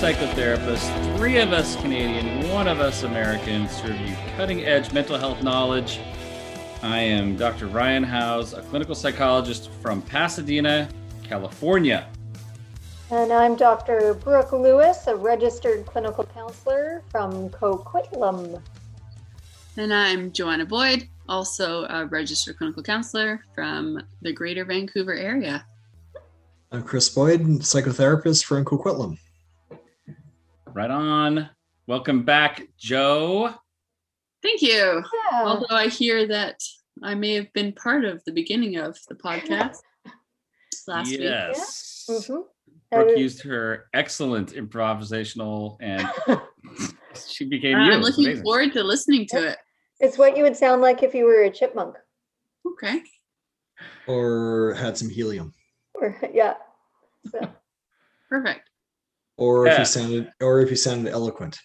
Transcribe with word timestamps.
psychotherapists, 0.00 1.18
three 1.18 1.36
of 1.36 1.52
us 1.52 1.76
Canadian, 1.76 2.48
one 2.48 2.66
of 2.66 2.80
us 2.80 3.02
American, 3.02 3.68
serve 3.68 4.00
you 4.00 4.16
cutting 4.34 4.64
edge 4.64 4.90
mental 4.94 5.18
health 5.18 5.42
knowledge. 5.42 6.00
I 6.82 7.00
am 7.00 7.36
Dr. 7.36 7.66
Ryan 7.66 8.02
Howes, 8.02 8.54
a 8.54 8.62
clinical 8.62 8.94
psychologist 8.94 9.68
from 9.82 10.00
Pasadena, 10.00 10.88
California. 11.22 12.08
And 13.10 13.30
I'm 13.30 13.56
Dr. 13.56 14.14
Brooke 14.14 14.52
Lewis, 14.52 15.06
a 15.06 15.14
registered 15.14 15.84
clinical 15.84 16.24
counselor 16.24 17.02
from 17.10 17.50
Coquitlam. 17.50 18.62
And 19.76 19.92
I'm 19.92 20.32
Joanna 20.32 20.64
Boyd, 20.64 21.10
also 21.28 21.84
a 21.90 22.06
registered 22.06 22.56
clinical 22.56 22.82
counselor 22.82 23.44
from 23.54 24.02
the 24.22 24.32
greater 24.32 24.64
Vancouver 24.64 25.12
area. 25.12 25.66
I'm 26.72 26.84
Chris 26.84 27.10
Boyd, 27.10 27.42
psychotherapist 27.42 28.46
from 28.46 28.64
Coquitlam. 28.64 29.18
Right 30.72 30.90
on. 30.90 31.48
Welcome 31.86 32.24
back, 32.24 32.62
Joe. 32.78 33.54
Thank 34.42 34.62
you. 34.62 34.70
Yeah. 35.32 35.42
Although 35.44 35.74
I 35.74 35.88
hear 35.88 36.26
that 36.28 36.60
I 37.02 37.14
may 37.14 37.34
have 37.34 37.52
been 37.52 37.72
part 37.72 38.04
of 38.04 38.22
the 38.24 38.32
beginning 38.32 38.76
of 38.76 38.96
the 39.08 39.14
podcast 39.14 39.76
last 40.86 41.10
week. 41.10 41.20
yes. 41.20 42.06
Mhm. 42.08 42.44
Brooke 42.92 43.16
used 43.18 43.42
her 43.42 43.86
excellent 43.94 44.52
improvisational 44.52 45.76
and 45.80 46.08
she 47.28 47.44
became 47.44 47.76
Uh, 47.76 47.86
you. 47.86 47.92
I'm 47.92 48.00
looking 48.00 48.24
amazing. 48.26 48.44
forward 48.44 48.72
to 48.72 48.82
listening 48.82 49.26
to 49.28 49.48
it. 49.50 49.58
It's 50.00 50.18
what 50.18 50.36
you 50.36 50.42
would 50.42 50.56
sound 50.56 50.82
like 50.82 51.02
if 51.02 51.14
you 51.14 51.24
were 51.24 51.42
a 51.42 51.50
chipmunk. 51.50 51.96
Okay. 52.66 53.02
Or 54.06 54.74
had 54.74 54.96
some 54.96 55.08
helium. 55.08 55.52
Or, 55.94 56.16
yeah. 56.32 56.54
So, 57.30 57.40
Perfect. 58.28 58.69
Or 59.40 59.66
if 59.66 59.72
Yeah. 59.72 59.78
you 59.80 59.84
sounded 59.86 60.32
or 60.42 60.60
if 60.60 60.70
you 60.70 60.76
sounded 60.76 61.12
eloquent. 61.12 61.58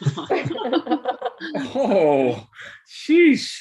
Oh, 1.74 2.44
sheesh. 2.90 3.60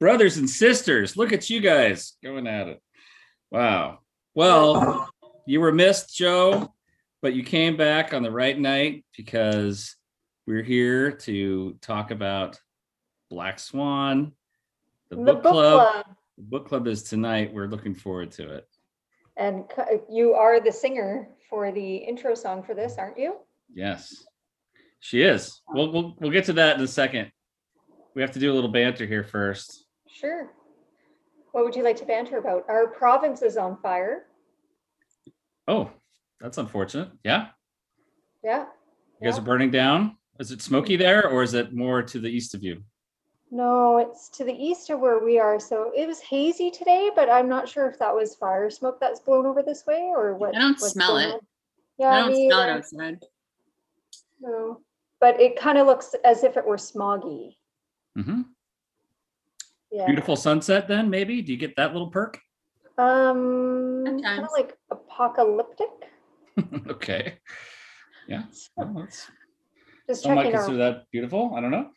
Brothers 0.00 0.36
and 0.36 0.50
sisters, 0.50 1.16
look 1.16 1.32
at 1.32 1.48
you 1.48 1.60
guys 1.60 2.16
going 2.24 2.48
at 2.48 2.66
it. 2.66 2.82
Wow. 3.52 4.00
Well, 4.34 5.08
you 5.46 5.60
were 5.60 5.70
missed, 5.70 6.16
Joe, 6.16 6.74
but 7.20 7.34
you 7.34 7.44
came 7.44 7.76
back 7.76 8.12
on 8.12 8.24
the 8.24 8.30
right 8.32 8.58
night 8.58 9.04
because 9.16 9.94
we're 10.48 10.64
here 10.64 11.12
to 11.12 11.76
talk 11.80 12.10
about 12.10 12.58
Black 13.30 13.60
Swan, 13.60 14.32
the, 15.08 15.14
the 15.16 15.22
book, 15.22 15.42
book 15.44 15.52
club. 15.52 15.92
club. 15.92 16.06
The 16.38 16.42
book 16.42 16.68
club 16.68 16.88
is 16.88 17.04
tonight. 17.04 17.54
We're 17.54 17.68
looking 17.68 17.94
forward 17.94 18.32
to 18.32 18.54
it. 18.56 18.66
And 19.36 19.64
you 20.10 20.34
are 20.34 20.60
the 20.60 20.72
singer 20.72 21.28
for 21.52 21.70
the 21.70 21.96
intro 21.96 22.34
song 22.34 22.62
for 22.62 22.72
this, 22.72 22.96
aren't 22.96 23.18
you? 23.18 23.34
Yes, 23.74 24.24
she 25.00 25.20
is. 25.20 25.60
We'll, 25.68 25.92
we'll 25.92 26.16
we'll 26.18 26.30
get 26.30 26.46
to 26.46 26.54
that 26.54 26.78
in 26.78 26.82
a 26.82 26.86
second. 26.88 27.30
We 28.14 28.22
have 28.22 28.32
to 28.32 28.38
do 28.38 28.50
a 28.50 28.54
little 28.54 28.70
banter 28.70 29.04
here 29.04 29.22
first. 29.22 29.84
Sure. 30.08 30.50
What 31.52 31.64
would 31.66 31.76
you 31.76 31.84
like 31.84 31.96
to 31.98 32.06
banter 32.06 32.38
about? 32.38 32.64
Our 32.70 32.86
province 32.86 33.42
is 33.42 33.58
on 33.58 33.76
fire. 33.82 34.24
Oh, 35.68 35.90
that's 36.40 36.56
unfortunate. 36.56 37.10
Yeah, 37.22 37.48
Yeah. 38.42 38.64
you 39.20 39.26
guys 39.28 39.36
Yeah. 39.36 39.42
are 39.42 39.44
burning 39.44 39.70
down. 39.70 40.16
Is 40.40 40.52
it 40.52 40.62
smoky 40.62 40.96
there, 40.96 41.28
or 41.28 41.42
is 41.42 41.52
it 41.52 41.74
more 41.74 42.02
to 42.02 42.18
the 42.18 42.28
east 42.30 42.54
of 42.54 42.62
you? 42.62 42.82
No, 43.54 43.98
it's 43.98 44.30
to 44.30 44.44
the 44.44 44.54
east 44.54 44.88
of 44.88 44.98
where 44.98 45.18
we 45.22 45.38
are. 45.38 45.60
So 45.60 45.92
it 45.94 46.08
was 46.08 46.20
hazy 46.20 46.70
today, 46.70 47.10
but 47.14 47.28
I'm 47.28 47.50
not 47.50 47.68
sure 47.68 47.86
if 47.86 47.98
that 47.98 48.14
was 48.14 48.34
fire 48.34 48.70
smoke 48.70 48.98
that's 48.98 49.20
blown 49.20 49.44
over 49.44 49.62
this 49.62 49.84
way 49.86 50.10
or 50.16 50.34
what. 50.34 50.56
I 50.56 50.60
don't 50.60 50.80
what's 50.80 50.92
smell 50.92 51.10
going 51.10 51.28
it. 51.28 51.34
on. 51.34 51.40
Yeah, 51.98 52.08
I 52.08 52.20
don't 52.20 52.32
me 52.32 52.48
smell 52.48 52.62
it 52.62 52.70
outside. 52.70 53.18
No, 54.40 54.80
but 55.20 55.38
it 55.38 55.56
kind 55.56 55.76
of 55.76 55.86
looks 55.86 56.14
as 56.24 56.44
if 56.44 56.56
it 56.56 56.66
were 56.66 56.78
smoggy. 56.78 57.56
Mm-hmm. 58.16 58.40
Yeah. 59.90 60.06
Beautiful 60.06 60.34
sunset. 60.34 60.88
Then 60.88 61.10
maybe. 61.10 61.42
Do 61.42 61.52
you 61.52 61.58
get 61.58 61.76
that 61.76 61.92
little 61.92 62.08
perk? 62.08 62.40
Um, 62.96 64.22
kind 64.22 64.44
of 64.44 64.48
like 64.52 64.78
apocalyptic. 64.90 65.90
okay. 66.88 67.34
Yeah. 68.26 68.44
Well, 68.78 68.94
that's, 68.96 69.30
Just 70.08 70.22
some 70.22 70.36
might 70.36 70.52
consider 70.52 70.82
our. 70.82 70.92
that 70.92 71.04
beautiful. 71.12 71.52
I 71.54 71.60
don't 71.60 71.70
know. 71.70 71.90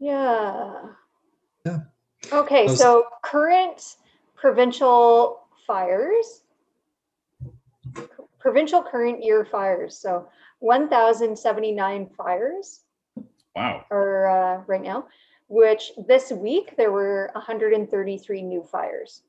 Yeah. 0.00 0.86
Yeah. 1.64 1.78
Okay, 2.32 2.66
Those- 2.66 2.78
so 2.78 3.04
current 3.22 3.96
provincial 4.34 5.46
fires, 5.66 6.42
provincial 8.38 8.82
current 8.82 9.22
year 9.22 9.44
fires. 9.44 9.96
So 9.96 10.28
1,079 10.60 12.08
fires 12.16 12.80
Wow. 13.54 13.84
are 13.90 14.28
uh, 14.28 14.64
right 14.66 14.82
now, 14.82 15.06
which 15.48 15.92
this 16.06 16.30
week 16.32 16.76
there 16.76 16.92
were 16.92 17.30
133 17.34 18.42
new 18.42 18.62
fires. 18.62 19.22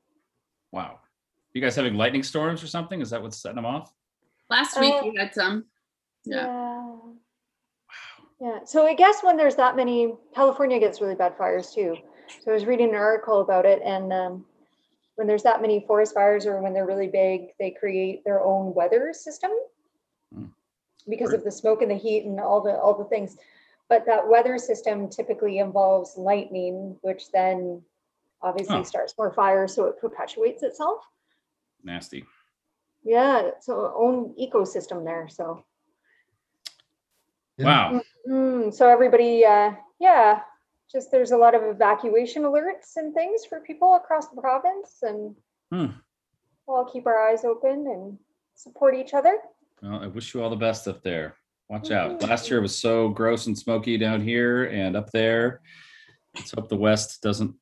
Wow. 0.71 0.99
You 1.53 1.61
guys 1.61 1.75
having 1.75 1.95
lightning 1.95 2.23
storms 2.23 2.63
or 2.63 2.67
something? 2.67 3.01
Is 3.01 3.09
that 3.09 3.21
what's 3.21 3.37
setting 3.37 3.57
them 3.57 3.65
off? 3.65 3.93
Last 4.49 4.79
week 4.79 4.93
Uh, 4.93 5.01
we 5.03 5.15
had 5.17 5.33
some. 5.33 5.65
Yeah. 6.23 6.45
Yeah. 6.45 6.70
Yeah. 8.41 8.59
So 8.65 8.87
I 8.87 8.95
guess 8.95 9.21
when 9.21 9.37
there's 9.37 9.55
that 9.57 9.75
many, 9.75 10.15
California 10.33 10.79
gets 10.79 10.99
really 10.99 11.13
bad 11.13 11.37
fires 11.37 11.71
too. 11.71 11.95
So 12.43 12.49
I 12.49 12.53
was 12.55 12.65
reading 12.65 12.89
an 12.89 12.95
article 12.95 13.41
about 13.41 13.65
it, 13.67 13.81
and 13.85 14.11
um, 14.11 14.45
when 15.15 15.27
there's 15.27 15.43
that 15.43 15.61
many 15.61 15.85
forest 15.85 16.15
fires 16.15 16.47
or 16.47 16.59
when 16.59 16.73
they're 16.73 16.87
really 16.87 17.07
big, 17.07 17.49
they 17.59 17.69
create 17.69 18.23
their 18.23 18.41
own 18.41 18.73
weather 18.73 19.13
system 19.13 19.51
Hmm. 20.33 20.45
because 21.07 21.29
Right. 21.29 21.37
of 21.37 21.43
the 21.43 21.51
smoke 21.51 21.83
and 21.83 21.91
the 21.91 21.95
heat 21.95 22.25
and 22.25 22.39
all 22.39 22.61
the 22.61 22.79
all 22.81 22.95
the 22.97 23.05
things. 23.05 23.37
But 23.89 24.05
that 24.07 24.27
weather 24.27 24.57
system 24.57 25.07
typically 25.09 25.59
involves 25.59 26.17
lightning, 26.17 26.97
which 27.01 27.29
then 27.31 27.83
obviously 28.41 28.77
Oh. 28.77 28.83
starts 28.83 29.15
more 29.19 29.31
fires, 29.33 29.75
so 29.75 29.85
it 29.85 29.99
perpetuates 29.99 30.63
itself. 30.63 31.05
Nasty. 31.83 32.25
Yeah, 33.03 33.51
so 33.59 33.93
own 33.95 34.33
ecosystem 34.35 35.03
there. 35.05 35.27
So. 35.29 35.63
Wow. 37.57 38.01
Mm, 38.27 38.73
so 38.73 38.87
everybody, 38.89 39.45
uh, 39.45 39.73
yeah, 39.99 40.41
just 40.91 41.11
there's 41.11 41.31
a 41.31 41.37
lot 41.37 41.55
of 41.55 41.63
evacuation 41.63 42.43
alerts 42.43 42.95
and 42.97 43.13
things 43.13 43.45
for 43.45 43.59
people 43.61 43.95
across 43.95 44.29
the 44.29 44.41
province, 44.41 44.97
and 45.01 45.35
Hmm. 45.71 45.97
we'll 46.67 46.77
all 46.77 46.85
keep 46.85 47.05
our 47.07 47.29
eyes 47.29 47.43
open 47.45 47.87
and 47.87 48.17
support 48.55 48.95
each 48.95 49.13
other. 49.13 49.37
Well, 49.81 50.03
I 50.03 50.07
wish 50.07 50.33
you 50.33 50.43
all 50.43 50.49
the 50.49 50.55
best 50.55 50.87
up 50.87 51.01
there. 51.01 51.35
Watch 51.69 51.89
out. 51.91 52.19
Mhm. 52.19 52.27
Last 52.29 52.49
year 52.49 52.61
was 52.61 52.77
so 52.77 53.09
gross 53.09 53.47
and 53.47 53.57
smoky 53.57 53.97
down 53.97 54.21
here 54.21 54.65
and 54.65 54.95
up 54.97 55.09
there. 55.11 55.61
Let's 56.35 56.51
hope 56.51 56.67
the 56.69 56.75
West 56.77 57.21
doesn't 57.23 57.55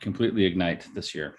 completely 0.00 0.44
ignite 0.44 0.86
this 0.94 1.14
year. 1.14 1.36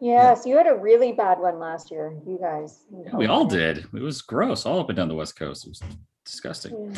Yes, 0.00 0.44
you 0.46 0.56
had 0.56 0.66
a 0.66 0.74
really 0.76 1.12
bad 1.12 1.38
one 1.38 1.58
last 1.58 1.90
year, 1.90 2.18
you 2.26 2.38
guys. 2.38 2.84
in 2.90 3.04
Yeah, 3.04 3.16
we 3.16 3.26
all 3.26 3.44
did. 3.46 3.78
It 3.94 4.02
was 4.02 4.20
gross 4.22 4.66
all 4.66 4.80
up 4.80 4.88
and 4.90 4.96
down 4.96 5.08
the 5.08 5.14
West 5.14 5.36
Coast. 5.38 5.66
It 5.66 5.70
was 5.70 5.82
disgusting. 6.26 6.96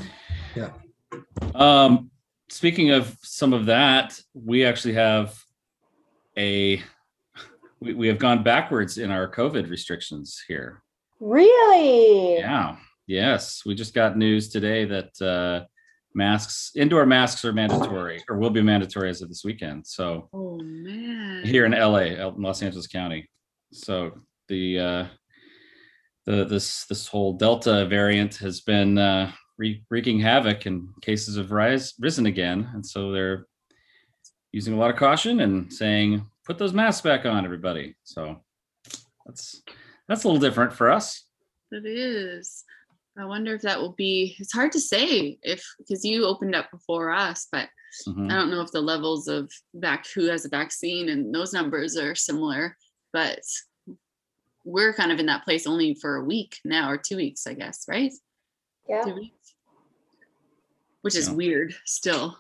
Yeah. 0.56 0.70
Um, 1.54 2.10
speaking 2.48 2.90
of 2.90 3.16
some 3.22 3.52
of 3.52 3.66
that, 3.66 4.18
we 4.34 4.64
actually 4.64 4.94
have 4.94 5.38
a 6.36 6.82
we, 7.80 7.94
we 7.94 8.08
have 8.08 8.18
gone 8.18 8.42
backwards 8.42 8.98
in 8.98 9.10
our 9.10 9.30
COVID 9.30 9.70
restrictions 9.70 10.42
here. 10.48 10.82
Really? 11.20 12.38
Yeah. 12.38 12.76
Yes. 13.06 13.62
We 13.64 13.74
just 13.74 13.94
got 13.94 14.16
news 14.16 14.48
today 14.48 14.84
that 14.86 15.22
uh 15.22 15.66
masks 16.14 16.72
indoor 16.74 17.06
masks 17.06 17.44
are 17.44 17.52
mandatory 17.52 18.24
or 18.28 18.38
will 18.38 18.50
be 18.50 18.62
mandatory 18.62 19.10
as 19.10 19.22
of 19.22 19.28
this 19.28 19.44
weekend. 19.44 19.86
So 19.86 20.28
Oh 20.32 20.58
man. 20.62 21.44
here 21.44 21.64
in 21.64 21.72
LA, 21.72 22.26
in 22.28 22.42
Los 22.42 22.62
Angeles 22.62 22.86
County. 22.86 23.28
So 23.72 24.12
the 24.48 24.78
uh 24.78 25.06
the 26.28 26.44
this 26.44 26.84
this 26.86 27.06
whole 27.08 27.32
Delta 27.32 27.86
variant 27.86 28.36
has 28.36 28.60
been 28.60 28.98
uh 28.98 29.32
wre- 29.58 29.80
wreaking 29.90 30.20
havoc 30.20 30.66
and 30.66 30.88
cases 31.00 31.36
have 31.36 31.50
rise 31.50 31.94
risen 31.98 32.26
again. 32.26 32.68
And 32.74 32.84
so 32.84 33.10
they're 33.12 33.46
using 34.52 34.74
a 34.74 34.76
lot 34.78 34.90
of 34.90 34.96
caution 34.96 35.40
and 35.40 35.72
saying, 35.72 36.24
put 36.46 36.58
those 36.58 36.72
masks 36.72 37.02
back 37.02 37.26
on, 37.26 37.44
everybody. 37.44 37.94
So 38.04 38.42
that's 39.26 39.62
that's 40.08 40.24
a 40.24 40.28
little 40.28 40.40
different 40.40 40.72
for 40.72 40.90
us. 40.90 41.24
It 41.72 41.86
is. 41.86 42.64
I 43.18 43.24
wonder 43.24 43.54
if 43.54 43.62
that 43.62 43.80
will 43.80 43.94
be. 43.94 44.36
It's 44.38 44.52
hard 44.52 44.72
to 44.72 44.80
say 44.80 45.38
if 45.42 45.64
because 45.78 46.04
you 46.04 46.24
opened 46.24 46.54
up 46.54 46.70
before 46.70 47.10
us, 47.10 47.48
but 47.50 47.68
Mhm. 48.06 48.30
I 48.30 48.34
don't 48.34 48.50
know 48.50 48.60
if 48.60 48.70
the 48.70 48.82
levels 48.82 49.28
of 49.28 49.50
vac 49.74 50.06
who 50.14 50.26
has 50.26 50.44
a 50.44 50.48
vaccine 50.50 51.08
and 51.08 51.34
those 51.34 51.54
numbers 51.54 51.96
are 51.96 52.14
similar. 52.14 52.76
But 53.14 53.40
we're 54.68 54.92
kind 54.92 55.10
of 55.10 55.18
in 55.18 55.24
that 55.26 55.44
place 55.44 55.66
only 55.66 55.94
for 55.94 56.16
a 56.16 56.24
week 56.24 56.58
now 56.62 56.90
or 56.90 56.98
two 56.98 57.16
weeks, 57.16 57.46
I 57.46 57.54
guess, 57.54 57.86
right? 57.88 58.12
Yeah. 58.86 59.02
Two 59.02 59.14
weeks, 59.14 59.54
which 61.00 61.16
is 61.16 61.28
Yeah. 61.28 61.34
weird 61.34 61.74
still. 61.86 62.36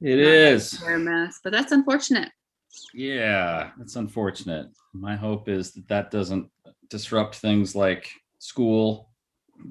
It 0.00 0.18
is. 0.18 0.80
wear 0.82 0.96
a 0.96 0.98
mask, 0.98 1.42
but 1.44 1.52
that's 1.52 1.70
unfortunate. 1.70 2.32
Yeah, 2.92 3.70
it's 3.80 3.94
unfortunate. 3.94 4.66
My 4.92 5.14
hope 5.14 5.48
is 5.48 5.72
that 5.72 5.88
that 5.88 6.10
doesn't 6.10 6.50
disrupt 6.90 7.36
things 7.36 7.76
like 7.76 8.10
school, 8.38 9.10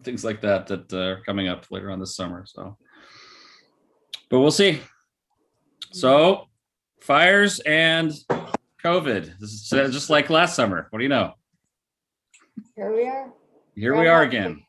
things 0.03 0.23
like 0.23 0.39
that 0.41 0.65
that 0.67 0.91
uh, 0.93 0.97
are 0.97 1.23
coming 1.23 1.49
up 1.49 1.65
later 1.71 1.91
on 1.91 1.99
this 1.99 2.15
summer. 2.15 2.45
So, 2.47 2.77
but 4.29 4.39
we'll 4.39 4.49
see. 4.49 4.81
So, 5.91 6.47
fires 7.01 7.59
and 7.59 8.11
COVID. 8.95 9.39
This 9.39 9.49
is 9.51 9.67
just 9.93 10.11
like 10.11 10.29
last 10.29 10.55
summer. 10.55 10.85
What 10.91 10.99
do 10.99 11.03
you 11.03 11.09
know? 11.09 11.33
Here 12.75 12.93
we 12.93 13.07
are. 13.07 13.33
Here 13.75 13.93
we 13.95 14.03
Groundhog 14.03 14.07
are 14.07 14.21
Day. 14.29 14.37
again. 14.37 14.63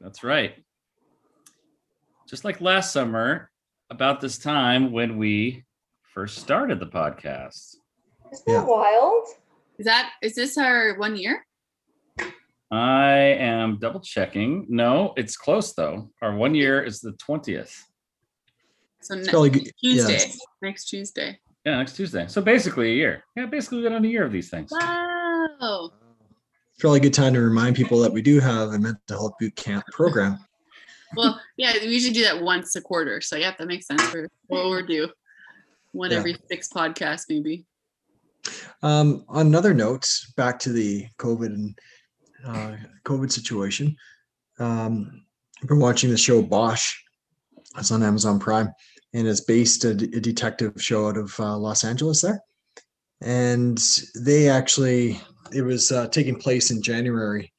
That's 0.00 0.22
right. 0.22 0.54
Just 2.28 2.44
like 2.44 2.60
last 2.60 2.92
summer, 2.92 3.50
about 3.90 4.20
this 4.20 4.38
time 4.38 4.92
when 4.92 5.18
we 5.18 5.64
first 6.14 6.38
started 6.38 6.78
the 6.78 6.86
podcast. 6.86 7.74
Isn't 8.32 8.46
that 8.46 8.52
Yeah. 8.52 8.64
wild? 8.64 9.26
Is 9.78 9.86
that 9.86 10.12
is 10.22 10.36
this 10.36 10.56
our 10.56 10.96
one 10.96 11.16
year? 11.16 11.44
I 12.70 13.10
am 13.40 13.78
double 13.80 13.98
checking. 13.98 14.66
No, 14.68 15.12
it's 15.16 15.36
close 15.36 15.72
though. 15.72 16.10
Our 16.22 16.36
one 16.36 16.54
year 16.54 16.80
is 16.84 17.00
the 17.00 17.14
20th. 17.14 17.82
So 19.00 19.14
It's 19.16 19.26
ne- 19.32 19.42
Yeah, 19.42 19.70
Tuesday, 19.82 20.14
it's- 20.14 20.38
next 20.62 20.84
Tuesday. 20.84 21.40
Yeah, 21.64 21.76
next 21.76 21.96
Tuesday. 21.96 22.26
So 22.26 22.40
basically 22.40 22.92
a 22.92 22.94
year. 22.94 23.24
Yeah, 23.36 23.46
basically 23.46 23.78
we've 23.78 23.84
been 23.86 23.94
on 23.94 24.04
a 24.04 24.08
year 24.08 24.24
of 24.24 24.32
these 24.32 24.48
things. 24.48 24.70
Wow. 24.72 25.90
it's 26.72 26.80
probably 26.80 26.98
a 27.00 27.02
good 27.02 27.14
time 27.14 27.34
to 27.34 27.40
remind 27.40 27.76
people 27.76 28.00
that 28.00 28.12
we 28.12 28.22
do 28.22 28.40
have 28.40 28.70
a 28.70 28.78
mental 28.78 29.00
health 29.18 29.32
boot 29.38 29.54
camp 29.56 29.84
program. 29.92 30.38
Well, 31.16 31.40
yeah, 31.56 31.72
we 31.82 31.88
usually 31.88 32.14
do 32.14 32.22
that 32.22 32.40
once 32.40 32.76
a 32.76 32.80
quarter. 32.80 33.20
So 33.20 33.34
yeah, 33.34 33.52
that 33.58 33.66
makes 33.66 33.88
sense 33.88 34.00
for 34.00 34.28
what 34.46 34.66
we're 34.70 34.82
due. 34.86 35.08
One 35.90 36.12
Yeah. 36.12 36.18
every 36.18 36.36
six 36.48 36.68
podcasts, 36.68 37.24
maybe. 37.28 37.66
Um, 38.80 39.24
on 39.28 39.48
another 39.48 39.74
note, 39.74 40.08
back 40.36 40.60
to 40.60 40.72
the 40.72 41.06
COVID 41.18 41.46
and 41.46 41.78
uh, 42.46 42.76
COVID 43.04 43.32
situation. 43.32 43.96
Um, 44.60 45.24
I've 45.60 45.68
been 45.68 45.80
watching 45.80 46.10
the 46.10 46.16
show 46.16 46.42
Bosch. 46.42 46.94
It's 47.76 47.90
on 47.90 48.04
Amazon 48.04 48.38
Prime, 48.38 48.72
and 49.12 49.26
it's 49.26 49.40
based 49.40 49.84
a, 49.84 49.90
a 49.90 50.20
detective 50.20 50.74
show 50.78 51.08
out 51.08 51.16
of 51.16 51.38
uh, 51.38 51.56
Los 51.56 51.84
Angeles 51.84 52.20
there. 52.20 52.40
And 53.22 53.78
they 54.14 54.48
actually, 54.48 55.20
it 55.52 55.62
was 55.62 55.92
uh, 55.92 56.08
taking 56.08 56.36
place 56.36 56.70
in 56.70 56.82
January 56.82 57.52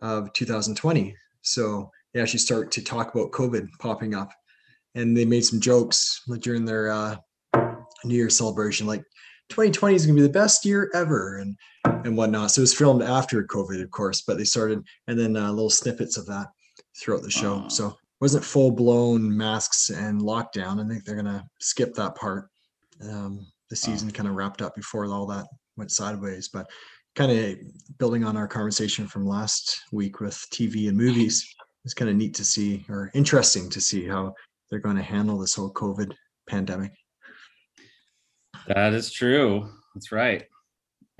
of 0.00 0.32
2020. 0.32 1.14
So 1.42 1.90
they 2.12 2.20
actually 2.20 2.38
start 2.38 2.70
to 2.72 2.82
talk 2.82 3.14
about 3.14 3.32
COVID 3.32 3.68
popping 3.78 4.14
up, 4.14 4.30
and 4.94 5.16
they 5.16 5.24
made 5.24 5.44
some 5.44 5.60
jokes 5.60 6.22
like, 6.28 6.40
during 6.40 6.64
their 6.64 6.90
uh, 6.90 7.16
New 8.04 8.16
Year 8.16 8.30
celebration, 8.30 8.86
like 8.86 9.04
2020 9.52 9.94
is 9.94 10.06
going 10.06 10.16
to 10.16 10.22
be 10.22 10.26
the 10.26 10.32
best 10.32 10.64
year 10.64 10.90
ever 10.94 11.36
and 11.36 11.56
and 11.84 12.16
whatnot 12.16 12.50
so 12.50 12.60
it 12.60 12.62
was 12.62 12.74
filmed 12.74 13.02
after 13.02 13.44
covid 13.44 13.82
of 13.82 13.90
course 13.90 14.22
but 14.22 14.38
they 14.38 14.44
started 14.44 14.82
and 15.08 15.18
then 15.18 15.36
uh, 15.36 15.50
little 15.50 15.68
snippets 15.68 16.16
of 16.16 16.24
that 16.24 16.46
throughout 16.98 17.22
the 17.22 17.30
show 17.30 17.56
Aw. 17.56 17.68
so 17.68 17.94
wasn't 18.22 18.44
full 18.44 18.70
blown 18.70 19.36
masks 19.36 19.90
and 19.90 20.20
lockdown 20.20 20.82
i 20.82 20.88
think 20.88 21.04
they're 21.04 21.20
going 21.20 21.26
to 21.26 21.44
skip 21.60 21.92
that 21.94 22.14
part 22.14 22.48
um, 23.10 23.46
the 23.68 23.76
season 23.76 24.10
kind 24.10 24.28
of 24.28 24.34
wrapped 24.34 24.62
up 24.62 24.74
before 24.74 25.04
all 25.06 25.26
that 25.26 25.46
went 25.76 25.90
sideways 25.90 26.48
but 26.48 26.66
kind 27.14 27.32
of 27.32 27.58
building 27.98 28.24
on 28.24 28.36
our 28.36 28.48
conversation 28.48 29.06
from 29.06 29.26
last 29.26 29.80
week 29.92 30.20
with 30.20 30.34
tv 30.52 30.88
and 30.88 30.96
movies 30.96 31.46
it's 31.84 31.94
kind 31.94 32.10
of 32.10 32.16
neat 32.16 32.32
to 32.34 32.44
see 32.44 32.84
or 32.88 33.10
interesting 33.12 33.68
to 33.68 33.80
see 33.80 34.06
how 34.06 34.32
they're 34.70 34.78
going 34.78 34.96
to 34.96 35.02
handle 35.02 35.38
this 35.38 35.54
whole 35.54 35.72
covid 35.72 36.12
pandemic 36.48 36.92
That 38.68 38.94
is 38.94 39.10
true. 39.12 39.68
That's 39.94 40.12
right. 40.12 40.44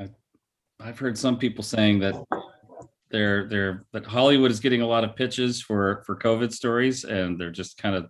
I, 0.01 0.09
I've 0.81 0.99
heard 0.99 1.19
some 1.19 1.39
people 1.39 1.65
saying 1.65 1.99
that 2.01 2.15
they're 3.13 3.47
they're 3.47 3.87
that 3.93 4.07
Hollywood 4.07 4.51
is 4.51 4.59
getting 4.59 4.83
a 4.83 4.87
lot 4.87 5.05
of 5.05 5.15
pitches 5.15 5.63
for 5.63 6.03
for 6.07 6.17
COVID 6.17 6.53
stories, 6.53 7.05
and 7.05 7.39
they're 7.39 7.53
just 7.53 7.77
kind 7.77 7.95
of 7.95 8.09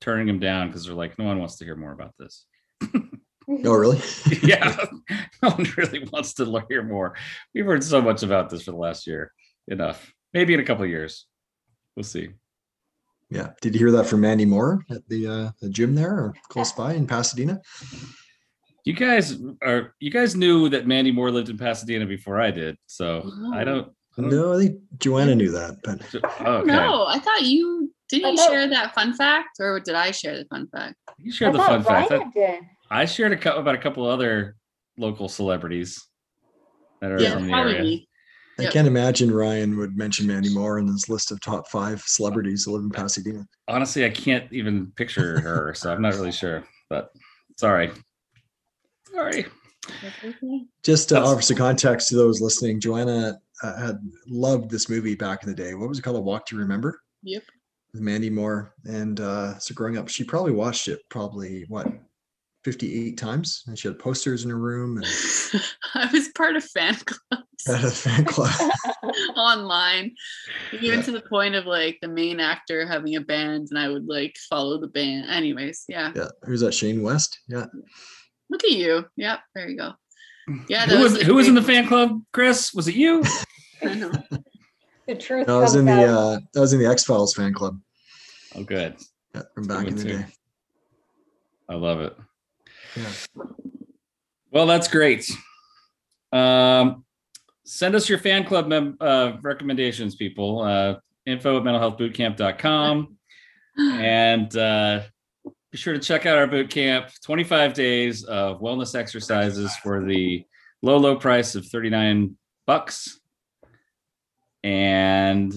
turning 0.00 0.26
them 0.26 0.40
down 0.40 0.66
because 0.66 0.84
they're 0.84 0.94
like, 0.94 1.18
no 1.18 1.24
one 1.24 1.38
wants 1.38 1.56
to 1.56 1.64
hear 1.64 1.76
more 1.76 1.92
about 1.92 2.14
this. 2.18 2.44
oh 3.48 3.74
really 3.74 4.00
yeah, 4.42 4.76
no 5.42 5.50
one 5.50 5.66
really 5.76 6.06
wants 6.12 6.34
to 6.34 6.64
hear 6.68 6.82
more. 6.82 7.16
We've 7.54 7.64
heard 7.64 7.84
so 7.84 8.02
much 8.02 8.22
about 8.22 8.50
this 8.50 8.64
for 8.64 8.72
the 8.72 8.76
last 8.76 9.06
year. 9.06 9.32
Enough. 9.68 10.12
Maybe 10.34 10.54
in 10.54 10.60
a 10.60 10.64
couple 10.64 10.84
of 10.84 10.90
years, 10.90 11.26
we'll 11.96 12.02
see. 12.02 12.30
Yeah. 13.30 13.50
Did 13.62 13.74
you 13.74 13.78
hear 13.78 13.92
that 13.92 14.06
from 14.06 14.20
Mandy 14.20 14.44
Moore 14.44 14.84
at 14.90 15.08
the 15.08 15.26
uh, 15.26 15.50
the 15.60 15.70
gym 15.70 15.94
there 15.94 16.12
or 16.12 16.34
close 16.48 16.72
by 16.72 16.94
in 16.94 17.06
Pasadena? 17.06 17.60
You 18.84 18.94
guys 18.94 19.38
are 19.62 19.94
you 20.00 20.10
guys 20.10 20.34
knew 20.34 20.68
that 20.70 20.88
Mandy 20.88 21.12
Moore 21.12 21.30
lived 21.30 21.48
in 21.48 21.56
Pasadena 21.56 22.04
before 22.04 22.40
I 22.40 22.50
did, 22.50 22.76
so 22.86 23.30
I 23.54 23.62
don't. 23.62 23.92
I 24.18 24.22
No, 24.22 24.54
I 24.54 24.58
think 24.58 24.80
Joanna 24.98 25.34
knew 25.34 25.50
that, 25.52 25.78
but 25.84 26.02
oh, 26.46 26.56
okay. 26.58 26.66
No, 26.66 27.06
I 27.06 27.18
thought 27.18 27.42
you 27.42 27.92
didn't 28.08 28.32
you 28.32 28.36
thought- 28.36 28.50
share 28.50 28.68
that 28.68 28.94
fun 28.94 29.14
fact, 29.14 29.58
or 29.60 29.80
did 29.80 29.94
I 29.94 30.10
share 30.10 30.36
the 30.36 30.44
fun 30.46 30.68
fact? 30.68 30.96
You 31.18 31.32
I 31.32 31.34
shared 31.34 31.54
the 31.54 31.58
fun 31.58 31.82
thought 31.82 32.08
fact. 32.08 32.12
I- 32.26 32.30
did. 32.38 32.60
I 32.90 33.04
shared 33.06 33.32
a 33.32 33.36
couple 33.38 33.60
about 33.60 33.74
a 33.74 33.78
couple 33.78 34.04
other 34.06 34.56
local 34.98 35.28
celebrities 35.28 36.02
that 37.00 37.10
are 37.10 37.20
Yeah, 37.20 37.32
from 37.34 37.44
the 37.46 37.52
probably 37.52 37.72
area. 37.76 37.82
me. 37.84 38.08
I 38.58 38.64
Yep. 38.64 38.72
can't 38.74 38.86
imagine 38.86 39.32
Ryan 39.32 39.78
would 39.78 39.96
mention 39.96 40.26
Mandy 40.26 40.52
Moore 40.52 40.78
in 40.78 40.86
his 40.86 41.08
list 41.08 41.32
of 41.32 41.40
top 41.40 41.68
five 41.68 42.02
celebrities 42.02 42.64
that 42.64 42.70
live 42.72 42.82
in 42.82 42.90
Pasadena. 42.90 43.46
Honestly, 43.66 44.04
I 44.04 44.10
can't 44.10 44.52
even 44.52 44.92
picture 44.96 45.40
her, 45.40 45.72
so 45.72 45.90
I'm 45.90 46.02
not 46.02 46.12
really 46.14 46.32
sure. 46.32 46.62
But 46.90 47.10
sorry, 47.56 47.90
sorry. 49.10 49.46
That's 50.02 50.24
okay. 50.24 50.64
Just 50.82 51.08
to 51.08 51.14
That's- 51.14 51.30
offer 51.30 51.42
some 51.42 51.56
context 51.56 52.08
to 52.10 52.16
those 52.16 52.40
listening, 52.40 52.80
Joanna 52.80 53.40
uh, 53.62 53.76
had 53.76 53.98
loved 54.28 54.70
this 54.70 54.88
movie 54.88 55.14
back 55.14 55.42
in 55.42 55.48
the 55.48 55.54
day. 55.54 55.74
What 55.74 55.88
was 55.88 55.98
it 55.98 56.02
called? 56.02 56.16
A 56.16 56.20
Walk 56.20 56.46
to 56.46 56.56
Remember 56.56 57.00
Yep. 57.22 57.42
with 57.92 58.02
Mandy 58.02 58.30
Moore. 58.30 58.74
And 58.84 59.20
uh, 59.20 59.58
so 59.58 59.74
growing 59.74 59.96
up, 59.98 60.08
she 60.08 60.24
probably 60.24 60.52
watched 60.52 60.88
it 60.88 61.00
probably 61.08 61.64
what 61.68 61.86
58 62.64 63.18
times, 63.18 63.64
and 63.66 63.76
she 63.76 63.88
had 63.88 63.98
posters 63.98 64.44
in 64.44 64.50
her 64.50 64.58
room 64.58 64.96
and 64.98 65.06
I 65.94 66.08
was 66.12 66.28
part 66.28 66.54
of 66.54 66.62
fan 66.64 66.94
clubs 66.94 67.42
had 67.66 67.84
a 67.84 67.90
fan 67.90 68.24
club. 68.24 68.50
online, 69.36 70.14
even 70.72 70.98
Yeah. 71.00 71.02
to 71.02 71.10
the 71.12 71.20
point 71.22 71.54
of 71.56 71.66
like 71.66 71.98
the 72.00 72.06
main 72.08 72.38
actor 72.40 72.86
having 72.86 73.16
a 73.16 73.20
band, 73.20 73.68
and 73.70 73.78
I 73.78 73.88
would 73.88 74.06
like 74.06 74.36
follow 74.48 74.80
the 74.80 74.86
band. 74.88 75.28
Anyways, 75.28 75.84
yeah. 75.88 76.12
Yeah, 76.14 76.28
who's 76.44 76.60
that? 76.60 76.72
Shane 76.74 77.02
West. 77.02 77.38
Yeah, 77.48 77.66
Look 78.52 78.64
at 78.64 78.70
you. 78.70 79.06
Yep. 79.16 79.40
There 79.54 79.68
you 79.70 79.76
go. 79.78 79.92
Yeah. 80.68 80.84
Who 80.86 81.02
was 81.02 81.14
like, 81.14 81.22
who 81.22 81.34
was 81.34 81.48
in 81.48 81.54
the 81.54 81.62
fan 81.62 81.88
club? 81.88 82.20
Chris, 82.32 82.74
was 82.74 82.86
it 82.86 82.94
you? 82.94 83.22
I 83.82 83.94
know. 83.94 84.12
The 85.08 85.14
truth 85.16 85.48
I 85.48 85.56
was 85.56 85.72
comes 85.72 85.74
in 85.76 85.84
the 85.86 85.92
uh, 86.04 86.38
I 86.54 86.60
was 86.60 86.72
in 86.74 86.78
the 86.80 86.86
X 86.86 87.04
Files 87.04 87.34
fan 87.34 87.52
club 87.54 87.80
Oh, 88.54 88.62
good. 88.62 88.96
yeah, 89.34 89.42
from 89.54 89.66
back 89.66 89.86
in 89.86 89.96
the 89.96 90.02
too. 90.02 90.18
day. 90.18 90.26
I 91.68 91.74
love 91.74 92.00
it. 92.02 92.14
Yeah. 92.94 93.44
Well, 94.50 94.66
that's 94.66 94.86
great. 94.88 95.28
Um, 96.30 97.04
send 97.64 97.94
us 97.94 98.08
your 98.08 98.18
fan 98.18 98.44
club 98.44 98.68
mem- 98.68 98.98
uh, 99.00 99.32
recommendations, 99.40 100.14
people. 100.14 100.60
Uh, 100.60 100.96
info 101.24 101.56
at 101.56 101.62
mentalhealthbootcamp.com. 101.62 103.16
and 103.78 104.56
uh, 104.56 105.00
be 105.72 105.78
sure 105.78 105.94
to 105.94 105.98
check 105.98 106.26
out 106.26 106.36
our 106.36 106.46
boot 106.46 106.68
camp 106.68 107.08
25 107.24 107.72
days 107.72 108.24
of 108.24 108.60
wellness 108.60 108.94
exercises 108.94 109.74
for 109.76 110.04
the 110.04 110.44
low, 110.82 110.98
low 110.98 111.16
price 111.16 111.54
of 111.54 111.66
39 111.66 112.36
bucks. 112.66 113.18
And 114.62 115.52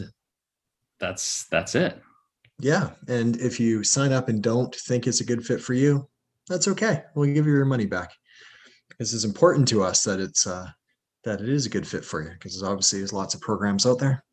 that's 0.99 1.45
that's 1.47 1.75
it. 1.75 2.01
Yeah, 2.59 2.91
and 3.09 3.35
if 3.35 3.59
you 3.59 3.83
sign 3.83 4.13
up 4.13 4.29
and 4.29 4.41
don't 4.41 4.73
think 4.73 5.05
it's 5.05 5.19
a 5.19 5.25
good 5.25 5.45
fit 5.45 5.59
for 5.59 5.73
you, 5.73 6.07
that's 6.47 6.69
okay. 6.69 7.03
We'll 7.13 7.31
give 7.33 7.45
you 7.45 7.53
your 7.53 7.65
money 7.65 7.85
back. 7.85 8.11
Because 8.87 9.13
it's 9.13 9.25
important 9.25 9.67
to 9.67 9.83
us 9.83 10.03
that 10.03 10.21
it's 10.21 10.47
uh, 10.47 10.69
that 11.25 11.41
it 11.41 11.49
is 11.49 11.65
a 11.65 11.69
good 11.69 11.85
fit 11.85 12.05
for 12.05 12.23
you. 12.23 12.29
Because 12.29 12.63
obviously 12.63 12.99
there's 12.99 13.11
lots 13.11 13.35
of 13.35 13.41
programs 13.41 13.85
out 13.85 13.99
there. 13.99 14.23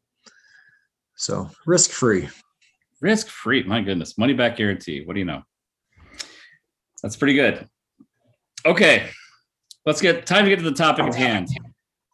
So 1.17 1.51
risk 1.67 1.91
free. 1.91 2.29
Risk 3.01 3.27
free. 3.27 3.65
My 3.65 3.83
goodness. 3.83 4.17
Money 4.17 4.33
back 4.33 4.57
guarantee. 4.57 5.05
What 5.05 5.15
do 5.15 5.19
you 5.19 5.27
know? 5.27 5.43
That's 7.03 7.17
pretty 7.17 7.35
good. 7.35 7.69
Okay. 8.65 9.09
Let's 9.85 10.01
get 10.01 10.27
time 10.27 10.45
to 10.45 10.51
get 10.51 10.61
to 10.61 10.65
the 10.65 10.77
topic 10.77 11.07
at 11.07 11.15
hand. 11.15 11.49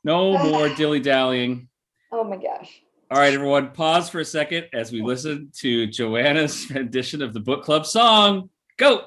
No 0.05 0.39
more 0.39 0.69
dilly 0.71 1.01
dallying. 1.01 1.69
Oh 2.11 2.25
my 2.25 2.37
gosh. 2.37 2.81
All 3.11 3.19
right, 3.19 3.33
everyone, 3.33 3.71
pause 3.71 4.09
for 4.09 4.21
a 4.21 4.25
second 4.25 4.67
as 4.73 4.93
we 4.93 5.03
listen 5.03 5.51
to 5.61 5.87
Joanna's 5.87 6.71
rendition 6.75 7.23
of 7.23 7.33
the 7.33 7.41
book 7.41 7.65
club 7.65 7.87
song. 7.87 8.51
Go. 8.79 9.03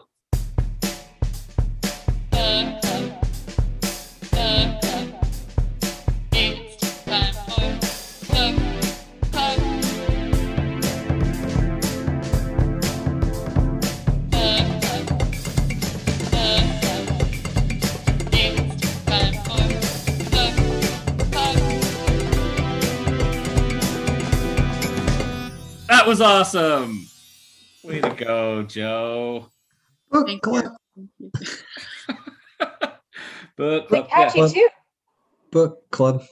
Was 26.21 26.53
awesome. 26.55 27.07
Way 27.83 27.99
to 28.01 28.13
go, 28.13 28.61
Joe. 28.63 29.47
Book 30.11 30.27
Thank 30.27 30.41
club. 30.43 30.65
you. 31.17 31.31
Book 33.57 33.83
It's 33.83 33.89
club. 33.89 34.07
yeah, 34.11 34.29
catchy 34.29 34.49
too. 34.53 34.69
Book 35.51 35.89
club. 35.89 36.23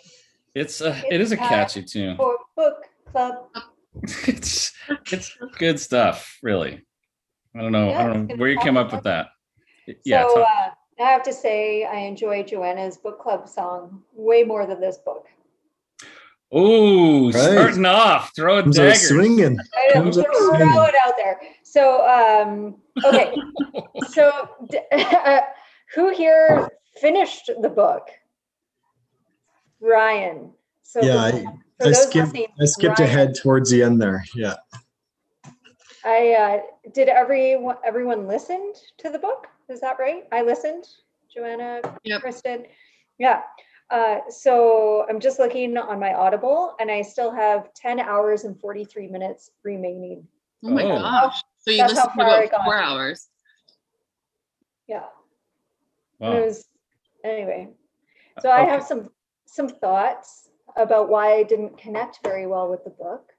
It's 0.53 0.81
a, 0.81 1.01
it 1.11 1.21
is 1.21 1.31
a 1.31 1.37
catchy 1.37 1.83
tune. 1.83 2.17
For 2.17 2.37
book 2.55 2.83
club. 3.11 3.47
it's 4.27 4.73
it's 5.11 5.35
good 5.57 5.79
stuff, 5.79 6.37
really. 6.43 6.85
I 7.55 7.61
don't 7.61 7.71
know. 7.71 7.91
I 7.91 8.03
don't 8.03 8.27
know 8.27 8.35
where 8.35 8.49
you 8.49 8.59
came 8.59 8.77
up 8.77 8.87
up. 8.87 8.93
with 8.93 9.03
that. 9.03 9.27
Yeah, 10.05 10.27
So 10.27 10.43
uh, 10.43 10.69
I 10.99 11.03
have 11.03 11.23
to 11.23 11.33
say, 11.33 11.85
I 11.85 11.99
enjoy 12.01 12.43
Joanna's 12.43 12.97
book 12.97 13.19
club 13.19 13.47
song 13.49 14.03
way 14.13 14.43
more 14.43 14.67
than 14.67 14.79
this 14.79 14.97
book. 14.99 15.25
Ooh, 16.55 17.25
Right. 17.31 17.35
starting 17.35 17.85
off, 17.85 18.35
throwing 18.35 18.63
Comes 18.63 18.79
out 18.79 18.83
daggers. 18.85 19.07
swinging. 19.07 19.59
I 19.75 19.87
know, 19.87 19.93
Comes 20.01 20.17
up 20.17 20.25
throw 20.25 20.83
it 20.85 20.95
out 21.05 21.13
there. 21.17 21.39
So, 21.63 22.07
um, 22.07 22.75
okay. 23.05 23.35
so, 24.09 24.49
d- 24.69 24.79
who 25.93 26.09
here 26.09 26.67
finished 26.99 27.51
the 27.61 27.69
book? 27.69 28.07
Ryan. 29.79 30.51
So, 30.83 31.01
Yeah, 31.03 31.17
I, 31.17 31.45
I 31.81 31.91
skipped. 31.91 32.15
listening, 32.33 32.47
I 32.59 32.65
skipped 32.65 32.99
Ryan- 32.99 33.11
ahead 33.11 33.35
towards 33.35 33.69
the 33.69 33.83
end 33.83 34.01
there. 34.01 34.23
Yeah. 34.33 34.55
I 36.05 36.29
uh, 36.33 36.89
did 36.93 37.09
everyone 37.09 37.75
everyone 37.85 38.25
listened 38.25 38.75
to 38.99 39.09
the 39.09 39.19
book? 39.19 39.47
Is 39.67 39.81
that 39.81 39.97
right? 39.99 40.23
I 40.31 40.41
listened. 40.41 40.85
Joanna, 41.33 41.81
Yep. 42.05 42.21
Kristen. 42.21 42.65
Yeah. 43.19 43.41
Uh, 43.89 44.19
so 44.29 45.05
I'm 45.09 45.19
just 45.19 45.39
looking 45.39 45.75
on 45.77 45.99
my 45.99 46.13
Audible, 46.13 46.75
and 46.79 46.91
I 46.91 47.01
still 47.01 47.31
have 47.31 47.73
10 47.73 47.99
hours 47.99 48.43
and 48.43 48.59
43 48.59 49.07
minutes 49.07 49.49
remaining. 49.63 50.27
Oh 50.63 50.69
my 50.69 50.83
Oh. 50.83 50.99
gosh. 50.99 51.41
So 51.59 51.71
you 51.71 51.77
That's 51.77 51.93
listened 51.93 52.13
for 52.13 52.21
about 52.43 52.65
four 52.65 52.77
hours. 52.77 53.29
Yeah. 54.87 55.05
And 56.19 56.33
it 56.33 56.39
Wow. 56.39 56.45
was 56.45 56.67
anyway. 57.23 57.69
So 58.41 58.49
I 58.51 58.61
have 58.61 58.83
some 58.83 59.09
some 59.45 59.67
thoughts 59.67 60.49
about 60.75 61.09
why 61.09 61.33
I 61.33 61.43
didn't 61.43 61.75
connect 61.77 62.19
very 62.23 62.45
well 62.45 62.69
with 62.69 62.83
the 62.83 62.91
book. 62.91 63.33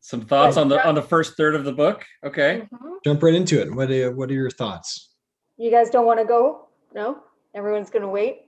Some 0.00 0.20
thoughts 0.20 0.54
But- 0.54 0.60
on 0.62 0.68
the 0.68 0.86
on 0.86 0.94
the 0.94 1.02
first 1.02 1.36
third 1.36 1.54
of 1.56 1.64
the 1.64 1.72
book. 1.72 2.04
Okay. 2.24 2.68
Mhm. 2.72 2.98
Jump 3.04 3.22
right 3.22 3.34
into 3.34 3.60
it. 3.60 3.74
What 3.74 3.90
are 3.90 4.12
What 4.14 4.30
are 4.30 4.34
your 4.34 4.50
thoughts? 4.50 5.14
You 5.56 5.70
guys 5.70 5.90
don't 5.90 6.06
want 6.06 6.20
to 6.20 6.24
go? 6.26 6.68
No? 6.94 7.22
Everyone's 7.54 7.90
going 7.90 8.02
to 8.02 8.08
wait? 8.08 8.45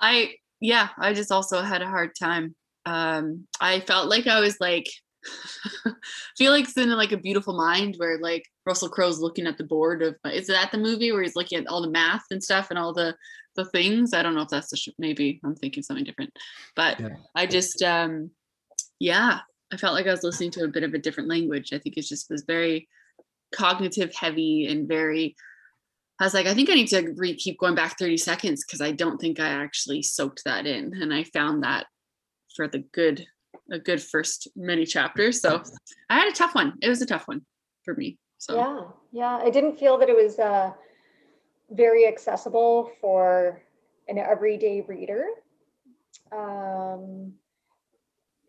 I 0.00 0.34
yeah, 0.60 0.88
I 0.98 1.12
just 1.14 1.32
also 1.32 1.62
had 1.62 1.82
a 1.82 1.88
hard 1.88 2.10
time. 2.18 2.54
Um, 2.86 3.46
I 3.60 3.80
felt 3.80 4.08
like 4.08 4.26
I 4.26 4.40
was 4.40 4.56
like 4.60 4.86
feel 6.38 6.52
like 6.52 6.64
it's 6.64 6.76
in 6.76 6.90
like 6.90 7.12
a 7.12 7.16
beautiful 7.16 7.54
mind 7.54 7.94
where 7.98 8.18
like 8.18 8.44
Russell 8.64 8.88
Crowe's 8.88 9.20
looking 9.20 9.46
at 9.46 9.58
the 9.58 9.64
board 9.64 10.02
of 10.02 10.16
is 10.32 10.46
that 10.46 10.72
the 10.72 10.78
movie 10.78 11.12
where 11.12 11.22
he's 11.22 11.36
looking 11.36 11.58
at 11.58 11.66
all 11.66 11.82
the 11.82 11.90
math 11.90 12.24
and 12.30 12.42
stuff 12.42 12.70
and 12.70 12.78
all 12.78 12.92
the 12.92 13.14
the 13.56 13.64
things. 13.66 14.14
I 14.14 14.22
don't 14.22 14.34
know 14.34 14.42
if 14.42 14.48
that's 14.48 14.70
the 14.70 14.76
sh- 14.76 14.88
maybe 14.98 15.40
I'm 15.44 15.56
thinking 15.56 15.82
something 15.82 16.04
different, 16.04 16.32
but 16.76 17.00
Yeah. 17.00 17.08
I 17.34 17.46
just 17.46 17.82
um 17.82 18.30
yeah, 18.98 19.40
I 19.72 19.76
felt 19.76 19.94
like 19.94 20.06
I 20.06 20.10
was 20.10 20.22
listening 20.22 20.50
to 20.52 20.64
a 20.64 20.68
bit 20.68 20.84
of 20.84 20.94
a 20.94 20.98
different 20.98 21.28
language. 21.28 21.72
I 21.72 21.78
think 21.78 21.96
it 21.96 22.02
just 22.02 22.30
was 22.30 22.44
very 22.46 22.88
cognitive 23.54 24.14
heavy 24.14 24.66
and 24.66 24.88
very 24.88 25.34
I 26.20 26.24
was 26.24 26.34
like, 26.34 26.46
I 26.46 26.52
think 26.52 26.68
I 26.68 26.74
need 26.74 26.88
to 26.88 27.14
re- 27.16 27.34
keep 27.34 27.58
going 27.58 27.74
back 27.74 27.98
30 27.98 28.18
seconds 28.18 28.62
because 28.62 28.82
I 28.82 28.92
don't 28.92 29.18
think 29.18 29.40
I 29.40 29.48
actually 29.48 30.02
soaked 30.02 30.42
that 30.44 30.66
in. 30.66 30.92
And 31.00 31.14
I 31.14 31.24
found 31.24 31.62
that 31.62 31.86
for 32.54 32.68
the 32.68 32.80
good, 32.92 33.26
a 33.72 33.78
good 33.78 34.02
first 34.02 34.46
many 34.54 34.84
chapters. 34.84 35.40
So 35.40 35.62
I 36.10 36.18
had 36.18 36.28
a 36.28 36.36
tough 36.36 36.54
one. 36.54 36.74
It 36.82 36.90
was 36.90 37.00
a 37.00 37.06
tough 37.06 37.26
one 37.26 37.40
for 37.86 37.94
me. 37.94 38.18
So 38.36 38.56
Yeah, 38.56 38.80
yeah. 39.12 39.36
I 39.42 39.48
didn't 39.48 39.78
feel 39.78 39.96
that 39.96 40.10
it 40.10 40.16
was 40.16 40.38
uh, 40.38 40.72
very 41.70 42.06
accessible 42.06 42.90
for 43.00 43.62
an 44.08 44.18
everyday 44.18 44.82
reader. 44.82 45.24
Um, 46.32 47.32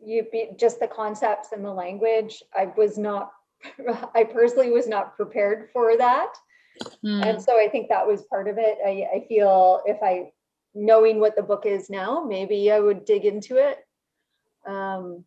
you 0.04 0.28
be, 0.30 0.50
just 0.58 0.82
the 0.82 0.88
concepts 0.88 1.54
and 1.54 1.64
the 1.64 1.72
language. 1.72 2.44
I 2.54 2.66
was 2.76 2.98
not. 2.98 3.32
I 4.16 4.26
personally 4.26 4.72
was 4.72 4.88
not 4.88 5.16
prepared 5.16 5.70
for 5.72 5.96
that, 5.96 6.34
Hmm. 7.02 7.24
and 7.24 7.42
so 7.42 7.60
I 7.60 7.68
think 7.68 7.90
that 7.90 8.08
was 8.08 8.24
part 8.24 8.48
of 8.48 8.58
it. 8.58 8.78
I, 8.86 9.18
I 9.18 9.26
feel 9.28 9.82
if 9.86 9.98
I 10.02 10.32
knowing 10.74 11.20
what 11.20 11.36
the 11.36 11.44
book 11.44 11.66
is 11.66 11.90
now, 11.90 12.24
maybe 12.24 12.72
I 12.72 12.80
would 12.80 13.06
dig 13.06 13.26
into 13.26 13.58
it. 13.58 13.80
Um, 14.66 15.24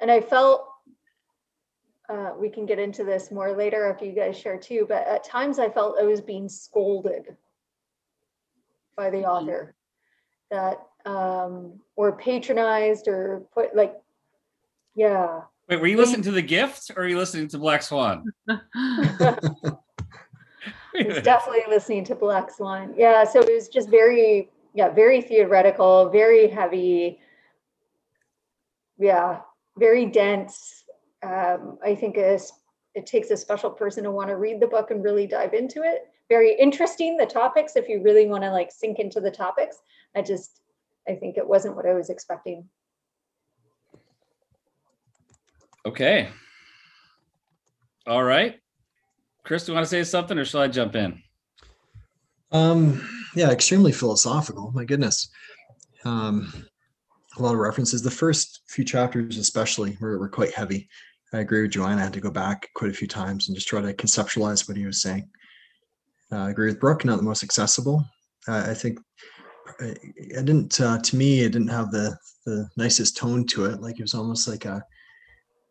and 0.00 0.10
I 0.10 0.20
felt 0.20 0.68
uh, 2.08 2.32
we 2.38 2.50
can 2.50 2.66
get 2.66 2.78
into 2.78 3.04
this 3.04 3.30
more 3.30 3.56
later 3.56 3.90
if 3.90 4.04
you 4.04 4.12
guys 4.12 4.36
share 4.36 4.58
too, 4.58 4.86
but 4.88 5.06
at 5.06 5.24
times 5.24 5.58
I 5.58 5.70
felt 5.70 5.98
I 5.98 6.04
was 6.04 6.20
being 6.20 6.48
scolded 6.48 7.36
by 8.96 9.10
the 9.10 9.24
author 9.24 9.74
that 10.50 10.78
um, 11.06 11.80
or 11.96 12.16
patronized 12.16 13.08
or 13.08 13.44
put 13.54 13.74
like, 13.74 13.94
yeah. 14.94 15.42
Wait, 15.68 15.80
were 15.80 15.86
you 15.86 15.96
listening 15.96 16.22
to 16.22 16.32
the 16.32 16.42
gift 16.42 16.90
or 16.94 17.04
are 17.04 17.08
you 17.08 17.18
listening 17.18 17.48
to 17.48 17.58
Black 17.58 17.82
Swan? 17.82 18.24
Was 20.94 21.22
definitely 21.22 21.64
listening 21.68 22.04
to 22.04 22.14
Black 22.14 22.50
Swan. 22.50 22.94
Yeah, 22.96 23.24
so 23.24 23.40
it 23.40 23.52
was 23.52 23.68
just 23.68 23.90
very, 23.90 24.50
yeah, 24.74 24.90
very 24.90 25.20
theoretical, 25.20 26.08
very 26.10 26.48
heavy. 26.48 27.18
Yeah, 28.98 29.40
very 29.76 30.06
dense. 30.06 30.84
Um, 31.22 31.78
I 31.84 31.96
think 31.96 32.16
it's, 32.16 32.52
it 32.94 33.06
takes 33.06 33.30
a 33.30 33.36
special 33.36 33.70
person 33.70 34.04
to 34.04 34.12
want 34.12 34.28
to 34.28 34.36
read 34.36 34.60
the 34.60 34.68
book 34.68 34.92
and 34.92 35.02
really 35.02 35.26
dive 35.26 35.52
into 35.52 35.82
it. 35.82 36.06
Very 36.28 36.56
interesting, 36.58 37.16
the 37.16 37.26
topics, 37.26 37.74
if 37.74 37.88
you 37.88 38.00
really 38.02 38.26
want 38.26 38.44
to 38.44 38.50
like 38.50 38.70
sink 38.70 39.00
into 39.00 39.20
the 39.20 39.30
topics. 39.30 39.78
I 40.14 40.22
just, 40.22 40.60
I 41.08 41.14
think 41.16 41.36
it 41.36 41.46
wasn't 41.46 41.74
what 41.74 41.86
I 41.86 41.94
was 41.94 42.08
expecting. 42.08 42.68
Okay. 45.86 46.28
All 48.06 48.22
right. 48.22 48.60
Chris, 49.44 49.64
do 49.64 49.72
you 49.72 49.74
want 49.74 49.84
to 49.84 49.90
say 49.90 50.02
something 50.02 50.38
or 50.38 50.44
shall 50.44 50.62
I 50.62 50.68
jump 50.68 50.96
in? 50.96 51.22
Um, 52.50 53.06
yeah, 53.36 53.50
extremely 53.50 53.92
philosophical. 53.92 54.72
My 54.74 54.84
goodness. 54.84 55.28
Um, 56.04 56.52
a 57.36 57.42
lot 57.42 57.52
of 57.52 57.58
references. 57.58 58.00
The 58.02 58.10
first 58.10 58.62
few 58.68 58.84
chapters, 58.84 59.36
especially, 59.36 59.98
were, 60.00 60.18
were 60.18 60.28
quite 60.28 60.54
heavy. 60.54 60.88
I 61.32 61.40
agree 61.40 61.62
with 61.62 61.72
Joanne. 61.72 61.98
I 61.98 62.04
had 62.04 62.12
to 62.14 62.20
go 62.20 62.30
back 62.30 62.68
quite 62.74 62.90
a 62.90 62.94
few 62.94 63.08
times 63.08 63.48
and 63.48 63.56
just 63.56 63.68
try 63.68 63.80
to 63.80 63.92
conceptualize 63.92 64.66
what 64.66 64.76
he 64.76 64.86
was 64.86 65.02
saying. 65.02 65.28
Uh, 66.32 66.44
I 66.44 66.50
agree 66.50 66.68
with 66.68 66.80
Brooke. 66.80 67.04
Not 67.04 67.16
the 67.16 67.22
most 67.22 67.42
accessible. 67.42 68.04
Uh, 68.46 68.64
I 68.68 68.74
think 68.74 68.98
I, 69.80 69.94
didn't. 70.42 70.80
Uh, 70.80 70.98
to 70.98 71.16
me, 71.16 71.40
it 71.40 71.52
didn't 71.52 71.68
have 71.68 71.90
the 71.90 72.16
the 72.46 72.68
nicest 72.76 73.16
tone 73.16 73.44
to 73.46 73.64
it. 73.64 73.80
Like 73.80 73.98
it 73.98 74.02
was 74.02 74.14
almost 74.14 74.46
like 74.46 74.64
a 74.64 74.82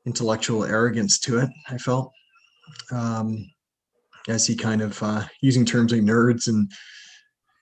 intellectual 0.06 0.66
arrogance 0.66 1.18
to 1.22 1.40
it. 1.40 1.50
I 1.70 1.78
felt. 1.78 2.12
Um, 2.92 3.50
as 4.30 4.48
he 4.48 4.56
kind 4.56 4.82
of 4.82 5.02
uh, 5.04 5.24
using 5.42 5.66
terms 5.66 5.92
like 5.92 6.02
nerds 6.02 6.48
and 6.48 6.72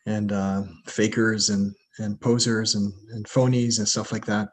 and 0.06 0.32
uh, 0.32 0.64
fakers 0.88 1.50
and 1.50 1.74
and 2.00 2.20
posers 2.22 2.76
and 2.76 2.94
and 3.12 3.26
phonies 3.28 3.80
and 3.80 3.88
stuff 3.88 4.12
like 4.12 4.26
that. 4.26 4.50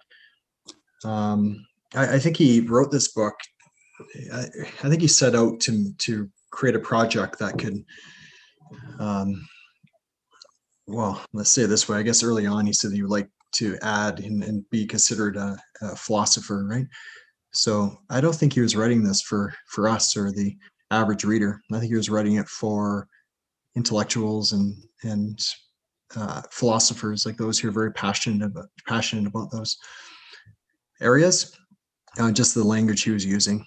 Um, 1.04 1.64
I, 1.94 2.14
I 2.14 2.18
think 2.18 2.36
he 2.36 2.60
wrote 2.60 2.90
this 2.90 3.08
book. 3.12 3.34
I, 4.32 4.46
I 4.82 4.88
think 4.88 5.00
he 5.00 5.08
set 5.08 5.34
out 5.34 5.60
to 5.60 5.92
to 5.98 6.28
create 6.50 6.76
a 6.76 6.80
project 6.80 7.38
that 7.38 7.58
could. 7.58 7.84
Um, 8.98 9.46
well, 10.86 11.22
let's 11.34 11.50
say 11.50 11.66
this 11.66 11.88
way. 11.88 11.98
I 11.98 12.02
guess 12.02 12.22
early 12.22 12.46
on 12.46 12.66
he 12.66 12.72
said 12.72 12.92
he 12.92 13.02
would 13.02 13.10
like 13.10 13.28
to 13.52 13.76
add 13.82 14.20
and, 14.20 14.42
and 14.42 14.68
be 14.70 14.86
considered 14.86 15.36
a, 15.36 15.56
a 15.82 15.96
philosopher, 15.96 16.66
right? 16.66 16.86
So 17.52 17.98
I 18.10 18.20
don't 18.20 18.34
think 18.34 18.52
he 18.52 18.60
was 18.60 18.76
writing 18.76 19.02
this 19.02 19.22
for 19.22 19.54
for 19.68 19.88
us 19.88 20.16
or 20.16 20.32
the 20.32 20.56
average 20.90 21.24
reader. 21.24 21.60
I 21.72 21.78
think 21.78 21.90
he 21.90 21.96
was 21.96 22.10
writing 22.10 22.36
it 22.36 22.48
for 22.48 23.08
intellectuals 23.76 24.52
and 24.52 24.76
and 25.02 25.38
uh, 26.16 26.42
philosophers 26.50 27.26
like 27.26 27.36
those 27.36 27.58
who 27.58 27.68
are 27.68 27.72
very 27.72 27.92
passionate 27.92 28.44
about 28.44 28.68
passionate 28.86 29.26
about 29.26 29.50
those 29.50 29.76
areas. 31.00 31.56
Uh, 32.18 32.32
just 32.32 32.54
the 32.54 32.64
language 32.64 33.02
he 33.02 33.10
was 33.10 33.24
using 33.24 33.64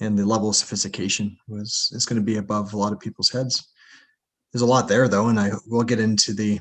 and 0.00 0.18
the 0.18 0.26
level 0.26 0.48
of 0.48 0.56
sophistication 0.56 1.36
was 1.48 1.90
is 1.92 2.04
going 2.04 2.20
to 2.20 2.24
be 2.24 2.36
above 2.36 2.72
a 2.72 2.76
lot 2.76 2.92
of 2.92 3.00
people's 3.00 3.30
heads. 3.30 3.72
There's 4.52 4.62
a 4.62 4.66
lot 4.66 4.88
there 4.88 5.08
though, 5.08 5.28
and 5.28 5.38
I 5.38 5.52
will 5.66 5.84
get 5.84 6.00
into 6.00 6.32
the 6.34 6.58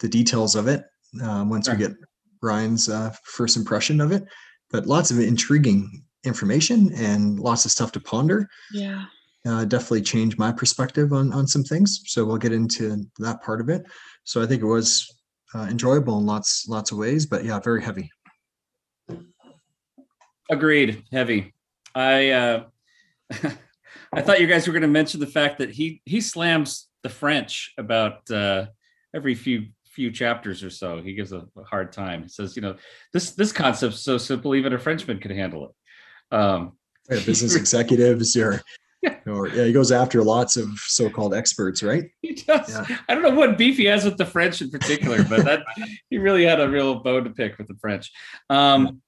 the 0.00 0.08
details 0.08 0.54
of 0.54 0.68
it 0.68 0.84
um, 1.22 1.50
once 1.50 1.68
we 1.68 1.76
get 1.76 1.92
Ryan's 2.40 2.88
uh, 2.88 3.12
first 3.24 3.56
impression 3.56 4.00
of 4.00 4.12
it. 4.12 4.24
But 4.70 4.86
lots 4.86 5.10
of 5.10 5.18
intriguing 5.18 6.04
information 6.24 6.92
and 6.94 7.38
lots 7.38 7.64
of 7.64 7.70
stuff 7.70 7.92
to 7.92 8.00
ponder. 8.00 8.48
yeah. 8.72 9.04
uh, 9.46 9.64
definitely 9.64 10.02
changed 10.02 10.38
my 10.38 10.52
perspective 10.52 11.12
on 11.12 11.32
on 11.32 11.46
some 11.46 11.64
things. 11.64 12.02
So 12.06 12.24
we'll 12.24 12.38
get 12.38 12.52
into 12.52 13.04
that 13.18 13.42
part 13.42 13.60
of 13.60 13.68
it. 13.68 13.86
So 14.24 14.42
I 14.42 14.46
think 14.46 14.62
it 14.62 14.66
was 14.66 15.08
uh, 15.54 15.66
enjoyable 15.70 16.18
in 16.18 16.26
lots 16.26 16.66
lots 16.68 16.92
of 16.92 16.98
ways, 16.98 17.26
but 17.26 17.44
yeah, 17.44 17.58
very 17.60 17.82
heavy. 17.82 18.10
Agreed. 20.50 21.04
Heavy. 21.12 21.54
I 21.94 22.30
uh, 22.30 22.64
I 24.12 24.22
thought 24.22 24.40
you 24.40 24.46
guys 24.46 24.66
were 24.66 24.72
going 24.72 24.82
to 24.82 24.88
mention 24.88 25.20
the 25.20 25.26
fact 25.26 25.58
that 25.58 25.70
he 25.70 26.02
he 26.04 26.20
slams 26.20 26.88
the 27.02 27.08
French 27.08 27.72
about 27.78 28.30
uh, 28.30 28.66
every 29.14 29.34
few 29.34 29.66
few 29.84 30.10
chapters 30.10 30.62
or 30.62 30.70
so. 30.70 31.02
He 31.02 31.14
gives 31.14 31.32
a, 31.32 31.46
a 31.56 31.64
hard 31.64 31.92
time. 31.92 32.22
He 32.22 32.28
says, 32.28 32.56
you 32.56 32.62
know, 32.62 32.76
this 33.12 33.32
this 33.32 33.52
concept's 33.52 34.00
so 34.00 34.18
simple, 34.18 34.54
even 34.54 34.72
a 34.72 34.78
Frenchman 34.78 35.18
could 35.18 35.32
handle 35.32 35.66
it. 35.66 35.70
Um, 36.30 36.72
Right, 37.10 37.24
business 37.24 37.54
executives 37.64 38.36
or 38.36 38.60
Yeah. 39.00 39.16
or 39.26 39.46
yeah, 39.48 39.64
he 39.64 39.72
goes 39.72 39.92
after 39.92 40.24
lots 40.24 40.56
of 40.56 40.70
so-called 40.80 41.32
experts, 41.32 41.84
right? 41.84 42.10
he 42.20 42.34
does. 42.34 42.68
Yeah. 42.68 42.98
I 43.08 43.14
don't 43.14 43.22
know 43.22 43.30
what 43.30 43.56
beef 43.56 43.76
he 43.76 43.84
has 43.84 44.04
with 44.04 44.16
the 44.16 44.26
French 44.26 44.60
in 44.60 44.70
particular, 44.70 45.22
but 45.22 45.44
that 45.44 45.60
he 46.10 46.18
really 46.18 46.44
had 46.44 46.60
a 46.60 46.68
real 46.68 46.96
bone 46.96 47.22
to 47.22 47.30
pick 47.30 47.58
with 47.58 47.68
the 47.68 47.76
French. 47.80 48.10
Um, 48.50 49.00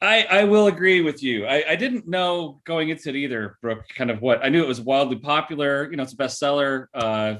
I 0.00 0.22
I 0.30 0.44
will 0.44 0.68
agree 0.68 1.00
with 1.00 1.24
you. 1.24 1.44
I, 1.44 1.70
I 1.70 1.76
didn't 1.76 2.06
know 2.06 2.60
going 2.64 2.88
into 2.90 3.08
it 3.08 3.16
either, 3.16 3.58
Brooke, 3.62 3.84
kind 3.96 4.12
of 4.12 4.22
what 4.22 4.44
I 4.44 4.48
knew 4.48 4.62
it 4.62 4.68
was 4.68 4.80
wildly 4.80 5.16
popular. 5.16 5.90
You 5.90 5.96
know, 5.96 6.04
it's 6.04 6.12
a 6.12 6.16
bestseller 6.16 6.86
uh 6.94 7.34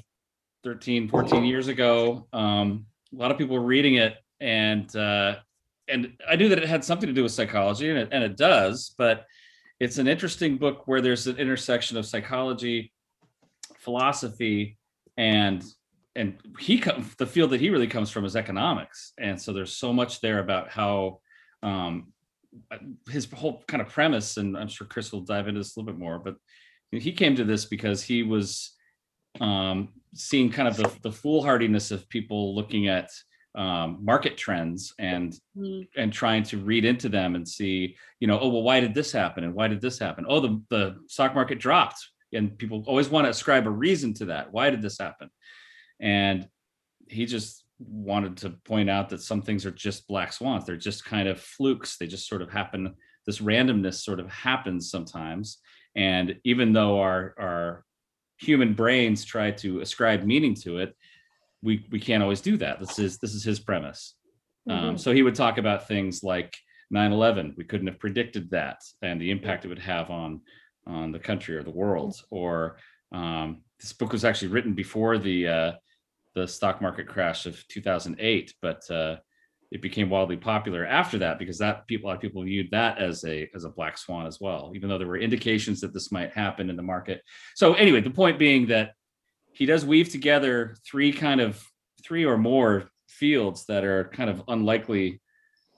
13, 0.64 1.08
14 1.08 1.44
years 1.44 1.68
ago. 1.68 2.26
Um, 2.32 2.86
a 3.12 3.16
lot 3.16 3.30
of 3.30 3.38
people 3.38 3.54
were 3.56 3.62
reading 3.64 3.94
it 3.94 4.16
and 4.40 4.94
uh 4.96 5.36
and 5.92 6.12
I 6.28 6.36
knew 6.36 6.48
that 6.48 6.58
it 6.58 6.68
had 6.68 6.84
something 6.84 7.06
to 7.06 7.12
do 7.12 7.22
with 7.22 7.32
psychology 7.32 7.90
and 7.90 7.98
it 7.98 8.08
and 8.12 8.24
it 8.24 8.36
does, 8.36 8.94
but 8.98 9.26
it's 9.78 9.98
an 9.98 10.08
interesting 10.08 10.58
book 10.58 10.86
where 10.86 11.00
there's 11.00 11.26
an 11.26 11.36
intersection 11.36 11.96
of 11.96 12.06
psychology, 12.06 12.92
philosophy, 13.78 14.78
and 15.16 15.64
and 16.14 16.38
he 16.58 16.78
comes 16.78 17.14
the 17.16 17.26
field 17.26 17.50
that 17.50 17.60
he 17.60 17.70
really 17.70 17.86
comes 17.86 18.10
from 18.10 18.24
is 18.24 18.36
economics. 18.36 19.12
And 19.18 19.40
so 19.40 19.52
there's 19.52 19.74
so 19.74 19.92
much 19.92 20.20
there 20.20 20.40
about 20.40 20.70
how 20.70 21.20
um 21.62 22.12
his 23.10 23.30
whole 23.32 23.62
kind 23.66 23.80
of 23.80 23.88
premise 23.88 24.36
and 24.36 24.56
i'm 24.56 24.68
sure 24.68 24.86
chris 24.86 25.12
will 25.12 25.20
dive 25.20 25.48
into 25.48 25.60
this 25.60 25.76
a 25.76 25.80
little 25.80 25.92
bit 25.92 25.98
more 25.98 26.18
but 26.18 26.36
he 26.90 27.12
came 27.12 27.34
to 27.34 27.44
this 27.44 27.64
because 27.64 28.02
he 28.02 28.22
was 28.22 28.72
um 29.40 29.88
seeing 30.14 30.50
kind 30.50 30.68
of 30.68 30.76
the, 30.76 30.92
the 31.02 31.12
foolhardiness 31.12 31.90
of 31.90 32.08
people 32.08 32.54
looking 32.54 32.88
at 32.88 33.10
um, 33.54 33.98
market 34.00 34.36
trends 34.36 34.94
and 34.98 35.38
Mm, 35.56 35.86
and 35.96 36.10
trying 36.12 36.42
to 36.44 36.56
read 36.56 36.84
into 36.86 37.10
them 37.10 37.34
and 37.34 37.46
see, 37.46 37.94
you 38.20 38.26
know, 38.26 38.38
oh 38.40 38.48
well, 38.48 38.62
why 38.62 38.80
did 38.80 38.94
this 38.94 39.12
happen 39.12 39.44
and 39.44 39.52
why 39.52 39.68
did 39.68 39.82
this 39.82 39.98
happen? 39.98 40.24
Oh, 40.26 40.40
the 40.40 40.62
the 40.70 40.96
stock 41.08 41.34
market 41.34 41.58
dropped, 41.58 41.98
and 42.32 42.56
people 42.56 42.82
always 42.86 43.10
want 43.10 43.26
to 43.26 43.30
ascribe 43.30 43.66
a 43.66 43.70
reason 43.70 44.14
to 44.14 44.24
that. 44.26 44.50
Why 44.50 44.70
did 44.70 44.80
this 44.80 44.98
happen? 44.98 45.28
And 46.00 46.48
he 47.08 47.26
just 47.26 47.64
wanted 47.78 48.38
to 48.38 48.50
point 48.64 48.88
out 48.88 49.10
that 49.10 49.20
some 49.20 49.42
things 49.42 49.66
are 49.66 49.70
just 49.72 50.08
black 50.08 50.32
swans. 50.32 50.64
They're 50.64 50.76
just 50.76 51.04
kind 51.04 51.28
of 51.28 51.38
flukes. 51.40 51.98
They 51.98 52.06
just 52.06 52.28
sort 52.28 52.40
of 52.40 52.50
happen. 52.50 52.94
This 53.26 53.40
randomness 53.40 54.02
sort 54.02 54.20
of 54.20 54.30
happens 54.30 54.90
sometimes. 54.90 55.58
And 55.94 56.36
even 56.44 56.72
though 56.72 57.00
our 57.00 57.34
our 57.38 57.84
human 58.38 58.72
brains 58.74 59.24
try 59.24 59.50
to 59.50 59.80
ascribe 59.80 60.24
meaning 60.24 60.54
to 60.54 60.78
it, 60.78 60.96
we 61.62 61.86
we 61.90 62.00
can't 62.00 62.22
always 62.22 62.40
do 62.40 62.56
that. 62.58 62.80
This 62.80 62.98
is 62.98 63.18
this 63.18 63.34
is 63.34 63.44
his 63.44 63.60
premise. 63.60 64.14
Um, 64.68 64.94
Mhm. 64.94 65.00
so 65.00 65.12
he 65.12 65.22
would 65.22 65.34
talk 65.34 65.58
about 65.58 65.88
things 65.88 66.22
like 66.22 66.56
9/11. 66.90 67.54
We 67.56 67.64
couldn't 67.64 67.86
have 67.88 67.98
predicted 67.98 68.50
that 68.50 68.78
and 69.00 69.20
the 69.20 69.30
impact 69.30 69.64
it 69.64 69.68
would 69.68 69.78
have 69.78 70.10
on 70.10 70.40
on 70.86 71.12
the 71.12 71.18
country 71.18 71.56
or 71.56 71.62
the 71.62 71.70
world. 71.70 72.14
Or 72.30 72.78
um, 73.12 73.62
this 73.80 73.92
book 73.92 74.12
was 74.12 74.24
actually 74.24 74.48
written 74.48 74.74
before 74.74 75.18
the 75.18 75.48
uh, 75.48 75.72
the 76.34 76.46
stock 76.48 76.80
market 76.80 77.06
crash 77.06 77.46
of 77.46 77.62
2008, 77.68 78.54
but 78.62 78.90
uh, 78.90 79.16
it 79.70 79.80
became 79.82 80.10
wildly 80.10 80.36
popular 80.36 80.84
after 80.86 81.18
that 81.18 81.38
because 81.38 81.58
that 81.58 81.86
people 81.86 82.06
a 82.06 82.08
lot 82.08 82.16
of 82.16 82.20
people 82.22 82.42
viewed 82.42 82.70
that 82.70 82.98
as 82.98 83.24
a 83.24 83.48
as 83.54 83.64
a 83.64 83.70
black 83.70 83.96
swan 83.98 84.26
as 84.26 84.38
well, 84.40 84.72
even 84.74 84.88
though 84.88 84.98
there 84.98 85.06
were 85.08 85.18
indications 85.18 85.80
that 85.80 85.92
this 85.94 86.10
might 86.12 86.32
happen 86.32 86.68
in 86.70 86.76
the 86.76 86.82
market. 86.82 87.22
So 87.54 87.74
anyway, 87.74 88.00
the 88.00 88.10
point 88.10 88.38
being 88.38 88.66
that 88.68 88.92
he 89.52 89.66
does 89.66 89.84
weave 89.84 90.08
together 90.08 90.74
three 90.86 91.12
kind 91.12 91.40
of 91.40 91.62
three 92.04 92.24
or 92.24 92.36
more 92.36 92.90
fields 93.08 93.66
that 93.66 93.84
are 93.84 94.04
kind 94.04 94.30
of 94.30 94.42
unlikely 94.48 95.20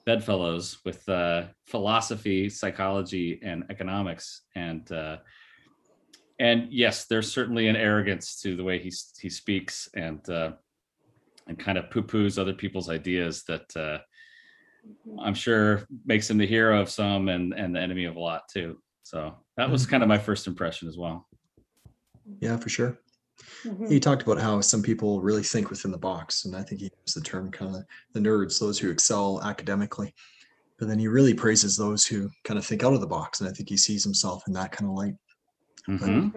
bedfellows 0.05 0.77
with 0.85 1.07
uh, 1.09 1.43
philosophy, 1.67 2.49
psychology, 2.49 3.39
and 3.43 3.65
economics. 3.69 4.41
And 4.55 4.89
uh, 4.91 5.17
and 6.39 6.67
yes, 6.71 7.05
there's 7.05 7.31
certainly 7.31 7.67
an 7.67 7.75
arrogance 7.75 8.41
to 8.41 8.55
the 8.55 8.63
way 8.63 8.79
he 8.79 8.91
he 9.19 9.29
speaks 9.29 9.89
and 9.95 10.27
uh, 10.29 10.51
and 11.47 11.57
kind 11.57 11.77
of 11.77 11.89
poo-poos 11.89 12.39
other 12.39 12.53
people's 12.53 12.89
ideas 12.89 13.43
that 13.47 13.75
uh, 13.75 13.99
I'm 15.19 15.33
sure 15.33 15.85
makes 16.05 16.29
him 16.29 16.37
the 16.37 16.47
hero 16.47 16.81
of 16.81 16.89
some 16.89 17.29
and 17.29 17.53
and 17.53 17.75
the 17.75 17.79
enemy 17.79 18.05
of 18.05 18.15
a 18.15 18.19
lot 18.19 18.43
too. 18.51 18.77
So 19.03 19.35
that 19.57 19.69
was 19.69 19.85
kind 19.85 20.03
of 20.03 20.09
my 20.09 20.17
first 20.17 20.47
impression 20.47 20.87
as 20.87 20.97
well. 20.97 21.27
Yeah, 22.39 22.57
for 22.57 22.69
sure. 22.69 22.99
Mhm. 23.63 23.89
He 23.89 23.99
talked 23.99 24.23
about 24.23 24.39
how 24.39 24.61
some 24.61 24.81
people 24.81 25.21
really 25.21 25.43
think 25.43 25.69
within 25.69 25.91
the 25.91 25.97
box, 25.97 26.45
and 26.45 26.55
I 26.55 26.63
think 26.63 26.81
he 26.81 26.91
used 27.05 27.15
the 27.15 27.21
term 27.21 27.51
kind 27.51 27.75
of 27.75 27.83
the 28.13 28.19
nerds, 28.19 28.59
those 28.59 28.79
who 28.79 28.89
excel 28.89 29.41
academically. 29.43 30.13
But 30.77 30.87
then 30.87 30.99
he 30.99 31.07
really 31.07 31.33
praises 31.33 31.75
those 31.77 32.05
who 32.05 32.29
kind 32.43 32.57
of 32.57 32.65
think 32.65 32.83
out 32.83 32.93
of 32.93 33.01
the 33.01 33.07
box, 33.07 33.39
and 33.39 33.49
I 33.49 33.53
think 33.53 33.69
he 33.69 33.77
sees 33.77 34.03
himself 34.03 34.43
in 34.47 34.53
that 34.53 34.71
kind 34.71 34.89
of 34.89 34.95
light. 34.95 35.15
Mhm. 35.87 36.33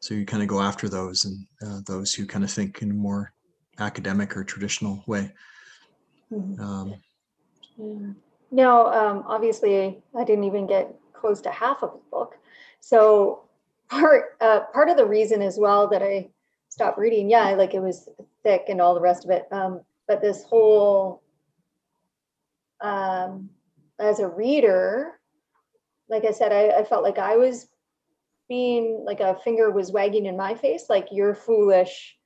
So 0.00 0.14
you 0.14 0.26
kind 0.26 0.42
of 0.42 0.48
go 0.48 0.60
after 0.60 0.88
those 0.88 1.24
and 1.24 1.46
uh, 1.64 1.80
those 1.86 2.12
who 2.12 2.26
kind 2.26 2.44
of 2.44 2.50
think 2.50 2.82
in 2.82 2.90
a 2.90 2.94
more 2.94 3.32
academic 3.78 4.36
or 4.36 4.44
traditional 4.44 5.02
way. 5.06 5.32
Mhm. 6.30 6.58
Um, 6.60 6.94
Yeah. 7.78 8.12
Now, 8.50 8.86
um, 8.92 9.24
obviously, 9.26 10.02
I 10.14 10.24
didn't 10.24 10.44
even 10.44 10.66
get 10.66 10.94
close 11.14 11.40
to 11.42 11.50
half 11.50 11.82
of 11.82 11.92
the 11.92 12.00
book. 12.10 12.36
So 12.80 13.44
part 13.92 14.36
uh, 14.40 14.60
part 14.72 14.88
of 14.88 14.96
the 14.96 15.06
reason 15.06 15.42
as 15.42 15.58
well 15.58 15.88
that 15.88 16.02
I 16.02 16.30
stopped 16.68 16.98
reading, 16.98 17.28
yeah, 17.28 17.50
like 17.50 17.74
it 17.74 17.80
was 17.80 18.08
thick 18.42 18.64
and 18.68 18.80
all 18.80 18.94
the 18.94 19.00
rest 19.00 19.24
of 19.24 19.30
it. 19.30 19.46
Um, 19.52 19.82
but 20.08 20.20
this 20.22 20.42
whole, 20.44 21.22
um, 22.80 23.50
as 24.00 24.18
a 24.20 24.28
reader, 24.28 25.20
like 26.08 26.24
I 26.24 26.32
said, 26.32 26.52
I, 26.52 26.80
I 26.80 26.84
felt 26.84 27.04
like 27.04 27.18
I 27.18 27.36
was 27.36 27.68
being 28.48 29.04
like 29.06 29.20
a 29.20 29.36
finger 29.44 29.70
was 29.70 29.92
wagging 29.92 30.26
in 30.26 30.36
my 30.36 30.54
face, 30.54 30.86
like 30.88 31.08
you're 31.12 31.34
foolish 31.34 32.16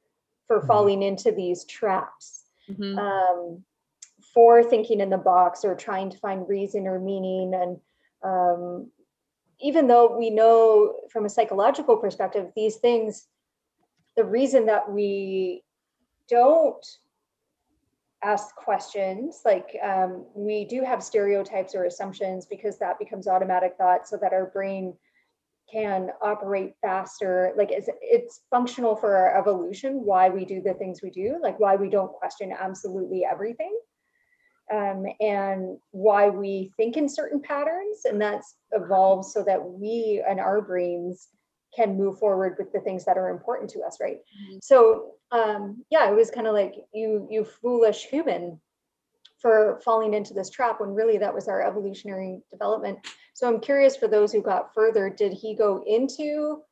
for 0.47 0.61
Mhm. 0.61 0.67
falling 0.67 1.03
into 1.03 1.33
these 1.33 1.65
traps 1.65 2.45
mhm. 2.71 2.97
um, 2.99 3.65
for 4.33 4.63
thinking 4.63 5.01
in 5.01 5.11
the 5.11 5.19
box 5.19 5.65
or 5.65 5.75
trying 5.75 6.11
to 6.11 6.19
find 6.19 6.49
reason 6.49 6.87
or 6.87 7.01
meaning. 7.01 7.55
And 7.55 7.81
um, 8.23 8.91
even 9.61 9.87
though 9.87 10.16
we 10.16 10.31
know 10.31 10.95
from 11.11 11.25
a 11.25 11.31
psychological 11.31 11.97
perspective, 11.97 12.51
these 12.55 12.77
things, 12.77 13.27
the 14.16 14.25
reason 14.25 14.66
that 14.66 14.90
we 14.90 15.62
don't 16.29 16.85
ask 18.23 18.55
questions, 18.57 19.42
like 19.45 19.77
um, 19.83 20.25
we 20.35 20.64
do 20.64 20.83
have 20.83 21.03
stereotypes 21.03 21.75
or 21.75 21.85
assumptions 21.85 22.47
because 22.47 22.79
that 22.79 22.99
becomes 22.99 23.29
automatic 23.29 23.75
thought 23.79 24.09
so 24.09 24.16
that 24.21 24.33
our 24.33 24.47
brain 24.47 24.95
can 25.71 26.11
operate 26.23 26.75
faster. 26.81 27.53
Like 27.57 27.71
it's, 27.71 27.88
it's 28.01 28.42
functional 28.51 28.97
for 28.97 29.16
our 29.16 29.38
evolution 29.38 30.05
why 30.05 30.29
we 30.29 30.45
do 30.45 30.61
the 30.61 30.75
things 30.75 31.01
we 31.03 31.11
do 31.11 31.38
like 31.42 31.59
why 31.59 31.77
we 31.77 31.88
don't 31.88 32.12
question 32.12 32.53
absolutely 32.59 33.25
everything 33.25 33.77
um, 34.73 35.07
and 35.21 35.79
why 35.93 36.29
we 36.29 36.73
think 36.77 36.97
in 36.97 37.09
certain 37.09 37.41
patterns 37.41 38.05
and 38.05 38.21
that's 38.21 38.57
evolved 38.73 39.25
so 39.25 39.43
that 39.45 39.63
we 39.63 40.23
and 40.29 40.41
our 40.41 40.61
brains 40.61 41.29
can 41.75 41.97
move 41.97 42.19
forward 42.19 42.57
with 42.59 42.73
the 42.73 42.81
things 42.81 43.05
that 43.05 43.19
are 43.19 43.31
important 43.31 43.69
to 43.71 43.81
us 43.81 43.99
right 44.01 44.19
Mhm. 44.51 44.59
so 44.63 45.13
um, 45.31 45.85
yeah 45.91 46.09
it 46.11 46.15
was 46.15 46.31
kind 46.31 46.47
of 46.47 46.55
like 46.55 46.75
you 46.93 47.27
you 47.31 47.45
foolish 47.45 48.07
human 48.07 48.61
for 49.39 49.81
falling 49.85 50.15
into 50.15 50.33
this 50.35 50.51
trap 50.51 50.81
when 50.81 50.95
really 50.95 51.19
that 51.19 51.35
was 51.35 51.47
our 51.47 51.63
evolutionary 51.63 52.43
development 52.51 52.99
so 53.37 53.47
I'm 53.47 53.61
curious 53.61 53.99
for 53.99 54.09
those 54.09 54.33
who 54.33 54.41
got 54.41 54.73
further, 54.73 55.11
did 55.11 55.35
he 55.35 55.55
go 55.55 55.85
into, 55.87 56.63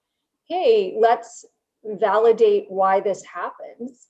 hey, 0.49 0.97
let's 0.99 1.45
validate 1.85 2.65
why 2.71 3.01
this 3.01 3.23
happens? 3.23 4.07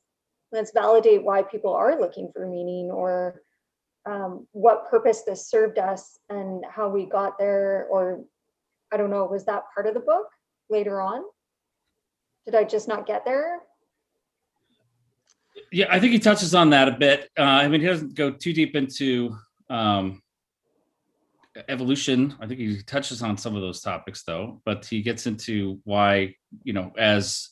Let's 0.52 0.70
validate 0.70 1.24
why 1.24 1.42
people 1.42 1.72
are 1.72 1.98
looking 1.98 2.30
for 2.32 2.46
meaning 2.46 2.92
or 2.92 3.42
um, 4.06 4.46
what 4.52 4.88
purpose 4.90 5.22
this 5.22 5.48
served 5.48 5.78
us 5.78 6.18
and 6.28 6.64
how 6.70 6.88
we 6.88 7.06
got 7.06 7.38
there? 7.38 7.86
Or 7.90 8.24
I 8.92 8.96
don't 8.96 9.10
know, 9.10 9.24
was 9.24 9.44
that 9.46 9.64
part 9.74 9.86
of 9.86 9.94
the 9.94 10.00
book 10.00 10.26
later 10.70 11.00
on? 11.00 11.22
Did 12.44 12.54
I 12.54 12.64
just 12.64 12.88
not 12.88 13.06
get 13.06 13.24
there? 13.24 13.60
Yeah, 15.72 15.86
I 15.90 15.98
think 15.98 16.12
he 16.12 16.18
touches 16.18 16.54
on 16.54 16.70
that 16.70 16.88
a 16.88 16.92
bit. 16.92 17.30
Uh, 17.38 17.42
I 17.42 17.68
mean, 17.68 17.80
he 17.80 17.86
doesn't 17.86 18.14
go 18.14 18.30
too 18.30 18.52
deep 18.52 18.76
into 18.76 19.36
um, 19.70 20.22
evolution. 21.68 22.34
I 22.40 22.46
think 22.46 22.60
he 22.60 22.82
touches 22.82 23.22
on 23.22 23.36
some 23.36 23.56
of 23.56 23.62
those 23.62 23.80
topics 23.80 24.24
though, 24.24 24.60
but 24.64 24.84
he 24.84 25.02
gets 25.02 25.26
into 25.26 25.80
why, 25.84 26.34
you 26.62 26.72
know, 26.72 26.92
as 26.98 27.50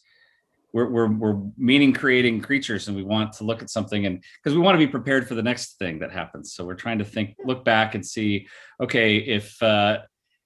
we're 0.73 0.89
we're 0.89 1.09
we're 1.09 1.41
meaning 1.57 1.93
creating 1.93 2.41
creatures 2.41 2.89
and 2.89 2.97
we 2.97 3.03
want 3.03 3.33
to 3.35 3.45
look 3.45 3.63
at 3.63 3.71
something 3.71 4.07
and 4.07 4.23
because 4.43 4.57
we 4.57 4.61
want 4.61 4.75
to 4.75 4.85
be 4.85 4.91
prepared 4.91 5.29
for 5.29 5.35
the 5.35 5.43
next 5.43 5.79
thing 5.79 5.99
that 5.99 6.11
happens. 6.11 6.55
So 6.55 6.65
we're 6.65 6.75
trying 6.75 6.99
to 6.99 7.05
think, 7.05 7.37
look 7.45 7.65
back 7.65 7.95
and 7.95 8.05
see, 8.05 8.47
okay, 8.81 9.17
if 9.17 9.63
uh 9.63 9.99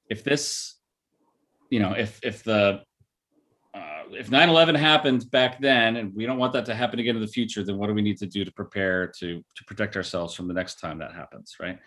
if 0.08 0.24
this, 0.24 0.76
you 1.70 1.80
know, 1.80 1.92
if 1.92 2.20
if 2.22 2.44
the 2.44 2.82
uh, 3.74 4.04
if 4.12 4.30
9-11 4.30 4.74
happened 4.76 5.30
back 5.30 5.60
then 5.60 5.96
and 5.96 6.14
we 6.14 6.24
don't 6.24 6.38
want 6.38 6.52
that 6.54 6.64
to 6.66 6.74
happen 6.74 6.98
again 6.98 7.14
in 7.14 7.20
the 7.20 7.28
future 7.28 7.62
then 7.62 7.76
what 7.76 7.88
do 7.88 7.92
we 7.92 8.00
need 8.00 8.16
to 8.16 8.24
do 8.24 8.42
to 8.42 8.50
prepare 8.52 9.08
to 9.18 9.44
to 9.54 9.64
protect 9.66 9.96
ourselves 9.96 10.32
from 10.32 10.48
the 10.48 10.54
next 10.54 10.80
time 10.80 10.98
that 10.98 11.12
happens 11.12 11.56
right 11.60 11.78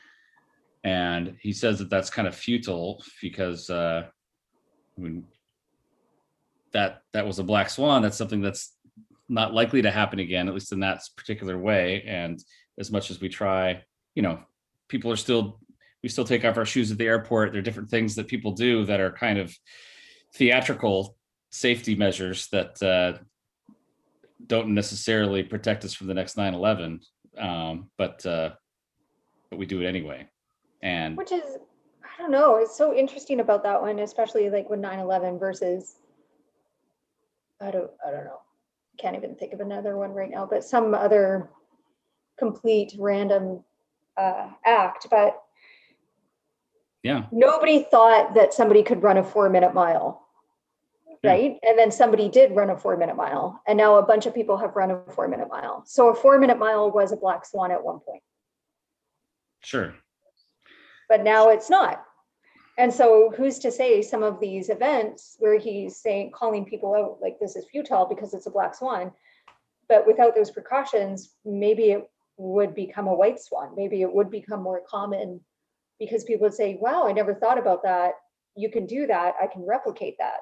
and 0.84 1.36
he 1.42 1.52
says 1.52 1.80
that 1.80 1.90
that's 1.90 2.12
kind 2.12 2.28
of 2.28 2.36
futile 2.36 3.04
because 3.24 3.72
uh 3.72 4.04
I 5.00 5.02
mean, 5.02 5.26
that 6.74 7.02
that 7.14 7.26
was 7.26 7.40
a 7.40 7.44
black 7.44 7.70
swan 7.70 8.02
that's 8.02 8.18
something 8.18 8.42
that's 8.42 8.74
not 9.28 9.54
likely 9.54 9.82
to 9.82 9.92
happen 9.92 10.20
again 10.20 10.48
at 10.48 10.54
least 10.54 10.72
in 10.72 10.80
that 10.80 11.02
particular 11.16 11.58
way. 11.58 12.04
And 12.08 12.44
as 12.80 12.92
much 12.92 13.12
as 13.12 13.20
we 13.22 13.30
try 13.30 13.84
you 14.16 14.22
know 14.22 14.40
people 14.88 15.12
are 15.12 15.18
still 15.18 15.60
we 16.02 16.10
still 16.10 16.26
take 16.26 16.46
off 16.46 16.58
our 16.58 16.66
shoes 16.66 16.92
at 16.92 16.98
the 16.98 17.08
airport. 17.08 17.52
There 17.52 17.60
are 17.60 17.64
different 17.64 17.90
things 17.90 18.16
that 18.16 18.28
people 18.28 18.54
do 18.54 18.86
that 18.86 19.02
are 19.02 19.12
kind 19.12 19.38
of 19.38 19.54
theatrical 20.34 21.18
safety 21.50 21.94
measures 21.94 22.48
that 22.54 22.82
uh, 22.82 23.20
don't 24.48 24.74
necessarily 24.74 25.44
protect 25.44 25.84
us 25.84 25.94
from 25.94 26.08
the 26.08 26.14
next 26.14 26.38
9-11 26.38 27.02
um, 27.40 27.90
but 27.98 28.26
uh, 28.26 28.52
but 29.50 29.58
we 29.58 29.66
do 29.66 29.82
it 29.82 29.88
anyway. 29.88 30.28
And 30.82 31.18
Which 31.18 31.32
is, 31.32 31.58
I 32.04 32.22
don't 32.22 32.32
know, 32.32 32.58
it's 32.58 32.78
so 32.78 32.94
interesting 32.94 33.40
about 33.40 33.64
that 33.64 33.82
one, 33.82 34.00
especially 34.00 34.50
like 34.50 34.70
with 34.70 34.80
9/11 34.80 35.40
versus, 35.40 35.96
I 37.62 37.72
don't, 37.72 37.92
I 38.06 38.12
don't 38.12 38.26
know. 38.26 38.42
Can't 38.98 39.16
even 39.16 39.36
think 39.36 39.54
of 39.54 39.60
another 39.60 39.98
one 39.98 40.12
right 40.12 40.30
now, 40.30 40.46
but 40.50 40.64
some 40.64 40.94
other 40.94 41.50
complete 42.38 42.94
random 42.98 43.64
uh, 44.18 44.50
act, 44.66 45.08
but 45.10 45.42
yeah 47.02 47.24
nobody 47.32 47.84
thought 47.84 48.34
that 48.34 48.54
somebody 48.54 48.84
could 48.84 49.02
run 49.02 49.18
a 49.18 49.24
four 49.24 49.50
minute 49.50 49.74
mile. 49.74 50.26
Yeah. 51.24 51.32
Right? 51.32 51.58
And 51.64 51.78
then 51.78 51.92
somebody 51.92 52.30
did 52.30 52.56
run 52.56 52.70
a 52.70 52.78
four 52.78 52.96
minute 52.98 53.16
mile, 53.16 53.62
and 53.68 53.78
now 53.78 53.96
a 53.96 54.06
bunch 54.06 54.26
of 54.26 54.34
people 54.36 54.58
have 54.58 54.76
run 54.76 54.92
a 54.92 55.02
four 55.12 55.28
minute 55.28 55.48
mile. 55.50 55.84
So 55.86 56.10
a 56.10 56.16
four 56.16 56.38
minute 56.40 56.60
mile 56.60 56.92
was 56.92 57.12
a 57.12 57.18
black 57.18 57.46
swan 57.46 57.72
at 57.72 57.84
one 57.84 58.00
point. 58.00 58.24
sure 59.62 59.94
but 61.10 61.24
now 61.24 61.50
it's 61.50 61.70
not. 61.70 62.06
And 62.80 62.94
so 62.94 63.34
who's 63.36 63.60
to 63.60 63.72
say 63.72 64.02
some 64.02 64.24
of 64.24 64.40
these 64.40 64.70
events 64.70 65.36
where 65.40 65.60
he's 65.60 65.98
saying, 65.98 66.32
calling 66.32 66.64
people 66.64 66.96
out 66.96 67.18
like 67.22 67.38
this 67.38 67.58
is 67.58 67.66
futile 67.70 68.06
because 68.06 68.34
it's 68.34 68.48
a 68.48 68.52
black 68.52 68.74
swan, 68.74 69.12
but 69.90 70.08
without 70.08 70.34
those 70.34 70.50
precautions, 70.50 71.36
maybe 71.44 71.92
it 71.92 72.10
would 72.38 72.74
become 72.74 73.08
a 73.08 73.14
white 73.14 73.42
swan. 73.42 73.74
Maybe 73.76 74.02
it 74.02 74.12
would 74.12 74.32
become 74.32 74.64
more 74.64 74.82
common 74.90 75.42
because 76.00 76.24
people 76.24 76.46
would 76.46 76.54
say, 76.54 76.78
wow, 76.80 77.06
I 77.06 77.12
never 77.12 77.36
thought 77.36 77.58
about 77.58 77.84
that. 77.84 78.14
You 78.56 78.72
can 78.72 78.86
do 78.86 79.06
that. 79.08 79.36
I 79.42 79.48
can 79.48 79.66
replicate 79.66 80.16
that. 80.20 80.40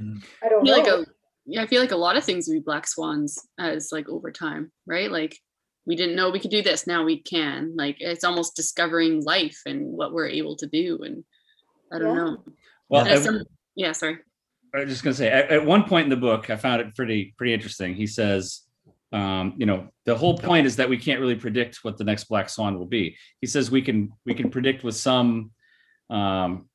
Mhm. 0.00 0.24
I 0.44 0.48
don't 0.48 0.62
I 0.62 0.64
feel 0.64 0.76
know. 0.76 0.98
like 1.00 1.08
a 1.08 1.12
yeah, 1.44 1.62
I 1.62 1.66
feel 1.66 1.80
like 1.80 1.90
a 1.90 1.96
lot 1.96 2.16
of 2.16 2.22
things 2.22 2.46
would 2.46 2.54
be 2.54 2.60
black 2.60 2.86
swans 2.86 3.48
as 3.58 3.90
like 3.90 4.08
over 4.08 4.30
time, 4.30 4.70
right? 4.86 5.10
Like 5.10 5.36
we 5.86 5.96
didn't 5.96 6.16
know 6.16 6.30
we 6.30 6.38
could 6.40 6.50
do 6.50 6.62
this, 6.62 6.86
now 6.86 7.04
we 7.04 7.20
can. 7.20 7.74
Like 7.76 7.96
it's 8.00 8.24
almost 8.24 8.56
discovering 8.56 9.22
life 9.24 9.60
and 9.66 9.86
what 9.86 10.12
we're 10.12 10.28
able 10.28 10.56
to 10.56 10.66
do. 10.66 11.00
And 11.02 11.24
I 11.92 11.98
don't 11.98 12.16
Yeah. 12.16 12.24
know. 12.24 12.44
well 12.88 13.08
I- 13.08 13.18
some- 13.18 13.44
yeah, 13.74 13.92
sorry. 13.92 14.18
I 14.74 14.80
was 14.80 14.88
just 14.88 15.02
gonna 15.04 15.14
say 15.14 15.28
at, 15.28 15.50
at 15.50 15.64
one 15.66 15.84
point 15.84 16.04
in 16.04 16.10
the 16.10 16.16
book, 16.16 16.48
I 16.50 16.56
found 16.56 16.80
it 16.80 16.94
pretty 16.94 17.34
pretty 17.36 17.52
interesting. 17.52 17.94
He 17.94 18.06
says, 18.06 18.62
um, 19.12 19.54
you 19.58 19.66
know, 19.66 19.88
the 20.06 20.16
whole 20.16 20.38
point 20.38 20.66
is 20.66 20.76
that 20.76 20.88
we 20.88 20.96
can't 20.96 21.20
really 21.20 21.34
predict 21.34 21.80
what 21.84 21.98
the 21.98 22.04
next 22.04 22.24
black 22.24 22.48
swan 22.48 22.78
will 22.78 22.86
be. 22.86 23.16
He 23.40 23.46
says 23.46 23.70
we 23.70 23.82
can 23.82 24.12
we 24.24 24.34
can 24.34 24.50
predict 24.50 24.82
with 24.84 24.96
some, 24.96 25.50
um, 26.08 26.68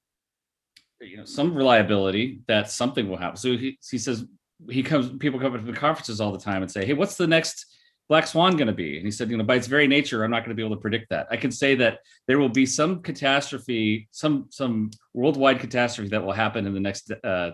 you 1.01 1.17
know, 1.17 1.25
some 1.25 1.55
reliability 1.55 2.41
that 2.47 2.69
something 2.69 3.07
will 3.09 3.17
happen. 3.17 3.37
So 3.37 3.57
he 3.57 3.79
he 3.89 3.97
says 3.97 4.25
he 4.69 4.83
comes 4.83 5.09
people 5.17 5.39
come 5.39 5.53
up 5.53 5.59
to 5.61 5.71
the 5.71 5.77
conferences 5.77 6.19
all 6.21 6.31
the 6.31 6.39
time 6.39 6.61
and 6.61 6.71
say, 6.71 6.85
hey, 6.85 6.93
what's 6.93 7.15
the 7.15 7.27
next 7.27 7.65
black 8.09 8.27
swan 8.27 8.55
going 8.57 8.67
to 8.67 8.73
be? 8.73 8.97
And 8.97 9.05
he 9.05 9.11
said, 9.11 9.29
you 9.29 9.37
know, 9.37 9.43
by 9.43 9.55
its 9.55 9.67
very 9.67 9.87
nature, 9.87 10.23
I'm 10.23 10.31
not 10.31 10.39
going 10.39 10.49
to 10.49 10.55
be 10.55 10.63
able 10.63 10.75
to 10.75 10.81
predict 10.81 11.09
that. 11.09 11.27
I 11.29 11.37
can 11.37 11.51
say 11.51 11.75
that 11.75 11.99
there 12.27 12.39
will 12.39 12.49
be 12.49 12.65
some 12.65 13.01
catastrophe, 13.01 14.07
some 14.11 14.47
some 14.49 14.91
worldwide 15.13 15.59
catastrophe 15.59 16.09
that 16.09 16.23
will 16.23 16.33
happen 16.33 16.65
in 16.65 16.73
the 16.73 16.79
next 16.79 17.11
uh, 17.23 17.51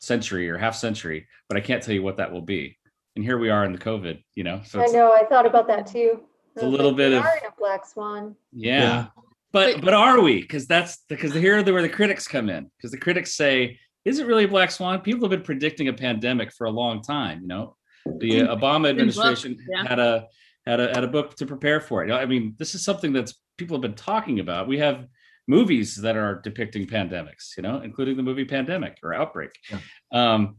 century 0.00 0.48
or 0.48 0.56
half 0.58 0.74
century, 0.76 1.26
but 1.48 1.56
I 1.56 1.60
can't 1.60 1.82
tell 1.82 1.94
you 1.94 2.02
what 2.02 2.16
that 2.18 2.32
will 2.32 2.42
be. 2.42 2.78
And 3.16 3.24
here 3.24 3.38
we 3.38 3.50
are 3.50 3.64
in 3.64 3.72
the 3.72 3.78
COVID, 3.78 4.22
you 4.34 4.44
know. 4.44 4.60
So 4.64 4.80
I 4.80 4.86
know, 4.86 5.12
I 5.12 5.24
thought 5.24 5.46
about 5.46 5.66
that 5.68 5.86
too. 5.86 6.20
It's 6.54 6.62
a 6.62 6.66
I 6.66 6.68
was 6.68 6.72
little 6.76 6.90
like, 6.92 6.96
bit 6.98 7.12
of- 7.14 7.24
are 7.24 7.36
in 7.38 7.46
a 7.46 7.54
black 7.58 7.84
swan. 7.86 8.36
yeah. 8.52 8.80
Yeah. 8.80 9.06
But 9.50 9.76
But- 9.76 9.84
but 9.86 9.94
are 9.94 10.20
we? 10.20 10.40
Because 10.42 10.66
that's 10.66 10.98
because 11.08 11.32
here 11.34 11.58
are 11.58 11.62
where 11.72 11.82
the 11.82 11.88
critics 11.88 12.28
come 12.28 12.48
in. 12.48 12.70
Because 12.76 12.90
the 12.92 12.98
critics 12.98 13.34
say, 13.34 13.78
is 14.04 14.18
it 14.20 14.26
really 14.26 14.44
a 14.44 14.48
black 14.48 14.70
swan? 14.70 15.00
People 15.00 15.22
have 15.24 15.30
been 15.30 15.42
predicting 15.42 15.88
a 15.88 15.92
pandemic 15.92 16.52
for 16.52 16.66
a 16.66 16.70
long 16.70 17.02
time. 17.02 17.40
You 17.42 17.48
know, 17.48 17.76
the 18.18 18.42
uh, 18.42 18.56
Obama 18.56 18.88
administration 18.90 19.58
yeah. 19.70 19.86
had 19.86 19.98
a 19.98 20.26
had 20.66 20.80
a 20.80 20.88
had 20.88 21.04
a 21.04 21.08
book 21.08 21.34
to 21.36 21.46
prepare 21.46 21.80
for 21.80 22.04
it. 22.04 22.12
I 22.12 22.26
mean, 22.26 22.54
this 22.58 22.74
is 22.74 22.84
something 22.84 23.12
that's 23.12 23.34
people 23.56 23.76
have 23.76 23.82
been 23.82 23.94
talking 23.94 24.40
about. 24.40 24.68
We 24.68 24.78
have 24.78 25.06
movies 25.46 25.96
that 25.96 26.16
are 26.16 26.40
depicting 26.42 26.86
pandemics, 26.86 27.56
you 27.56 27.62
know, 27.62 27.80
including 27.80 28.16
the 28.16 28.22
movie 28.22 28.44
Pandemic 28.44 28.98
or 29.02 29.14
Outbreak. 29.14 29.50
Yeah. 29.70 29.80
Um, 30.12 30.56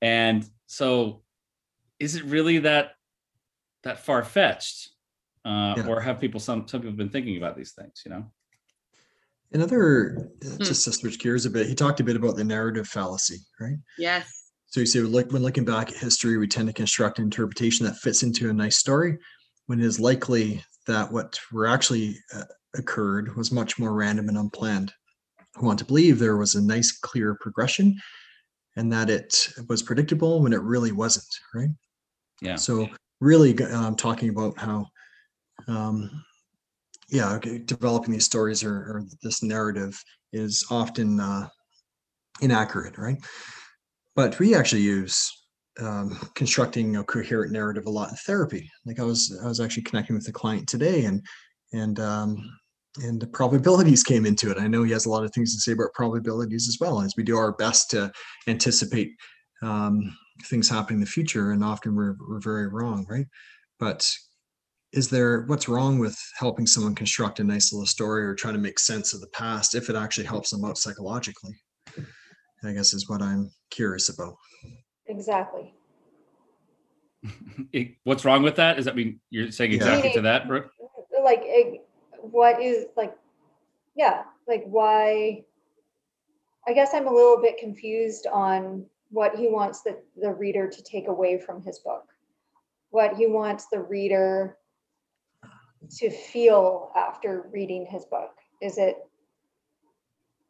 and 0.00 0.48
so, 0.66 1.22
is 1.98 2.14
it 2.14 2.24
really 2.24 2.58
that 2.60 2.92
that 3.82 3.98
far 4.00 4.22
fetched, 4.24 4.90
uh, 5.44 5.74
Yeah. 5.76 5.86
or 5.88 6.00
have 6.00 6.20
people 6.20 6.40
some 6.40 6.66
some 6.68 6.80
people 6.80 6.96
been 6.96 7.10
thinking 7.10 7.36
about 7.36 7.56
these 7.56 7.72
things? 7.72 8.02
You 8.04 8.12
know. 8.12 8.32
Another, 9.52 10.30
uh, 10.46 10.64
just 10.64 10.84
to 10.84 10.92
switch 10.92 11.18
gears 11.18 11.44
a 11.44 11.50
bit, 11.50 11.66
he 11.66 11.74
talked 11.74 11.98
a 11.98 12.04
bit 12.04 12.14
about 12.14 12.36
the 12.36 12.44
narrative 12.44 12.86
fallacy, 12.86 13.38
right? 13.58 13.78
Yes. 13.98 14.39
So 14.70 14.80
you 14.80 14.86
say, 14.86 15.02
when 15.02 15.42
looking 15.42 15.64
back 15.64 15.90
at 15.90 15.96
history, 15.96 16.38
we 16.38 16.46
tend 16.46 16.68
to 16.68 16.72
construct 16.72 17.18
an 17.18 17.24
interpretation 17.24 17.86
that 17.86 17.96
fits 17.96 18.22
into 18.22 18.50
a 18.50 18.52
nice 18.52 18.78
story, 18.78 19.18
when 19.66 19.80
it 19.80 19.84
is 19.84 20.00
likely 20.00 20.64
that 20.86 21.10
what 21.12 21.38
were 21.52 21.66
actually 21.66 22.16
uh, 22.34 22.44
occurred 22.76 23.36
was 23.36 23.50
much 23.50 23.78
more 23.78 23.92
random 23.92 24.28
and 24.28 24.38
unplanned. 24.38 24.92
I 25.60 25.64
want 25.64 25.80
to 25.80 25.84
believe 25.84 26.18
there 26.18 26.36
was 26.36 26.54
a 26.54 26.62
nice, 26.62 26.92
clear 26.92 27.36
progression, 27.40 28.00
and 28.76 28.92
that 28.92 29.10
it 29.10 29.48
was 29.68 29.82
predictable 29.82 30.40
when 30.40 30.52
it 30.52 30.62
really 30.62 30.92
wasn't, 30.92 31.26
right? 31.52 31.70
Yeah. 32.40 32.54
So 32.54 32.88
really, 33.20 33.60
um, 33.64 33.96
talking 33.96 34.28
about 34.28 34.56
how, 34.56 34.86
um, 35.66 36.24
yeah, 37.08 37.32
okay, 37.34 37.58
developing 37.58 38.12
these 38.12 38.24
stories 38.24 38.62
or, 38.62 38.72
or 38.72 39.04
this 39.20 39.42
narrative 39.42 40.00
is 40.32 40.64
often 40.70 41.18
uh, 41.18 41.48
inaccurate, 42.40 42.96
right? 42.96 43.18
But 44.16 44.38
we 44.38 44.54
actually 44.54 44.82
use 44.82 45.30
um, 45.80 46.18
constructing 46.34 46.96
a 46.96 47.04
coherent 47.04 47.52
narrative 47.52 47.86
a 47.86 47.90
lot 47.90 48.10
in 48.10 48.16
therapy. 48.16 48.70
Like 48.84 49.00
I 49.00 49.04
was, 49.04 49.38
I 49.42 49.46
was 49.46 49.60
actually 49.60 49.84
connecting 49.84 50.16
with 50.16 50.28
a 50.28 50.32
client 50.32 50.68
today, 50.68 51.04
and 51.04 51.24
and 51.72 52.00
um, 52.00 52.58
and 53.02 53.20
the 53.20 53.26
probabilities 53.26 54.02
came 54.02 54.26
into 54.26 54.50
it. 54.50 54.58
I 54.58 54.66
know 54.66 54.82
he 54.82 54.92
has 54.92 55.06
a 55.06 55.10
lot 55.10 55.24
of 55.24 55.32
things 55.32 55.54
to 55.54 55.60
say 55.60 55.72
about 55.72 55.94
probabilities 55.94 56.68
as 56.68 56.78
well, 56.80 57.00
as 57.00 57.14
we 57.16 57.22
do 57.22 57.36
our 57.36 57.52
best 57.52 57.90
to 57.90 58.10
anticipate 58.48 59.12
um, 59.62 60.16
things 60.44 60.68
happening 60.68 60.96
in 60.96 61.04
the 61.04 61.10
future, 61.10 61.52
and 61.52 61.62
often 61.62 61.94
we're 61.94 62.16
we're 62.28 62.40
very 62.40 62.68
wrong, 62.68 63.06
right? 63.08 63.26
But 63.78 64.10
is 64.92 65.08
there 65.08 65.42
what's 65.42 65.68
wrong 65.68 65.98
with 65.98 66.18
helping 66.36 66.66
someone 66.66 66.94
construct 66.96 67.38
a 67.38 67.44
nice 67.44 67.72
little 67.72 67.86
story 67.86 68.24
or 68.24 68.34
trying 68.34 68.54
to 68.54 68.60
make 68.60 68.78
sense 68.78 69.14
of 69.14 69.20
the 69.20 69.28
past 69.28 69.74
if 69.74 69.88
it 69.88 69.96
actually 69.96 70.26
helps 70.26 70.50
them 70.50 70.64
out 70.64 70.78
psychologically? 70.78 71.54
I 72.64 72.72
guess 72.72 72.92
is 72.92 73.08
what 73.08 73.22
I'm 73.22 73.50
curious 73.70 74.08
about. 74.08 74.36
Exactly. 75.06 75.74
It- 77.72 77.96
what's 78.04 78.24
wrong 78.24 78.42
with 78.42 78.56
that? 78.56 78.78
Is 78.78 78.86
that 78.86 78.96
mean 78.96 79.20
you're 79.30 79.50
saying 79.52 79.72
Yeah. 79.72 79.76
exactly 79.76 80.12
to 80.14 80.22
that, 80.22 80.48
Brooke? 80.48 80.70
like 81.22 81.42
eh, 81.46 81.74
what 82.22 82.60
is 82.62 82.86
like 82.96 83.14
yeah 83.94 84.22
like 84.48 84.64
why 84.64 85.44
i 86.66 86.72
guess 86.72 86.94
i'm 86.94 87.06
a 87.06 87.12
little 87.12 87.40
bit 87.40 87.58
confused 87.58 88.26
on 88.32 88.86
what 89.10 89.36
he 89.36 89.46
wants 89.46 89.82
the, 89.82 89.98
the 90.16 90.32
reader 90.32 90.66
to 90.68 90.82
take 90.82 91.08
away 91.08 91.38
from 91.38 91.62
his 91.62 91.78
book 91.80 92.04
what 92.88 93.14
he 93.16 93.26
wants 93.26 93.66
the 93.70 93.78
reader 93.78 94.56
to 95.90 96.08
feel 96.10 96.90
after 96.96 97.48
reading 97.52 97.84
his 97.84 98.06
book 98.06 98.32
is 98.62 98.78
it 98.78 98.96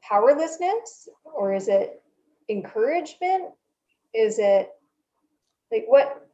powerlessness 0.03 1.09
or 1.25 1.53
is 1.53 1.67
it 1.69 2.00
encouragement 2.51 3.51
is 4.13 4.39
it 4.39 4.71
like 5.71 5.85
what 5.87 6.27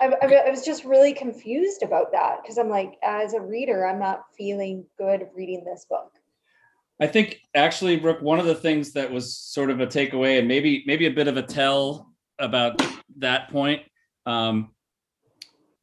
I, 0.00 0.06
I, 0.06 0.50
was 0.50 0.64
just 0.64 0.84
really 0.84 1.12
confused 1.12 1.82
about 1.82 2.12
that 2.12 2.42
because 2.42 2.56
I'm 2.56 2.68
like, 2.68 2.98
as 3.02 3.32
a 3.32 3.40
reader, 3.40 3.84
I'm 3.84 3.98
not 3.98 4.22
feeling 4.36 4.84
good 4.96 5.26
reading 5.34 5.64
this 5.64 5.86
book. 5.88 6.12
I 7.00 7.08
think 7.08 7.40
actually, 7.54 7.96
Brooke, 7.96 8.22
one 8.22 8.38
of 8.38 8.46
the 8.46 8.54
things 8.54 8.92
that 8.92 9.10
was 9.10 9.36
sort 9.36 9.70
of 9.70 9.80
a 9.80 9.86
takeaway 9.86 10.38
and 10.38 10.46
maybe 10.46 10.84
maybe 10.86 11.06
a 11.06 11.10
bit 11.10 11.26
of 11.26 11.36
a 11.36 11.42
tell 11.42 12.12
about 12.38 12.80
that 13.16 13.50
point 13.50 13.82
um, 14.26 14.70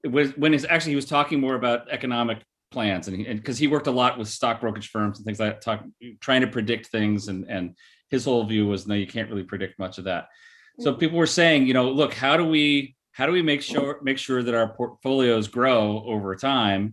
it 0.03 0.09
was 0.09 0.37
when 0.37 0.53
he's 0.53 0.65
actually 0.65 0.91
he 0.91 0.95
was 0.95 1.05
talking 1.05 1.39
more 1.39 1.55
about 1.55 1.89
economic 1.89 2.43
plans 2.71 3.07
and 3.07 3.17
because 3.25 3.57
he, 3.57 3.65
he, 3.65 3.71
worked 3.71 3.87
a 3.87 3.91
lot 3.91 4.17
with 4.17 4.27
stock 4.27 4.61
brokerage 4.61 4.89
firms 4.89 5.17
and 5.17 5.25
things 5.25 5.39
like 5.39 5.53
that, 5.53 5.61
talk, 5.61 5.83
trying 6.19 6.41
to 6.41 6.47
predict 6.47 6.87
things 6.87 7.27
and 7.27 7.45
and 7.49 7.75
his 8.15 8.25
whole 8.25 8.45
view 8.45 8.65
was 8.65 8.87
no, 8.87 8.95
you 8.95 9.07
can't 9.07 9.29
really 9.29 9.43
predict 9.43 9.77
much 9.77 9.97
of 9.97 10.05
that. 10.05 10.29
So 10.77 10.91
Mm-hmm. 10.91 10.99
people 10.99 11.17
were 11.17 11.27
saying, 11.27 11.67
you 11.67 11.73
know, 11.73 11.91
look, 11.91 12.13
how 12.13 12.37
do 12.37 12.45
we 12.45 12.95
how 13.11 13.25
do 13.25 13.31
we 13.31 13.41
make 13.41 13.61
sure 13.61 13.99
make 14.01 14.17
sure 14.17 14.41
that 14.41 14.55
our 14.55 14.73
portfolios 14.73 15.47
grow 15.47 16.03
over 16.05 16.35
time? 16.35 16.91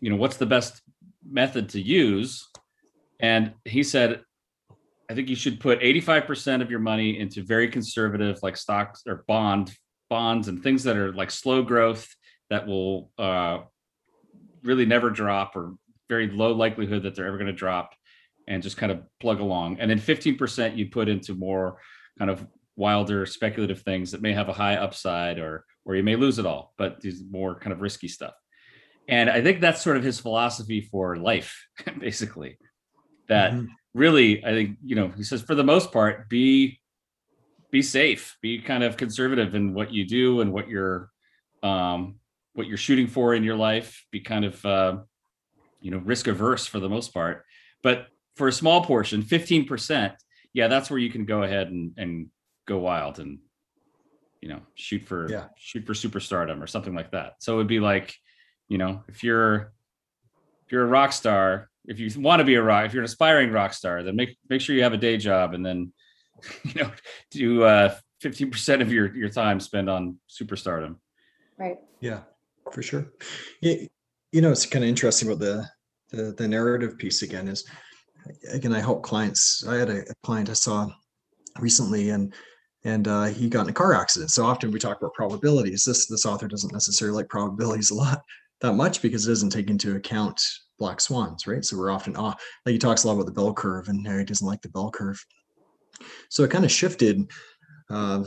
You 0.00 0.10
know, 0.10 0.16
what's 0.16 0.36
the 0.36 0.46
best 0.46 0.82
method 1.28 1.70
to 1.70 1.80
use? 1.80 2.48
And 3.20 3.52
he 3.64 3.82
said, 3.82 4.22
I 5.08 5.14
think 5.14 5.28
you 5.28 5.36
should 5.36 5.60
put 5.60 5.80
85% 5.80 6.62
of 6.62 6.70
your 6.70 6.80
money 6.80 7.18
into 7.18 7.42
very 7.42 7.68
conservative, 7.68 8.38
like 8.42 8.56
stocks 8.56 9.02
or 9.06 9.24
bond 9.28 9.74
bonds 10.10 10.48
and 10.48 10.62
things 10.62 10.82
that 10.84 10.96
are 10.96 11.12
like 11.12 11.30
slow 11.30 11.62
growth 11.62 12.06
that 12.50 12.66
will 12.66 13.10
uh, 13.16 13.60
really 14.62 14.84
never 14.84 15.08
drop 15.08 15.56
or 15.56 15.74
very 16.08 16.28
low 16.30 16.52
likelihood 16.52 17.04
that 17.04 17.14
they're 17.14 17.26
ever 17.26 17.38
going 17.38 17.54
to 17.54 17.62
drop 17.66 17.94
and 18.48 18.62
just 18.62 18.76
kind 18.76 18.92
of 18.92 19.02
plug 19.20 19.40
along. 19.40 19.78
And 19.80 19.90
then 19.90 19.98
15% 19.98 20.76
you 20.76 20.88
put 20.90 21.08
into 21.08 21.34
more 21.34 21.78
kind 22.18 22.30
of 22.30 22.46
wilder 22.76 23.26
speculative 23.26 23.82
things 23.82 24.12
that 24.12 24.22
may 24.22 24.32
have 24.32 24.48
a 24.48 24.52
high 24.52 24.76
upside 24.76 25.38
or 25.38 25.64
or 25.84 25.96
you 25.96 26.02
may 26.02 26.14
lose 26.14 26.38
it 26.38 26.46
all, 26.46 26.72
but 26.78 27.00
these 27.00 27.22
more 27.28 27.58
kind 27.58 27.72
of 27.72 27.80
risky 27.80 28.06
stuff. 28.06 28.34
And 29.08 29.28
I 29.28 29.42
think 29.42 29.60
that's 29.60 29.82
sort 29.82 29.96
of 29.96 30.04
his 30.04 30.20
philosophy 30.20 30.80
for 30.80 31.16
life, 31.16 31.66
basically. 31.98 32.56
That 33.28 33.52
Mhm. 33.52 33.68
really, 33.94 34.44
I 34.44 34.50
think, 34.50 34.78
you 34.84 34.94
know, 34.94 35.08
he 35.08 35.24
says 35.24 35.42
for 35.42 35.56
the 35.56 35.64
most 35.64 35.92
part, 35.92 36.28
be 36.28 36.78
be 37.70 37.82
safe, 37.82 38.36
be 38.42 38.60
kind 38.60 38.84
of 38.84 38.96
conservative 38.96 39.54
in 39.54 39.72
what 39.74 39.92
you 39.92 40.04
do 40.06 40.40
and 40.40 40.52
what 40.52 40.68
you're 40.68 41.10
um 41.62 42.16
what 42.54 42.66
you're 42.66 42.76
shooting 42.76 43.06
for 43.06 43.34
in 43.34 43.42
your 43.44 43.56
life, 43.56 44.04
be 44.10 44.20
kind 44.20 44.44
of 44.44 44.64
uh, 44.66 44.98
you 45.80 45.90
know, 45.90 45.98
risk 45.98 46.26
averse 46.26 46.66
for 46.66 46.80
the 46.80 46.88
most 46.88 47.12
part. 47.14 47.44
But 47.82 48.06
for 48.36 48.48
a 48.48 48.52
small 48.52 48.84
portion, 48.84 49.22
15%, 49.22 50.14
yeah, 50.52 50.68
that's 50.68 50.90
where 50.90 50.98
you 50.98 51.10
can 51.10 51.24
go 51.24 51.42
ahead 51.42 51.68
and 51.68 51.92
and 51.96 52.28
go 52.66 52.78
wild 52.78 53.18
and 53.18 53.38
you 54.40 54.48
know 54.48 54.60
shoot 54.74 55.02
for 55.02 55.28
Yeah. 55.30 55.46
shoot 55.56 55.86
for 55.86 55.94
superstardom 55.94 56.62
or 56.62 56.66
something 56.66 56.94
like 56.94 57.10
that 57.12 57.34
so 57.40 57.54
it 57.54 57.56
would 57.56 57.66
be 57.66 57.80
like 57.80 58.14
you 58.68 58.78
know 58.78 59.02
if 59.08 59.24
you're 59.24 59.72
if 60.66 60.72
you're 60.72 60.84
a 60.84 60.86
rock 60.86 61.12
star 61.12 61.70
if 61.86 61.98
you 61.98 62.08
want 62.20 62.40
to 62.40 62.44
be 62.44 62.54
a 62.54 62.62
rock 62.62 62.86
if 62.86 62.92
you're 62.92 63.02
an 63.02 63.06
aspiring 63.06 63.50
rock 63.50 63.72
star 63.72 64.02
then 64.02 64.14
make 64.14 64.36
make 64.48 64.60
sure 64.60 64.76
you 64.76 64.82
have 64.82 64.92
a 64.92 64.96
day 64.98 65.16
job 65.16 65.54
and 65.54 65.64
then 65.64 65.92
you 66.64 66.82
know 66.82 66.90
do 67.30 67.62
uh 67.64 67.94
15% 68.22 68.80
of 68.80 68.92
your 68.92 69.14
your 69.16 69.28
time 69.28 69.58
spend 69.58 69.90
on 69.90 70.18
superstardom 70.28 70.96
Right. 71.58 71.78
Yeah, 72.00 72.20
for 72.72 72.82
sure. 72.82 73.12
You, 73.60 73.88
you 74.32 74.40
know, 74.40 74.50
it's 74.50 74.66
kind 74.66 74.84
of 74.84 74.88
interesting 74.88 75.28
about 75.28 75.38
the, 75.38 75.68
the 76.10 76.34
the 76.36 76.48
narrative 76.48 76.98
piece 76.98 77.22
again 77.22 77.46
is 77.46 77.68
again, 78.50 78.72
I 78.72 78.80
help 78.80 79.02
clients. 79.02 79.64
I 79.66 79.76
had 79.76 79.90
a, 79.90 80.00
a 80.00 80.14
client 80.22 80.50
I 80.50 80.54
saw 80.54 80.88
recently 81.58 82.10
and 82.10 82.32
and 82.84 83.06
uh, 83.06 83.24
he 83.26 83.48
got 83.48 83.62
in 83.62 83.70
a 83.70 83.72
car 83.72 83.94
accident. 83.94 84.32
So 84.32 84.44
often 84.44 84.72
we 84.72 84.78
talk 84.80 84.98
about 84.98 85.14
probabilities. 85.14 85.84
This 85.84 86.06
this 86.06 86.26
author 86.26 86.48
doesn't 86.48 86.72
necessarily 86.72 87.16
like 87.16 87.28
probabilities 87.28 87.90
a 87.90 87.94
lot 87.94 88.20
that 88.60 88.74
much 88.74 89.02
because 89.02 89.26
it 89.26 89.30
doesn't 89.30 89.50
take 89.50 89.70
into 89.70 89.96
account 89.96 90.40
black 90.78 91.00
swans, 91.00 91.46
right? 91.46 91.64
So 91.64 91.76
we're 91.76 91.90
often 91.90 92.16
off. 92.16 92.42
Like 92.66 92.72
he 92.72 92.78
talks 92.78 93.04
a 93.04 93.06
lot 93.06 93.14
about 93.14 93.26
the 93.26 93.32
bell 93.32 93.52
curve, 93.52 93.88
and 93.88 94.06
uh, 94.06 94.18
he 94.18 94.24
doesn't 94.24 94.46
like 94.46 94.62
the 94.62 94.68
bell 94.68 94.90
curve. 94.90 95.24
So 96.28 96.42
it 96.42 96.50
kind 96.50 96.64
of 96.64 96.72
shifted 96.72 97.30
uh, 97.90 98.24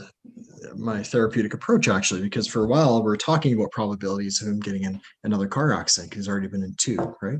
my 0.76 1.02
therapeutic 1.02 1.52
approach 1.52 1.88
actually, 1.88 2.22
because 2.22 2.46
for 2.46 2.64
a 2.64 2.68
while 2.68 3.02
we're 3.02 3.16
talking 3.16 3.54
about 3.54 3.72
probabilities 3.72 4.40
of 4.40 4.48
him 4.48 4.60
getting 4.60 4.84
in 4.84 5.00
another 5.24 5.48
car 5.48 5.72
accident. 5.72 6.12
'cause 6.12 6.20
He's 6.20 6.28
already 6.28 6.46
been 6.48 6.62
in 6.62 6.74
two, 6.76 6.96
right? 7.20 7.38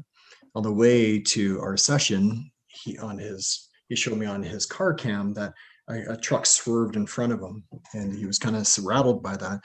On 0.56 0.62
the 0.62 0.72
way 0.72 1.20
to 1.20 1.60
our 1.60 1.76
session, 1.76 2.50
he 2.66 2.96
on 2.96 3.18
his 3.18 3.68
he 3.90 3.94
showed 3.94 4.16
me 4.16 4.24
on 4.24 4.42
his 4.42 4.64
car 4.64 4.94
cam 4.94 5.34
that 5.34 5.52
a, 5.90 6.14
a 6.14 6.16
truck 6.16 6.46
swerved 6.46 6.96
in 6.96 7.06
front 7.06 7.34
of 7.34 7.40
him, 7.40 7.62
and 7.92 8.16
he 8.16 8.24
was 8.24 8.38
kind 8.38 8.56
of 8.56 8.66
rattled 8.82 9.22
by 9.22 9.36
that 9.36 9.60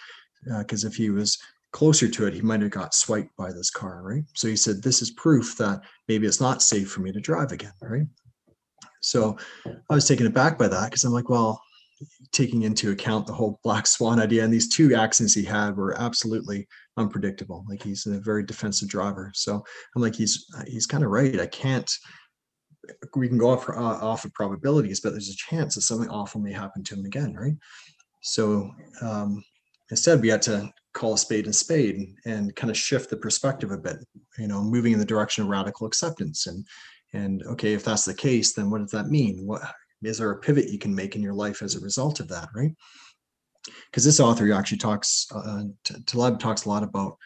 uh, 0.54 0.60
because 0.60 0.84
if 0.84 0.94
he 0.94 1.10
was 1.10 1.40
closer 1.72 2.10
to 2.10 2.28
it, 2.28 2.34
he 2.34 2.42
might 2.42 2.62
have 2.62 2.72
got 2.72 2.94
swiped 2.94 3.34
by 3.38 3.54
this 3.54 3.72
car, 3.72 4.02
right? 4.04 4.26
So 4.36 4.50
he 4.50 4.58
said, 4.58 4.84
"This 4.84 5.02
is 5.02 5.12
proof 5.12 5.58
that 5.60 5.80
maybe 6.10 6.28
it's 6.28 6.42
not 6.42 6.62
safe 6.62 6.92
for 6.92 7.00
me 7.00 7.14
to 7.14 7.22
drive 7.22 7.54
again," 7.54 7.72
right? 7.82 8.08
So 9.02 9.38
I 9.90 9.96
was 9.96 10.06
taken 10.06 10.28
aback 10.28 10.58
by 10.58 10.68
that 10.68 10.90
because 10.90 11.06
I'm 11.06 11.14
like, 11.14 11.30
well, 11.30 11.64
taking 12.34 12.64
into 12.64 12.92
account 12.92 13.28
the 13.28 13.34
whole 13.34 13.62
black 13.64 13.88
swan 13.88 14.20
idea 14.20 14.44
and 14.44 14.54
these 14.54 14.68
two 14.68 14.94
accidents 14.94 15.34
he 15.34 15.44
had 15.44 15.78
were 15.78 15.98
absolutely 15.98 16.68
unpredictable. 17.02 17.66
Like 17.70 17.84
he's 17.84 18.06
a 18.06 18.20
very 18.20 18.44
defensive 18.44 18.90
driver. 18.90 19.32
So 19.36 19.64
I'm 19.96 20.02
like, 20.02 20.16
he's 20.16 20.46
he's 20.68 20.88
kind 20.88 21.04
of 21.04 21.12
right. 21.12 21.40
I 21.40 21.48
can't. 21.48 21.90
We 23.16 23.28
can 23.28 23.38
go 23.38 23.50
off 23.50 23.70
uh, 23.70 23.74
off 23.74 24.26
of 24.26 24.34
probabilities, 24.34 25.02
but 25.02 25.12
there's 25.12 25.30
a 25.30 25.50
chance 25.50 25.76
that 25.76 25.82
something 25.82 26.10
awful 26.10 26.42
may 26.42 26.52
happen 26.52 26.84
to 26.84 26.96
him 26.96 27.06
again, 27.06 27.36
right? 27.36 27.56
So 28.22 28.72
um, 29.02 29.44
instead, 29.90 30.22
we 30.22 30.30
had 30.30 30.42
to 30.44 30.72
call 30.94 31.14
a 31.14 31.18
spade 31.18 31.48
a 31.48 31.54
spade 31.54 31.96
and, 31.96 32.18
and 32.26 32.56
kind 32.56 32.70
of 32.70 32.78
shift 32.78 33.10
the 33.10 33.18
perspective 33.18 33.72
a 33.72 33.78
bit. 33.78 33.98
You 34.38 34.48
know, 34.48 34.62
moving 34.62 34.94
in 34.94 35.00
the 35.00 35.06
direction 35.06 35.44
of 35.44 35.50
radical 35.50 35.88
acceptance 35.88 36.48
and 36.48 36.66
and 37.14 37.44
okay, 37.44 37.74
if 37.74 37.84
that's 37.84 38.06
the 38.06 38.14
case, 38.14 38.54
then 38.54 38.70
what 38.70 38.80
does 38.80 38.92
that 38.92 39.08
mean? 39.08 39.46
What 39.46 39.62
is 40.04 40.18
there 40.18 40.32
a 40.32 40.40
pivot 40.40 40.70
you 40.70 40.80
can 40.80 40.96
make 40.96 41.16
in 41.16 41.22
your 41.22 41.34
life 41.34 41.62
as 41.62 41.76
a 41.76 41.80
result 41.80 42.20
of 42.20 42.28
that, 42.30 42.50
right? 42.56 42.72
Because 43.86 44.04
this 44.04 44.20
author 44.20 44.52
actually 44.54 44.80
talks, 44.80 45.28
uh, 45.34 45.64
Taleb 46.06 46.40
talks 46.40 46.66
a 46.66 46.70
lot 46.70 46.84
about 46.84 47.18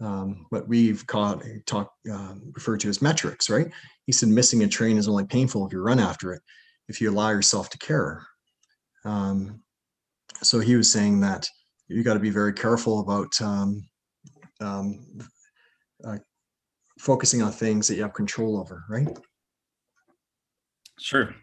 um, 0.00 0.46
what 0.50 0.68
we've 0.68 1.06
caught, 1.06 1.42
talk, 1.66 1.92
um, 2.10 2.52
referred 2.54 2.80
to 2.80 2.88
as 2.88 3.02
metrics, 3.02 3.48
right? 3.48 3.68
He 4.06 4.12
said 4.12 4.28
missing 4.28 4.62
a 4.62 4.68
train 4.68 4.96
is 4.96 5.08
only 5.08 5.24
painful 5.24 5.66
if 5.66 5.72
you 5.72 5.80
run 5.80 6.00
after 6.00 6.32
it, 6.32 6.42
if 6.88 7.00
you 7.00 7.10
allow 7.10 7.30
yourself 7.30 7.70
to 7.70 7.78
care. 7.78 8.26
Um, 9.04 9.60
so 10.42 10.60
he 10.60 10.76
was 10.76 10.90
saying 10.90 11.20
that 11.20 11.46
you 11.88 12.02
got 12.02 12.14
to 12.14 12.20
be 12.20 12.30
very 12.30 12.52
careful 12.52 13.00
about 13.00 13.40
um, 13.40 13.84
um, 14.60 15.18
uh, 16.04 16.18
focusing 16.98 17.42
on 17.42 17.52
things 17.52 17.88
that 17.88 17.96
you 17.96 18.02
have 18.02 18.14
control 18.14 18.58
over, 18.58 18.84
right? 18.88 19.08
Sure. 20.98 21.34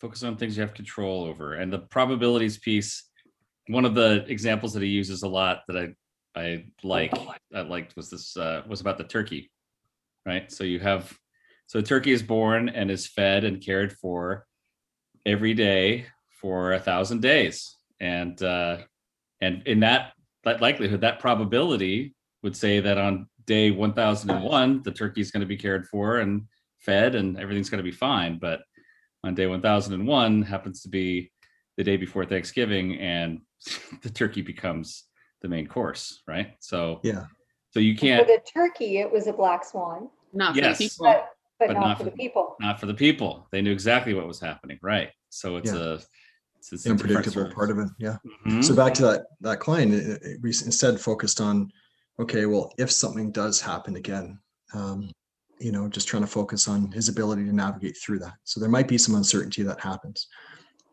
Focus 0.00 0.22
on 0.22 0.36
things 0.36 0.56
you 0.56 0.62
have 0.62 0.74
control 0.74 1.24
over. 1.24 1.54
And 1.54 1.72
the 1.72 1.80
probabilities 1.80 2.58
piece, 2.58 3.09
one 3.70 3.84
of 3.84 3.94
the 3.94 4.24
examples 4.26 4.72
that 4.74 4.82
he 4.82 4.88
uses 4.88 5.22
a 5.22 5.28
lot 5.28 5.62
that 5.68 5.76
I 5.76 5.94
I 6.40 6.64
like 6.82 7.12
I 7.54 7.62
liked 7.62 7.96
was 7.96 8.10
this 8.10 8.36
uh, 8.36 8.62
was 8.68 8.80
about 8.80 8.98
the 8.98 9.04
turkey, 9.04 9.50
right? 10.26 10.50
So 10.50 10.64
you 10.64 10.80
have 10.80 11.16
so 11.66 11.80
turkey 11.80 12.12
is 12.12 12.22
born 12.22 12.68
and 12.68 12.90
is 12.90 13.06
fed 13.06 13.44
and 13.44 13.64
cared 13.64 13.92
for 13.92 14.46
every 15.24 15.54
day 15.54 16.06
for 16.40 16.72
a 16.72 16.80
thousand 16.80 17.22
days, 17.22 17.76
and 18.00 18.40
uh, 18.42 18.78
and 19.40 19.62
in 19.66 19.80
that 19.80 20.12
that 20.44 20.60
likelihood, 20.60 21.02
that 21.02 21.20
probability 21.20 22.14
would 22.42 22.56
say 22.56 22.80
that 22.80 22.98
on 22.98 23.28
day 23.46 23.70
1001 23.70 24.82
the 24.84 24.92
turkey 24.92 25.20
is 25.20 25.30
going 25.30 25.40
to 25.40 25.46
be 25.46 25.56
cared 25.56 25.86
for 25.88 26.18
and 26.18 26.42
fed 26.78 27.14
and 27.14 27.38
everything's 27.38 27.68
going 27.68 27.82
to 27.82 27.90
be 27.90 27.90
fine 27.90 28.38
but 28.38 28.60
on 29.24 29.34
day 29.34 29.46
1001 29.46 30.42
happens 30.42 30.82
to 30.82 30.88
be 30.88 31.30
the 31.76 31.84
day 31.84 31.96
before 31.96 32.24
Thanksgiving 32.24 32.98
and 32.98 33.40
the 34.02 34.10
turkey 34.10 34.42
becomes 34.42 35.04
the 35.42 35.48
main 35.48 35.66
course, 35.66 36.22
right? 36.26 36.54
So 36.60 37.00
Yeah. 37.02 37.24
so 37.70 37.80
you 37.80 37.96
can't 37.96 38.26
For 38.26 38.32
the 38.32 38.40
turkey, 38.44 38.98
it 38.98 39.10
was 39.10 39.26
a 39.26 39.32
black 39.32 39.64
swan, 39.64 40.08
Not 40.32 40.54
for 40.54 40.60
the 40.62 40.74
people. 40.74 41.06
but, 41.06 41.28
but 41.58 41.66
But 41.68 41.74
not 41.74 41.80
not 41.80 41.98
for 41.98 42.04
for 42.04 42.10
the 42.10 42.16
people. 42.16 42.56
not 42.60 42.80
for 42.80 42.86
the 42.86 42.94
people. 42.94 43.48
They 43.52 43.62
knew 43.62 43.72
exactly 43.72 44.14
what 44.14 44.26
was 44.26 44.40
happening, 44.40 44.78
right? 44.82 45.10
So 45.28 45.56
it's 45.56 45.72
Yeah. 45.72 45.78
a 45.78 45.92
it's, 46.58 46.72
it's 46.74 46.84
The 46.84 46.90
unpredictable 46.90 47.50
part 47.54 47.70
of 47.70 47.78
it. 47.78 47.88
Yeah. 47.98 48.18
Mhm. 48.46 48.62
So 48.62 48.74
back 48.76 48.92
to 48.94 49.02
that 49.02 49.26
that 49.40 49.60
client, 49.60 49.94
it- 49.94 50.22
it- 50.22 50.40
we 50.42 50.50
instead 50.50 51.00
focused 51.00 51.40
on, 51.40 51.70
okay, 52.18 52.44
well, 52.44 52.72
if 52.78 52.90
something 52.90 53.32
does 53.32 53.62
happen 53.62 53.96
again, 53.96 54.38
um, 54.74 55.10
you 55.58 55.72
know, 55.72 55.88
just 55.88 56.06
trying 56.06 56.22
to 56.22 56.26
focus 56.26 56.68
on 56.68 56.90
his 56.92 57.08
ability 57.08 57.44
to 57.46 57.52
navigate 57.54 57.96
through 57.96 58.18
that. 58.18 58.34
So 58.44 58.60
there 58.60 58.68
might 58.68 58.88
be 58.88 58.98
some 58.98 59.14
uncertainty 59.14 59.62
that 59.62 59.80
happens, 59.80 60.28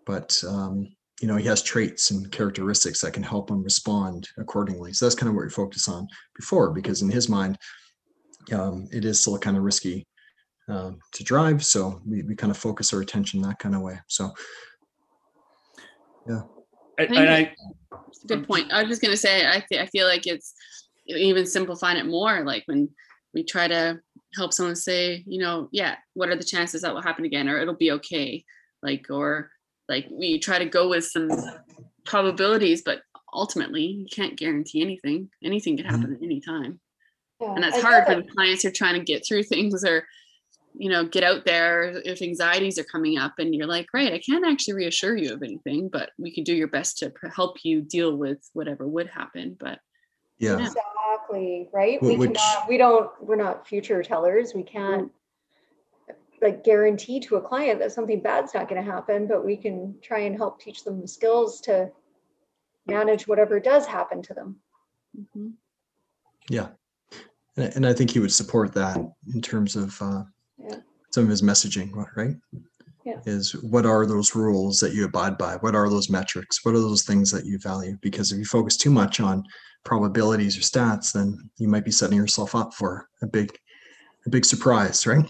but 0.06 0.42
um, 0.48 0.96
you 1.22 1.28
know, 1.28 1.36
he 1.36 1.48
has 1.48 1.64
traits 1.64 2.12
and 2.12 2.32
characteristics 2.32 3.02
that 3.02 3.14
can 3.14 3.24
help 3.24 3.50
him 3.50 3.64
respond 3.64 4.28
accordingly. 4.38 4.94
So 4.94 5.06
that's 5.06 5.16
kind 5.16 5.30
of 5.30 5.36
what 5.36 5.46
we 5.46 5.50
focus 5.50 5.88
on 5.88 6.08
before, 6.36 6.72
because 6.72 7.02
in 7.02 7.10
his 7.10 7.28
mind, 7.28 7.58
um, 8.54 8.88
it 8.92 9.04
is 9.04 9.20
still 9.20 9.38
kind 9.40 9.58
of 9.58 9.64
risky 9.64 10.06
um, 10.70 11.00
to 11.14 11.24
drive. 11.24 11.66
So 11.66 12.02
we, 12.06 12.24
we 12.24 12.36
kind 12.36 12.52
of 12.52 12.58
focus 12.58 12.94
our 12.94 13.02
attention 13.02 13.42
that 13.42 13.60
kind 13.60 13.74
of 13.76 13.82
way. 13.82 14.00
So 14.08 14.32
I- 17.00 17.06
think 17.06 17.18
and 17.18 17.30
I, 17.30 17.56
It's 18.10 18.24
good 18.26 18.48
point. 18.48 18.72
I 18.72 18.82
was 18.82 18.90
just 18.90 19.02
gonna 19.02 19.18
say, 19.18 19.48
I 19.48 19.62
fe- 19.62 19.80
I 19.80 19.86
feel 19.88 20.08
like 20.08 20.28
it's 20.28 20.54
even 21.06 21.46
simplifying 21.46 21.98
it 21.98 22.06
more. 22.06 22.44
Like 22.44 22.64
when 22.66 22.90
we 23.34 23.44
try 23.44 23.68
to 23.68 24.00
help 24.36 24.54
someone 24.54 24.76
say, 24.76 25.24
you 25.26 25.40
know, 25.40 25.70
yeah, 25.72 25.96
what 26.14 26.30
are 26.30 26.36
the 26.36 26.44
chances 26.44 26.82
that 26.82 26.94
will 26.94 27.02
happen 27.02 27.26
again, 27.26 27.48
or 27.48 27.60
it'll 27.60 27.76
be 27.76 27.92
okay, 27.92 28.44
like, 28.84 29.08
or 29.10 29.52
like 29.90 30.08
we 30.12 30.40
try 30.40 30.60
to 30.60 30.66
go 30.66 30.90
with 30.90 31.06
some 31.06 31.30
probabilities, 32.06 32.82
but 32.84 33.02
ultimately 33.34 33.84
you 33.84 34.06
can't 34.12 34.38
guarantee 34.38 34.82
anything. 34.82 35.30
Anything 35.44 35.78
can 35.78 35.86
happen 35.86 36.14
at 36.16 36.24
any 36.24 36.40
time, 36.42 36.80
Yeah, 37.42 37.54
and 37.54 37.64
that's 37.64 37.78
I 37.78 37.82
hard 37.82 38.08
when 38.08 38.20
it. 38.20 38.30
clients 38.32 38.66
are 38.66 38.72
trying 38.72 38.96
to 38.96 39.04
get 39.04 39.26
through 39.26 39.44
things 39.44 39.84
or 39.84 40.06
you 40.80 40.90
know 40.92 41.06
get 41.06 41.24
out 41.24 41.44
there 41.46 42.02
if 42.06 42.22
anxieties 42.22 42.78
are 42.78 42.84
coming 42.84 43.18
up 43.18 43.34
and 43.40 43.56
you're 43.56 43.66
like 43.66 43.88
right 43.96 44.14
i 44.14 44.20
can't 44.20 44.46
actually 44.46 44.76
reassure 44.76 45.18
you 45.18 45.34
of 45.34 45.42
anything 45.42 45.90
but 45.92 46.12
we 46.20 46.32
can 46.32 46.44
do 46.44 46.54
your 46.56 46.68
best 46.68 47.00
to 47.00 47.10
pr- 47.10 47.30
help 47.30 47.58
you 47.64 47.82
deal 47.82 48.16
with 48.16 48.38
whatever 48.54 48.88
would 48.88 49.08
happen 49.08 49.58
but 49.60 49.80
Yeah. 50.38 50.60
Yeah. 50.60 50.68
Exactly, 50.68 51.68
right? 51.74 51.98
Wh- 52.00 52.04
We 52.04 52.18
which- 52.18 52.36
cannot, 52.38 52.70
we 52.70 52.78
don't, 52.78 53.10
we're 53.20 53.38
not 53.38 53.68
future 53.68 54.04
tellers. 54.04 54.54
We 54.54 54.62
can't 54.62 55.06
mm. 55.08 55.10
Like 56.42 56.64
guarantee 56.64 57.20
to 57.22 57.36
a 57.38 57.42
client 57.42 57.80
that 57.80 57.92
something 57.92 58.22
bad's 58.22 58.54
not 58.54 58.68
gonna 58.70 58.82
happen, 58.84 59.28
but 59.28 59.44
we 59.46 59.58
can 59.58 59.96
try 60.02 60.20
and 60.20 60.36
help 60.36 60.62
teach 60.62 60.84
them 60.84 61.02
the 61.02 61.08
skills 61.08 61.62
to 61.62 61.90
manage 62.86 63.28
whatever 63.28 63.60
does 63.60 63.86
happen 63.86 64.22
to 64.24 64.34
them. 64.34 64.60
mhm. 65.18 65.54
Yeah. 66.50 66.70
And, 67.58 67.76
and 67.76 67.88
I 67.88 67.94
think 67.94 68.12
he 68.12 68.20
would 68.20 68.32
support 68.32 68.74
that 68.74 68.98
in 69.34 69.42
terms 69.42 69.76
of 69.76 70.00
uh, 70.02 70.24
Yeah. 70.58 70.78
some 71.12 71.24
of 71.26 71.30
his 71.30 71.42
messaging, 71.42 71.92
right? 72.16 72.36
Yeah. 73.04 73.20
Is 73.26 73.54
what 73.64 73.86
are 73.86 74.06
those 74.06 74.36
rules 74.36 74.80
that 74.80 74.94
you 74.94 75.06
abide 75.06 75.38
by? 75.38 75.56
What 75.58 75.76
are 75.76 75.90
those 75.90 76.10
metrics? 76.10 76.64
What 76.64 76.76
are 76.76 76.80
those 76.80 77.04
things 77.04 77.32
that 77.32 77.46
you 77.46 77.58
value? 77.58 77.98
Because 78.02 78.32
if 78.32 78.38
you 78.38 78.46
focus 78.46 78.78
too 78.78 78.92
much 78.92 79.20
on 79.20 79.44
probabilities 79.86 80.58
or 80.58 80.62
stats, 80.62 81.14
then 81.14 81.50
you 81.58 81.68
might 81.70 81.86
be 81.86 81.92
setting 81.92 82.18
yourself 82.18 82.54
up 82.54 82.74
for 82.74 83.08
a 83.22 83.28
big, 83.28 83.58
a 84.26 84.30
big 84.30 84.44
surprise, 84.46 85.08
right? 85.08 85.26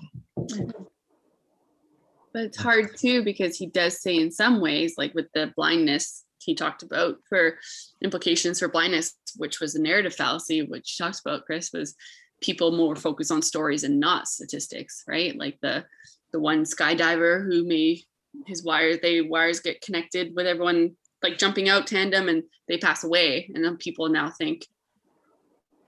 But 2.37 2.45
it's 2.45 2.57
hard 2.57 2.95
too 2.95 3.23
because 3.23 3.57
he 3.57 3.65
does 3.65 3.99
say 3.99 4.15
in 4.15 4.29
some 4.29 4.61
ways 4.61 4.93
like 4.95 5.11
with 5.15 5.25
the 5.33 5.51
blindness 5.55 6.23
he 6.37 6.53
talked 6.53 6.83
about 6.83 7.15
for 7.27 7.57
implications 8.03 8.59
for 8.59 8.67
blindness 8.67 9.15
which 9.37 9.59
was 9.59 9.73
a 9.73 9.81
narrative 9.81 10.13
fallacy 10.13 10.61
which 10.61 10.95
he 10.95 11.03
talks 11.03 11.19
about 11.19 11.45
chris 11.45 11.71
was 11.73 11.95
people 12.41 12.71
more 12.71 12.95
focused 12.95 13.31
on 13.31 13.41
stories 13.41 13.83
and 13.83 13.99
not 13.99 14.27
statistics 14.27 15.03
right? 15.07 15.35
Like 15.37 15.57
the 15.61 15.85
the 16.33 16.39
one 16.39 16.63
skydiver 16.63 17.45
who 17.45 17.65
may 17.65 18.01
his 18.45 18.63
wires 18.63 18.99
they 19.01 19.21
wires 19.21 19.59
get 19.59 19.81
connected 19.81 20.33
with 20.35 20.45
everyone 20.45 20.95
like 21.23 21.37
jumping 21.37 21.69
out 21.69 21.87
tandem 21.87 22.29
and 22.29 22.43
they 22.67 22.77
pass 22.77 23.03
away. 23.03 23.49
And 23.53 23.63
then 23.63 23.77
people 23.77 24.09
now 24.09 24.29
think 24.29 24.65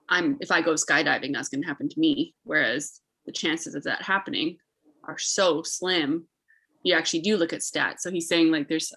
i'm 0.08 0.38
if 0.42 0.52
i 0.52 0.62
go 0.62 0.74
skydiving 0.74 1.34
that's 1.34 1.50
going 1.50 1.62
to 1.62 1.68
happen 1.68 1.90
to 1.90 2.00
me. 2.00 2.34
Whereas 2.44 3.02
the 3.26 3.32
chances 3.32 3.76
of 3.76 3.84
that 3.84 4.02
happening 4.02 4.58
are 5.04 5.20
so 5.20 5.62
slim 5.64 6.28
you 6.84 6.96
actually 6.96 7.20
do 7.22 7.36
look 7.38 7.54
at 7.54 7.60
stats 7.60 8.00
so 8.00 8.12
he's 8.12 8.28
saying 8.28 8.52
like 8.52 8.68
there's 8.68 8.94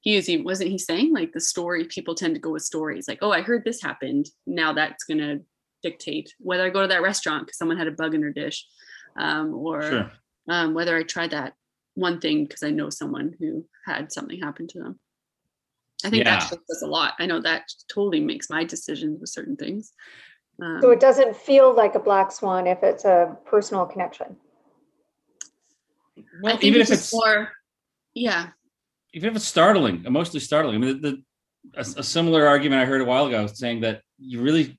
he 0.00 0.16
is 0.16 0.26
he 0.26 0.38
wasn't 0.38 0.70
he 0.70 0.78
saying 0.78 1.12
like 1.12 1.32
the 1.32 1.40
story 1.40 1.84
people 1.84 2.14
tend 2.14 2.34
to 2.34 2.40
go 2.40 2.50
with 2.50 2.62
stories 2.62 3.06
like 3.08 3.18
oh 3.22 3.30
i 3.30 3.42
heard 3.42 3.64
this 3.64 3.82
happened 3.82 4.28
now 4.46 4.72
that's 4.72 5.04
going 5.04 5.18
to 5.18 5.40
dictate 5.82 6.32
whether 6.38 6.64
i 6.64 6.70
go 6.70 6.82
to 6.82 6.88
that 6.88 7.02
restaurant 7.02 7.44
because 7.46 7.58
someone 7.58 7.76
had 7.76 7.86
a 7.86 7.92
bug 7.92 8.14
in 8.14 8.20
their 8.20 8.32
dish 8.32 8.66
um, 9.18 9.54
or 9.54 9.82
Sure. 9.82 10.10
um, 10.48 10.74
whether 10.74 10.96
i 10.96 11.02
try 11.02 11.28
that 11.28 11.52
one 11.94 12.20
thing 12.20 12.44
because 12.44 12.62
i 12.62 12.70
know 12.70 12.90
someone 12.90 13.34
who 13.38 13.64
had 13.86 14.10
something 14.12 14.40
happen 14.40 14.66
to 14.68 14.78
them 14.78 14.98
i 16.04 16.10
think 16.10 16.24
Yeah. 16.24 16.38
that 16.38 16.42
shows 16.42 16.58
us 16.70 16.82
a 16.82 16.86
lot 16.86 17.14
i 17.18 17.26
know 17.26 17.40
that 17.40 17.70
totally 17.92 18.20
makes 18.20 18.48
my 18.50 18.64
decisions 18.64 19.20
with 19.20 19.28
certain 19.30 19.56
things 19.56 19.92
um, 20.62 20.80
So 20.80 20.90
it 20.90 21.00
doesn't 21.00 21.36
feel 21.36 21.74
like 21.74 21.94
a 21.96 21.98
black 21.98 22.32
swan 22.32 22.66
if 22.66 22.82
it's 22.82 23.04
a 23.04 23.36
personal 23.44 23.84
connection. 23.84 24.36
Well, 26.42 26.58
even 26.62 26.80
if 26.80 26.90
it's 26.90 27.12
more 27.12 27.50
yeah 28.14 28.50
even 29.16 29.30
if 29.30 29.36
it's 29.36 29.46
startling, 29.46 30.04
emotionally 30.04 30.40
startling. 30.40 30.74
I 30.76 30.78
mean, 30.78 31.00
the, 31.00 31.10
the 31.10 31.22
a, 31.74 32.00
a 32.00 32.02
similar 32.02 32.46
argument 32.46 32.82
I 32.82 32.84
heard 32.84 33.00
a 33.00 33.04
while 33.04 33.26
ago 33.26 33.46
saying 33.46 33.80
that 33.80 34.02
you 34.18 34.42
really 34.42 34.78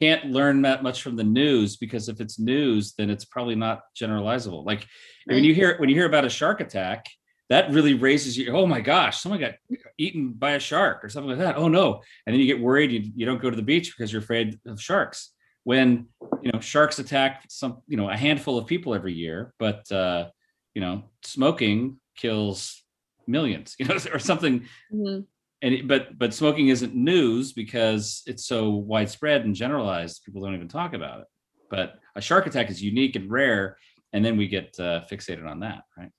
can't 0.00 0.26
learn 0.26 0.62
that 0.62 0.82
much 0.82 1.02
from 1.02 1.14
the 1.14 1.24
news 1.24 1.76
because 1.76 2.08
if 2.08 2.20
it's 2.20 2.40
news, 2.40 2.94
then 2.98 3.08
it's 3.08 3.24
probably 3.24 3.54
not 3.54 3.82
generalizable. 4.00 4.66
Like 4.66 4.86
when 5.26 5.36
Right. 5.36 5.44
you 5.44 5.54
hear 5.54 5.78
when 5.78 5.88
you 5.88 5.94
hear 5.94 6.06
about 6.06 6.24
a 6.24 6.30
shark 6.30 6.60
attack, 6.60 7.06
that 7.50 7.70
really 7.70 7.94
raises 7.94 8.36
you. 8.36 8.50
Oh 8.52 8.66
my 8.66 8.80
gosh, 8.80 9.20
someone 9.20 9.40
got 9.40 9.54
eaten 9.96 10.32
by 10.32 10.52
a 10.52 10.60
shark 10.60 11.04
or 11.04 11.08
something 11.08 11.30
like 11.30 11.38
that. 11.38 11.56
Oh 11.56 11.68
no, 11.68 12.02
and 12.26 12.34
then 12.34 12.40
you 12.40 12.46
get 12.46 12.60
worried. 12.60 12.90
You, 12.90 13.12
you 13.14 13.26
don't 13.26 13.40
go 13.40 13.48
to 13.48 13.56
the 13.56 13.62
beach 13.62 13.94
because 13.96 14.12
you're 14.12 14.22
afraid 14.22 14.58
of 14.66 14.80
sharks. 14.82 15.32
When 15.62 16.08
you 16.42 16.50
know 16.52 16.60
sharks 16.60 16.98
attack 16.98 17.44
some 17.48 17.82
you 17.86 17.96
know 17.96 18.10
a 18.10 18.16
handful 18.16 18.58
of 18.58 18.66
people 18.66 18.94
every 18.94 19.12
year, 19.12 19.54
but 19.58 19.90
uh, 19.92 20.30
you 20.74 20.80
know 20.80 21.04
smoking 21.24 21.98
kills 22.16 22.82
millions. 23.26 23.74
You 23.78 23.86
know 23.86 23.96
or 24.12 24.18
something 24.18 24.66
Mhm. 24.92 25.26
and 25.62 25.74
it, 25.74 25.88
but 25.88 26.18
but 26.18 26.32
smoking 26.34 26.68
isn't 26.68 26.94
news 26.94 27.52
because 27.52 28.22
it's 28.26 28.46
so 28.46 28.70
widespread 28.70 29.44
and 29.44 29.54
generalized 29.54 30.22
people 30.24 30.42
don't 30.42 30.54
even 30.54 30.68
talk 30.68 30.94
about 30.94 31.20
it 31.20 31.26
but 31.70 31.98
a 32.16 32.20
shark 32.20 32.46
attack 32.46 32.70
is 32.70 32.82
unique 32.82 33.16
and 33.16 33.30
rare 33.30 33.76
and 34.12 34.24
then 34.24 34.36
we 34.38 34.48
get 34.48 34.74
uh, 34.80 35.02
fixated 35.10 35.46
on 35.46 35.60
that 35.60 35.82
right 35.98 36.10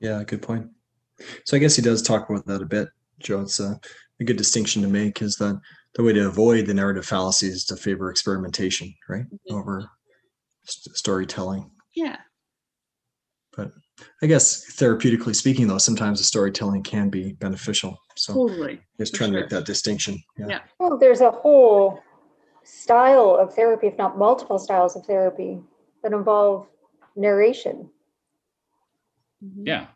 Yeah, 0.00 0.22
good 0.24 0.42
point. 0.42 0.68
So 1.44 1.56
I 1.56 1.60
guess 1.60 1.74
he 1.74 1.82
does 1.82 2.00
talk 2.02 2.30
about 2.30 2.46
that 2.46 2.62
a 2.62 2.66
bit, 2.66 2.88
Joe. 3.18 3.40
It's 3.40 3.58
a, 3.58 3.80
a 4.20 4.24
good 4.24 4.36
distinction 4.36 4.82
to 4.82 4.88
make 4.88 5.20
is 5.20 5.34
that 5.36 5.60
the 5.96 6.04
way 6.04 6.12
to 6.12 6.28
avoid 6.28 6.66
the 6.66 6.74
narrative 6.74 7.04
fallacy 7.04 7.48
is 7.48 7.64
to 7.64 7.76
favor 7.76 8.08
experimentation, 8.08 8.94
right? 9.08 9.24
Mhm. 9.50 9.58
Over 9.58 9.90
st- 10.64 10.94
storytelling. 10.96 11.68
yeah 11.96 12.18
I 14.22 14.26
guess 14.26 14.64
therapeutically 14.76 15.34
speaking, 15.34 15.66
though, 15.66 15.78
sometimes 15.78 16.18
the 16.18 16.24
storytelling 16.24 16.82
can 16.82 17.08
be 17.10 17.32
beneficial. 17.32 17.98
So 18.16 18.34
totally 18.34 18.80
just 18.98 19.12
for 19.12 19.18
trying 19.18 19.32
to 19.32 19.40
make 19.40 19.50
that 19.50 19.64
distinction. 19.66 20.22
Yeah. 20.38 20.46
Yeah. 20.48 20.60
Well, 20.78 20.98
there's 20.98 21.20
a 21.20 21.30
whole 21.30 22.02
style 22.64 23.36
of 23.36 23.54
therapy, 23.54 23.86
if 23.88 23.98
not 23.98 24.18
multiple 24.18 24.58
styles 24.58 24.96
of 24.96 25.04
therapy, 25.06 25.60
that 26.02 26.12
involve 26.12 26.66
narration, 27.16 27.90
Mhm. 29.44 29.66
yeah 29.66 29.86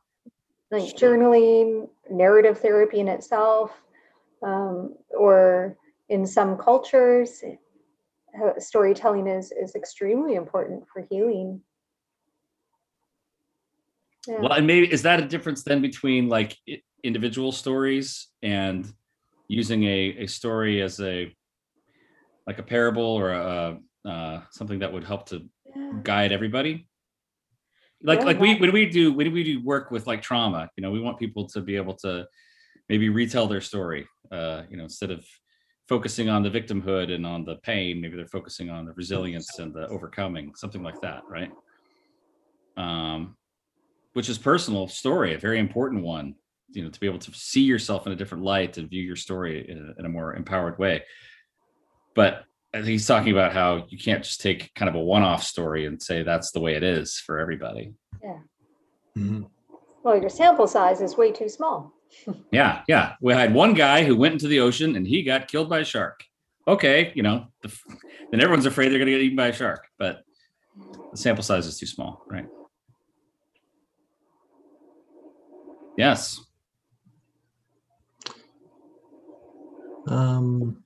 like 0.70 0.84
journaling, 0.96 1.88
narrative 2.10 2.58
therapy 2.58 2.98
in 2.98 3.06
itself, 3.06 3.70
um, 4.42 4.96
or 5.10 5.76
in 6.08 6.26
some 6.26 6.56
cultures, 6.56 7.44
uh, 8.42 8.58
storytelling 8.58 9.26
is 9.26 9.52
is 9.52 9.74
extremely 9.74 10.34
important 10.34 10.88
for 10.88 11.02
healing. 11.02 11.60
Yeah. 14.26 14.40
well 14.40 14.52
and 14.52 14.66
maybe 14.66 14.92
is 14.92 15.02
that 15.02 15.20
a 15.20 15.26
difference 15.26 15.62
then 15.64 15.82
between 15.82 16.28
like 16.28 16.56
individual 17.02 17.50
stories 17.52 18.28
and 18.42 18.92
using 19.48 19.84
a, 19.84 20.16
a 20.18 20.26
story 20.26 20.80
as 20.80 21.00
a 21.00 21.34
like 22.46 22.58
a 22.58 22.62
parable 22.62 23.02
or 23.04 23.30
a 23.32 23.78
uh, 24.04 24.40
something 24.50 24.80
that 24.80 24.92
would 24.92 25.04
help 25.04 25.28
to 25.28 25.48
Yeah. 25.74 25.92
guide 26.02 26.32
everybody 26.32 26.88
like 28.02 28.20
Yeah, 28.20 28.26
like 28.26 28.40
we 28.40 28.56
when 28.56 28.72
we 28.72 28.86
do 28.86 29.12
when 29.12 29.32
we 29.32 29.44
do 29.44 29.62
work 29.62 29.90
with 29.90 30.06
like 30.06 30.22
trauma 30.22 30.68
you 30.76 30.82
know 30.82 30.90
we 30.90 31.00
want 31.00 31.18
people 31.18 31.48
to 31.48 31.60
be 31.60 31.76
able 31.76 31.94
to 31.94 32.26
maybe 32.88 33.08
retell 33.08 33.46
their 33.46 33.60
story 33.60 34.06
uh 34.30 34.62
you 34.70 34.76
know 34.76 34.84
instead 34.84 35.10
of 35.10 35.24
focusing 35.88 36.28
on 36.28 36.42
the 36.42 36.50
victimhood 36.50 37.12
and 37.12 37.24
on 37.26 37.44
the 37.44 37.56
pain 37.56 38.00
maybe 38.00 38.16
they're 38.16 38.26
focusing 38.26 38.70
on 38.70 38.84
the 38.86 38.92
resilience 38.94 39.58
and 39.58 39.72
the 39.74 39.86
overcoming 39.88 40.54
something 40.54 40.82
like 40.82 41.00
that 41.00 41.22
right 41.30 41.50
um 42.76 43.36
which 44.12 44.28
is 44.28 44.38
personal 44.38 44.88
story 44.88 45.34
a 45.34 45.38
very 45.38 45.58
important 45.58 46.02
one 46.02 46.34
you 46.70 46.82
know 46.82 46.90
to 46.90 47.00
be 47.00 47.06
able 47.06 47.18
to 47.18 47.32
see 47.32 47.62
yourself 47.62 48.06
in 48.06 48.12
a 48.12 48.16
different 48.16 48.44
light 48.44 48.78
and 48.78 48.88
view 48.88 49.02
your 49.02 49.16
story 49.16 49.68
in 49.68 49.78
a, 49.78 50.00
in 50.00 50.06
a 50.06 50.08
more 50.08 50.34
empowered 50.34 50.78
way 50.78 51.02
but 52.14 52.44
I 52.74 52.78
think 52.78 52.88
he's 52.88 53.06
talking 53.06 53.32
about 53.32 53.52
how 53.52 53.84
you 53.90 53.98
can't 53.98 54.24
just 54.24 54.40
take 54.40 54.72
kind 54.74 54.88
of 54.88 54.94
a 54.94 55.00
one-off 55.00 55.42
story 55.42 55.84
and 55.84 56.00
say 56.00 56.22
that's 56.22 56.52
the 56.52 56.60
way 56.60 56.74
it 56.74 56.82
is 56.82 57.18
for 57.18 57.38
everybody. 57.38 57.92
Mhm. 59.16 59.50
Well, 60.02 60.18
your 60.18 60.30
sample 60.30 60.66
size 60.66 61.02
is 61.02 61.16
way 61.16 61.32
too 61.32 61.48
small. 61.48 61.92
Yeah, 62.50 62.82
yeah. 62.88 63.14
We 63.22 63.32
had 63.32 63.54
one 63.54 63.72
guy 63.72 64.04
who 64.04 64.14
went 64.16 64.34
into 64.34 64.46
the 64.46 64.60
ocean 64.60 64.96
and 64.96 65.06
he 65.06 65.22
got 65.22 65.48
killed 65.48 65.70
by 65.70 65.78
a 65.80 65.84
shark. 65.84 66.22
Okay, 66.68 67.10
you 67.14 67.22
know, 67.22 67.46
the, 67.62 67.74
then 68.30 68.40
everyone's 68.40 68.66
afraid 68.66 68.90
they're 68.90 68.98
going 68.98 69.06
to 69.06 69.12
get 69.12 69.22
eaten 69.22 69.36
by 69.36 69.48
a 69.48 69.52
shark, 69.52 69.86
but 69.98 70.22
the 71.10 71.16
sample 71.16 71.42
size 71.42 71.66
is 71.66 71.78
too 71.78 71.86
small, 71.86 72.22
right? 72.26 72.46
Yes. 75.96 76.40
Um, 80.08 80.82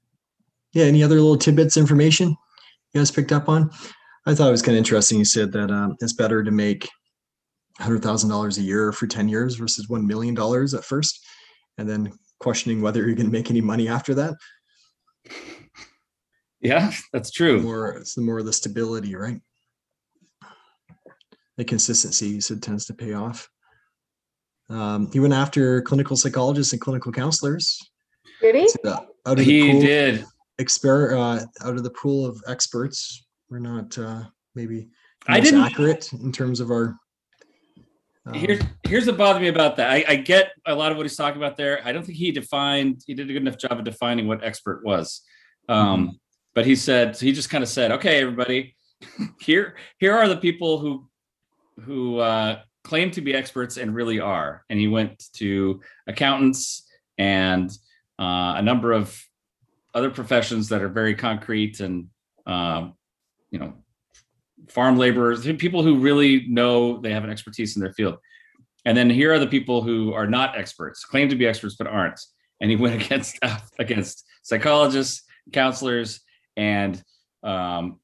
yeah, 0.72 0.84
any 0.84 1.02
other 1.02 1.14
little 1.16 1.38
tidbits 1.38 1.76
information 1.76 2.28
you 2.92 3.00
guys 3.00 3.11
picked 3.11 3.32
up 3.32 3.48
on? 3.48 3.70
I 4.26 4.34
thought 4.34 4.48
it 4.48 4.52
was 4.52 4.62
kind 4.62 4.74
of 4.76 4.78
interesting. 4.78 5.18
You 5.18 5.24
said 5.24 5.52
that 5.52 5.70
um, 5.70 5.96
it's 6.00 6.12
better 6.12 6.42
to 6.42 6.50
make 6.50 6.88
hundred 7.78 8.02
thousand 8.02 8.30
dollars 8.30 8.59
a 8.59 8.62
year 8.62 8.92
for 8.92 9.07
ten 9.07 9.28
years 9.28 9.57
versus 9.57 9.88
one 9.88 10.07
million 10.07 10.34
dollars 10.34 10.74
at 10.74 10.84
first, 10.84 11.24
and 11.78 11.88
then 11.88 12.12
questioning 12.40 12.82
whether 12.82 13.04
you're 13.07 13.14
going 13.14 13.26
to 13.26 13.32
make 13.32 13.50
any 13.50 13.61
money 13.61 13.88
after 13.88 14.14
that. 14.14 14.34
Yeah, 16.61 16.90
that's 17.12 17.30
The 17.30 17.34
true. 17.36 17.61
more 17.62 17.90
it's 17.98 18.14
the 18.14 18.22
more 18.22 18.38
of 18.38 18.46
the 18.46 18.52
stability, 18.52 19.14
right? 19.14 19.40
the 21.57 21.64
consistency 21.64 22.28
you 22.28 22.40
said 22.42 22.62
tends 22.62 22.84
to 22.84 22.92
pay 22.92 23.14
off. 23.14 23.48
Um, 24.68 25.10
he 25.12 25.20
went 25.20 25.32
after 25.34 25.80
clinical 25.82 26.16
psychologists 26.16 26.72
and 26.72 26.80
clinical 26.82 27.12
counselors. 27.12 27.78
Did 28.40 28.54
he? 28.56 28.68
Said, 28.68 28.80
uh, 28.84 29.00
out 29.26 29.38
of 29.38 29.44
He 29.44 29.70
pool- 29.72 29.80
did. 29.80 30.24
exper 30.60 31.12
uh, 31.12 31.44
out 31.66 31.76
of 31.76 31.82
the 31.84 31.90
pool 31.90 32.26
of 32.26 32.42
experts, 32.48 33.24
we're 33.48 33.58
not 33.60 33.96
uh, 33.98 34.24
maybe 34.54 34.88
I 35.28 35.40
didn't- 35.40 35.60
accurate 35.60 36.12
in 36.12 36.32
terms 36.32 36.60
of 36.60 36.70
our. 36.70 36.96
um, 38.26 38.34
Here's 38.34 38.60
here's 38.88 39.06
what 39.06 39.16
bothered 39.16 39.42
me 39.42 39.48
about 39.48 39.76
that. 39.76 39.90
I, 39.90 40.04
I 40.08 40.16
get 40.16 40.50
a 40.66 40.74
lot 40.74 40.90
of 40.90 40.96
what 40.96 41.04
he's 41.06 41.16
talking 41.16 41.40
about 41.40 41.56
there. 41.56 41.80
I 41.84 41.92
don't 41.92 42.04
think 42.04 42.18
he 42.18 42.32
defined. 42.32 43.02
He 43.06 43.14
did 43.14 43.30
a 43.30 43.32
good 43.32 43.42
enough 43.42 43.58
job 43.58 43.72
of 43.78 43.84
defining 43.84 44.26
what 44.26 44.42
expert 44.44 44.84
was. 44.84 45.22
Um, 45.68 46.18
But 46.54 46.64
he 46.66 46.74
said 46.74 47.16
he 47.16 47.32
just 47.32 47.50
kind 47.50 47.62
of 47.62 47.68
said, 47.68 47.92
"Okay, 47.92 48.20
everybody, 48.20 48.74
here 49.40 49.76
here 49.98 50.14
are 50.14 50.28
the 50.28 50.36
people 50.38 50.78
who 50.78 51.08
who 51.84 52.18
uh, 52.18 52.60
claim 52.87 53.11
to 53.12 53.20
be 53.20 53.34
experts 53.34 53.76
and 53.76 53.95
really 53.95 54.20
are." 54.20 54.64
And 54.70 54.78
he 54.78 54.89
went 54.89 55.24
to 55.34 55.80
accountants 56.07 56.87
and 57.18 57.70
uh, 58.18 58.55
a 58.57 58.62
number 58.62 58.93
of 58.93 59.20
other 59.95 60.11
professions 60.11 60.68
that 60.68 60.82
are 60.82 60.89
very 60.89 61.14
concrete 61.14 61.80
and 61.80 62.09
um, 62.47 62.95
you 63.51 63.59
know 63.59 63.74
farm 64.68 64.97
laborers, 64.97 65.45
people 65.59 65.82
who 65.82 65.99
really 65.99 66.47
know 66.49 66.99
they 67.01 67.12
have 67.12 67.24
an 67.24 67.30
expertise 67.30 67.76
in 67.76 67.82
their 67.82 67.93
field. 67.93 68.16
And 68.84 68.97
then 68.97 69.11
here 69.11 69.32
are 69.32 69.39
the 69.39 69.47
people 69.47 69.82
who 69.82 70.12
are 70.12 70.26
not 70.26 70.57
experts, 70.57 71.05
claim 71.05 71.28
to 71.28 71.37
be 71.37 71.47
experts 71.47 71.74
but 71.76 71.87
aren't. 71.87 72.20
And 72.61 72.70
he 72.70 72.76
went 72.76 73.03
against 73.03 73.39
against 73.78 74.24
psychologists, 74.43 75.22
counselors, 75.53 76.20
and 76.57 77.03
um, 77.43 78.01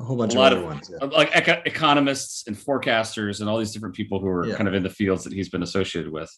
a 0.00 0.04
whole 0.04 0.16
bunch 0.16 0.34
a 0.34 0.36
of 0.36 0.40
lot 0.40 0.52
other 0.52 0.60
of- 0.62 0.66
ones. 0.66 0.90
yeah. 0.90 1.06
like 1.06 1.30
eco- 1.36 1.62
economists 1.66 2.46
and 2.46 2.56
forecasters 2.56 3.40
and 3.40 3.48
all 3.48 3.58
these 3.58 3.72
different 3.72 3.94
people 3.94 4.18
who 4.18 4.26
are 4.28 4.46
Yeah. 4.46 4.56
kind 4.56 4.68
of 4.68 4.74
in 4.74 4.82
the 4.82 4.90
fields 4.90 5.24
that 5.24 5.32
he's 5.32 5.48
been 5.48 5.62
associated 5.62 6.10
with. 6.12 6.30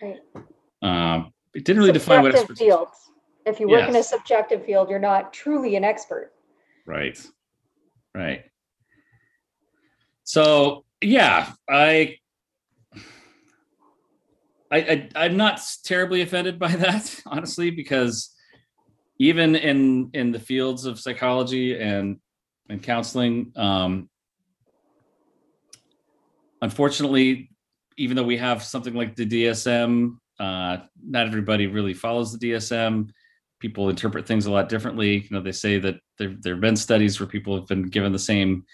Right. 0.00 0.18
Um, 0.82 1.32
it 1.54 1.64
didn't 1.64 1.80
really 1.80 1.92
define 1.92 2.22
what 2.22 2.32
Subjective 2.32 2.50
expertise. 2.52 2.68
fields. 2.68 2.90
If 3.46 3.58
you 3.60 3.68
work 3.68 3.88
in 3.88 3.96
a 3.96 4.02
subjective 4.02 4.64
field, 4.64 4.88
you're 4.90 4.98
not 4.98 5.32
truly 5.32 5.74
an 5.76 5.82
expert. 5.84 6.32
Right. 6.86 7.18
Right. 8.14 8.44
So 10.24 10.84
yeah, 11.02 11.52
I, 11.68 12.16
I, 14.70 14.78
I 14.78 15.08
I'm 15.16 15.36
not 15.36 15.60
terribly 15.84 16.20
offended 16.22 16.58
by 16.58 16.68
that, 16.76 17.20
honestly, 17.26 17.70
because 17.70 18.34
even 19.18 19.56
in 19.56 20.10
in 20.14 20.30
the 20.32 20.38
fields 20.38 20.84
of 20.86 21.00
psychology 21.00 21.78
and 21.78 22.18
and 22.70 22.82
counseling, 22.82 23.52
um, 23.56 24.08
unfortunately, 26.62 27.50
even 27.96 28.16
though 28.16 28.22
we 28.22 28.36
have 28.36 28.62
something 28.62 28.94
like 28.94 29.16
the 29.16 29.26
DSM, 29.26 30.16
uh, 30.38 30.78
not 31.04 31.26
everybody 31.26 31.66
really 31.66 31.94
follows 31.94 32.36
the 32.36 32.50
DSM 32.52 33.10
people 33.60 33.90
interpret 33.90 34.26
things 34.26 34.46
a 34.46 34.50
lot 34.50 34.68
differently. 34.68 35.18
You 35.18 35.28
know, 35.30 35.42
they 35.42 35.52
say 35.52 35.78
that 35.78 35.96
there 36.18 36.34
there 36.40 36.54
have 36.54 36.60
been 36.60 36.76
studies 36.76 37.20
where 37.20 37.28
people 37.28 37.54
have 37.54 37.68
been 37.68 37.82
given 37.82 38.12
the 38.12 38.18
same 38.18 38.64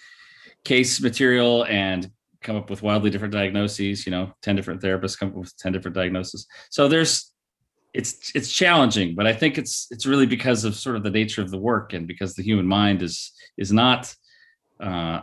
case 0.65 1.01
material 1.01 1.67
and 1.67 2.11
come 2.43 2.57
up 2.57 2.71
with 2.71 2.83
wildly 2.83 3.11
different 3.11 3.35
diagnoses. 3.35 4.07
You 4.07 4.13
know, 4.13 4.33
ten 4.41 4.57
different 4.57 4.81
therapists 4.81 5.19
come 5.19 5.31
up 5.31 5.35
with 5.35 5.57
ten 5.59 5.73
different 5.73 5.97
diagnoses. 5.97 6.47
So 6.71 6.89
there's 6.89 7.33
it's 7.97 8.33
it's 8.35 8.53
challenging, 8.53 9.15
but 9.15 9.27
I 9.27 9.33
think 9.33 9.57
it's 9.57 9.87
it's 9.91 10.07
really 10.07 10.27
because 10.27 10.65
of 10.65 10.75
sort 10.75 10.97
of 10.97 11.03
the 11.03 11.11
nature 11.11 11.43
of 11.43 11.51
the 11.51 11.59
work 11.59 11.95
and 11.95 12.07
because 12.07 12.35
the 12.35 12.43
human 12.43 12.67
mind 12.67 13.03
is 13.03 13.33
is 13.57 13.73
not 13.73 14.15
uh, 14.81 15.23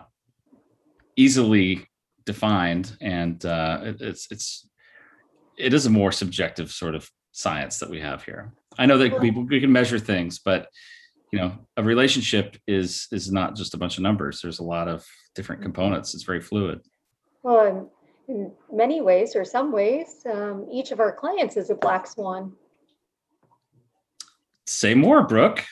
easily 1.15 1.87
defined 2.25 2.97
and 2.99 3.45
uh, 3.45 3.79
it, 3.83 4.01
it's 4.01 4.27
it's 4.31 4.67
it 5.57 5.73
is 5.73 5.85
a 5.85 5.89
more 5.89 6.11
subjective 6.11 6.71
sort 6.71 6.95
of 6.95 7.09
science 7.31 7.77
that 7.77 7.89
we 7.89 7.99
have 7.99 8.23
here. 8.23 8.53
I 8.77 8.87
know 8.87 8.97
that 8.97 9.19
we, 9.19 9.29
we 9.29 9.59
can 9.59 9.71
measure 9.71 9.99
things, 9.99 10.39
but 10.39 10.67
you 11.31 11.37
know, 11.39 11.51
a 11.77 11.83
relationship 11.83 12.57
is 12.67 13.07
is 13.11 13.31
not 13.31 13.55
just 13.55 13.75
a 13.75 13.77
bunch 13.77 13.97
of 13.97 14.03
numbers. 14.03 14.41
There's 14.41 14.59
a 14.59 14.63
lot 14.63 14.87
of 14.87 15.05
different 15.35 15.61
components. 15.61 16.15
It's 16.15 16.23
very 16.23 16.41
fluid. 16.41 16.81
Well, 17.43 17.89
in, 18.27 18.35
in 18.35 18.51
many 18.71 19.01
ways 19.01 19.35
or 19.35 19.45
some 19.45 19.71
ways, 19.71 20.23
um, 20.25 20.67
each 20.71 20.91
of 20.91 20.99
our 20.99 21.11
clients 21.11 21.55
is 21.55 21.69
a 21.69 21.75
black 21.75 22.07
swan, 22.07 22.53
Say 24.65 24.95
more, 24.95 25.23
Brooke. 25.23 25.65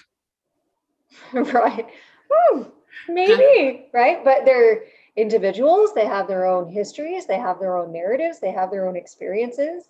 right? 1.33 1.87
Whew, 2.29 2.71
maybe, 3.07 3.89
right? 3.93 4.23
But 4.23 4.45
they're 4.45 4.83
individuals. 5.15 5.93
They 5.93 6.05
have 6.05 6.27
their 6.27 6.45
own 6.45 6.69
histories. 6.69 7.25
They 7.25 7.37
have 7.37 7.59
their 7.59 7.77
own 7.77 7.91
narratives. 7.91 8.39
They 8.39 8.51
have 8.51 8.71
their 8.71 8.87
own 8.87 8.95
experiences. 8.95 9.85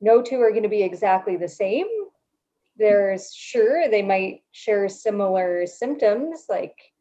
No 0.00 0.22
two 0.22 0.40
are 0.40 0.50
going 0.50 0.62
to 0.62 0.68
be 0.68 0.82
exactly 0.82 1.36
the 1.36 1.48
same. 1.48 1.86
There's 2.76 3.34
sure 3.34 3.88
they 3.88 4.02
might 4.02 4.42
share 4.52 4.88
similar 4.88 5.66
symptoms 5.66 6.46
like 6.48 6.92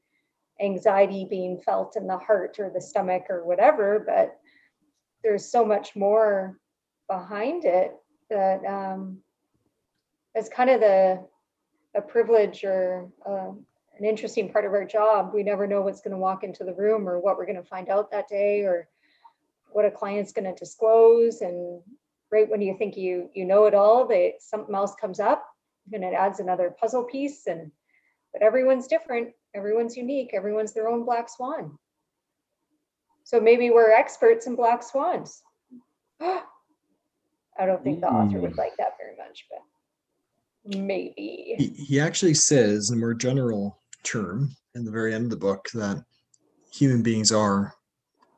anxiety 0.62 1.26
being 1.30 1.58
felt 1.62 1.96
in 1.96 2.06
the 2.06 2.18
heart 2.18 2.60
or 2.60 2.70
the 2.70 2.82
stomach 2.82 3.24
or 3.30 3.46
whatever, 3.46 4.04
but 4.06 4.38
there's 5.24 5.50
so 5.50 5.64
much 5.66 5.96
more 5.96 6.60
behind 7.08 7.64
it 7.64 7.96
that 8.30 8.66
um, 8.66 9.20
it's 10.40 10.50
kind 10.50 10.70
of 10.70 10.80
the 10.80 11.24
a 11.96 12.02
privilege 12.02 12.64
or 12.64 13.10
uh, 13.28 13.52
an 13.98 14.06
interesting 14.06 14.52
part 14.52 14.66
of 14.66 14.74
our 14.74 14.86
job. 14.86 15.32
We 15.34 15.44
never 15.44 15.68
know 15.68 15.82
what's 15.82 16.02
going 16.02 16.12
to 16.14 16.18
walk 16.18 16.44
into 16.44 16.64
the 16.64 16.74
room 16.74 17.10
or 17.10 17.20
what 17.20 17.38
we're 17.38 17.46
going 17.46 17.62
to 17.62 17.64
find 17.64 17.90
out 17.90 18.12
that 18.12 18.28
day 18.30 18.62
or 18.62 18.88
what 19.72 19.86
a 19.86 19.92
client's 19.92 20.32
going 20.32 20.46
to 20.46 20.58
disclose. 20.58 21.42
And 21.42 21.82
right 22.32 22.50
when 22.50 22.62
you 22.62 22.78
think 22.78 22.96
you 22.96 23.30
you 23.34 23.46
know 23.46 23.66
it 23.66 23.74
all, 23.74 24.08
they 24.08 24.36
something 24.40 24.74
else 24.74 24.96
comes 24.96 25.20
up 25.20 25.46
and 25.92 26.04
it 26.04 26.14
adds 26.14 26.40
another 26.40 26.74
puzzle 26.80 27.04
piece. 27.04 27.48
And 27.48 27.72
but 28.32 28.42
everyone's 28.42 28.88
different. 28.88 29.30
Everyone's 29.54 29.98
unique. 29.98 30.30
Everyone's 30.34 30.74
their 30.74 30.88
own 30.88 31.04
black 31.04 31.28
swan. 31.28 31.78
So 33.24 33.40
maybe 33.40 33.72
we're 33.72 33.92
experts 33.92 34.48
in 34.48 34.56
black 34.56 34.84
swans. 34.84 35.42
I 36.22 37.66
don't 37.66 37.84
think 37.84 38.00
the 38.00 38.08
author 38.08 38.40
would 38.40 38.54
Mm. 38.54 38.58
like 38.58 38.78
that 38.78 38.98
very 38.98 39.18
much, 39.18 39.48
but 39.50 39.60
maybe. 40.78 41.56
He, 41.58 41.68
he 41.88 42.00
actually 42.00 42.34
says 42.34 42.90
in 42.90 42.98
a 42.98 43.00
more 43.00 43.14
general 43.14 43.80
term 44.04 44.56
in 44.76 44.86
the 44.86 44.92
very 44.92 45.14
end 45.14 45.26
of 45.26 45.30
the 45.30 45.36
book 45.38 45.68
that 45.74 46.04
human 46.72 47.02
beings 47.02 47.32
are 47.32 47.74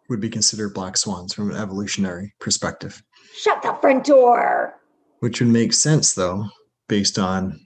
would 0.10 0.22
be 0.22 0.30
considered 0.30 0.74
black 0.74 0.98
swans 0.98 1.34
from 1.34 1.52
an 1.52 1.58
evolutionary 1.58 2.34
perspective, 2.40 3.02
Shut 3.34 3.62
the 3.62 3.74
front 3.82 4.06
door. 4.06 4.76
which 5.20 5.40
would 5.40 5.50
make 5.50 5.74
sense 5.74 6.14
though, 6.14 6.46
based 6.90 7.18
on 7.18 7.60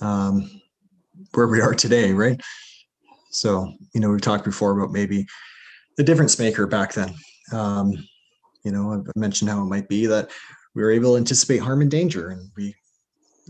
um, 0.00 0.60
where 1.32 1.48
we 1.48 1.60
are 1.60 1.74
today, 1.74 2.12
right? 2.12 2.40
So, 3.30 3.70
you 3.94 4.00
know, 4.00 4.10
we've 4.10 4.20
talked 4.20 4.44
before 4.44 4.78
about 4.78 4.92
maybe 4.92 5.26
the 5.96 6.02
difference 6.04 6.38
maker 6.38 6.66
back 6.66 6.92
then. 6.94 7.12
Um, 7.52 7.92
you 8.64 8.72
know, 8.72 8.92
I've 8.92 9.16
mentioned 9.16 9.50
how 9.50 9.60
it 9.62 9.66
might 9.66 9.88
be 9.88 10.06
that 10.06 10.30
we 10.74 10.82
were 10.82 10.90
able 10.90 11.12
to 11.12 11.18
anticipate 11.18 11.58
harm 11.58 11.82
and 11.82 11.90
danger, 11.90 12.28
and 12.30 12.50
we 12.56 12.74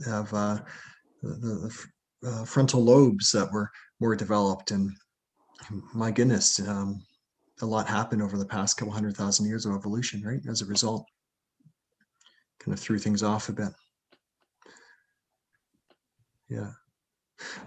have 0.06 0.32
uh, 0.32 0.58
the, 1.22 1.70
the 2.22 2.28
uh, 2.28 2.44
frontal 2.44 2.82
lobes 2.82 3.30
that 3.32 3.52
were 3.52 3.70
more 4.00 4.16
developed. 4.16 4.70
And 4.70 4.90
my 5.94 6.10
goodness, 6.10 6.60
um, 6.66 7.02
a 7.62 7.66
lot 7.66 7.86
happened 7.86 8.22
over 8.22 8.36
the 8.36 8.46
past 8.46 8.76
couple 8.76 8.92
hundred 8.92 9.16
thousand 9.16 9.46
years 9.46 9.66
of 9.66 9.74
evolution, 9.74 10.22
right? 10.22 10.40
As 10.48 10.62
a 10.62 10.66
result, 10.66 11.06
kind 12.58 12.72
of 12.72 12.80
threw 12.80 12.98
things 12.98 13.22
off 13.22 13.48
a 13.48 13.52
bit. 13.52 13.70
Yeah. 16.48 16.70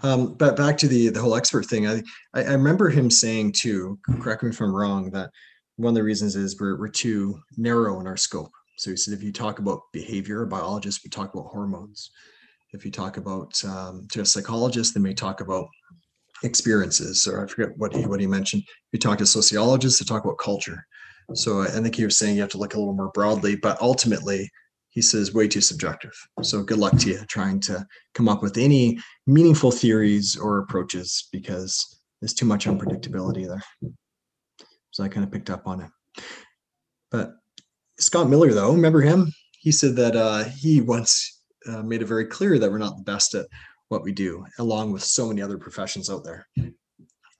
Um, 0.02 0.34
but 0.34 0.56
back 0.56 0.78
to 0.78 0.88
the 0.88 1.08
the 1.08 1.20
whole 1.20 1.36
expert 1.36 1.66
thing, 1.66 1.86
I, 1.86 2.02
I 2.34 2.42
I 2.42 2.52
remember 2.52 2.88
him 2.88 3.10
saying 3.10 3.52
too. 3.52 3.98
Correct 4.20 4.42
me 4.42 4.50
if 4.50 4.60
I'm 4.60 4.74
wrong. 4.74 5.10
That 5.10 5.30
one 5.76 5.90
of 5.90 5.94
the 5.94 6.02
reasons 6.02 6.36
is 6.36 6.58
we're 6.58 6.78
we're 6.78 6.88
too 6.88 7.38
narrow 7.56 8.00
in 8.00 8.06
our 8.06 8.16
scope. 8.16 8.52
So 8.78 8.90
he 8.90 8.96
said 8.96 9.12
if 9.12 9.22
you 9.24 9.32
talk 9.32 9.58
about 9.58 9.82
behavior, 9.92 10.42
a 10.42 10.46
biologist 10.46 11.00
would 11.02 11.12
talk 11.12 11.34
about 11.34 11.48
hormones. 11.48 12.10
If 12.72 12.84
you 12.84 12.92
talk 12.92 13.16
about 13.16 13.60
um, 13.64 14.06
to 14.12 14.20
a 14.20 14.26
psychologist, 14.26 14.94
they 14.94 15.00
may 15.00 15.14
talk 15.14 15.40
about 15.40 15.66
experiences. 16.44 17.26
Or 17.26 17.44
I 17.44 17.48
forget 17.48 17.76
what 17.76 17.94
he 17.94 18.06
what 18.06 18.20
he 18.20 18.26
mentioned. 18.26 18.62
If 18.62 18.92
you 18.92 18.98
talk 19.00 19.18
to 19.18 19.26
sociologists, 19.26 19.98
they 19.98 20.04
talk 20.04 20.24
about 20.24 20.38
culture. 20.38 20.86
So 21.34 21.62
I 21.62 21.66
think 21.66 21.96
he 21.96 22.04
was 22.04 22.16
saying 22.16 22.36
you 22.36 22.40
have 22.40 22.50
to 22.50 22.58
look 22.58 22.74
a 22.74 22.78
little 22.78 22.94
more 22.94 23.10
broadly. 23.12 23.56
But 23.56 23.82
ultimately, 23.82 24.48
he 24.90 25.02
says 25.02 25.34
way 25.34 25.48
too 25.48 25.60
subjective. 25.60 26.12
So 26.42 26.62
good 26.62 26.78
luck 26.78 26.96
to 26.98 27.08
you 27.08 27.18
trying 27.28 27.60
to 27.62 27.84
come 28.14 28.28
up 28.28 28.42
with 28.42 28.56
any 28.56 28.98
meaningful 29.26 29.72
theories 29.72 30.36
or 30.36 30.58
approaches 30.58 31.28
because 31.32 32.00
there's 32.20 32.34
too 32.34 32.46
much 32.46 32.66
unpredictability 32.66 33.46
there. 33.46 33.92
So 34.92 35.02
I 35.02 35.08
kind 35.08 35.24
of 35.24 35.32
picked 35.32 35.50
up 35.50 35.66
on 35.66 35.80
it. 35.80 35.90
But 37.10 37.32
Scott 37.98 38.28
Miller, 38.28 38.52
though, 38.52 38.72
remember 38.72 39.00
him? 39.00 39.32
He 39.60 39.72
said 39.72 39.96
that 39.96 40.16
uh, 40.16 40.44
he 40.44 40.80
once 40.80 41.42
uh, 41.66 41.82
made 41.82 42.02
it 42.02 42.06
very 42.06 42.26
clear 42.26 42.58
that 42.58 42.70
we're 42.70 42.78
not 42.78 42.96
the 42.96 43.02
best 43.02 43.34
at 43.34 43.46
what 43.88 44.02
we 44.02 44.12
do, 44.12 44.44
along 44.58 44.92
with 44.92 45.02
so 45.02 45.26
many 45.26 45.42
other 45.42 45.58
professions 45.58 46.08
out 46.08 46.24
there. 46.24 46.46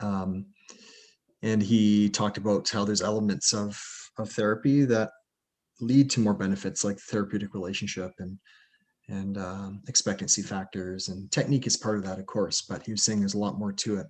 Um, 0.01 0.47
and 1.43 1.63
he 1.63 2.09
talked 2.09 2.39
about 2.39 2.69
how 2.69 2.85
there's 2.85 3.03
elements 3.03 3.53
of 3.53 3.81
of 4.19 4.31
therapy 4.31 4.85
that 4.85 5.11
lead 5.81 6.11
to 6.11 6.21
more 6.21 6.35
benefits 6.35 6.85
like 6.85 6.99
therapeutic 6.99 7.55
relationship 7.55 8.13
and 8.19 8.39
and 9.09 9.39
um, 9.39 9.83
expectancy 9.89 10.43
factors 10.43 11.09
and 11.09 11.31
technique 11.31 11.67
is 11.67 11.77
part 11.77 11.97
of 11.97 12.05
that 12.05 12.19
of 12.19 12.27
course 12.27 12.63
but 12.63 12.85
he 12.85 12.91
was 12.91 13.05
saying 13.05 13.21
there's 13.21 13.35
a 13.35 13.39
lot 13.39 13.59
more 13.59 13.73
to 13.73 13.97
it 13.97 14.07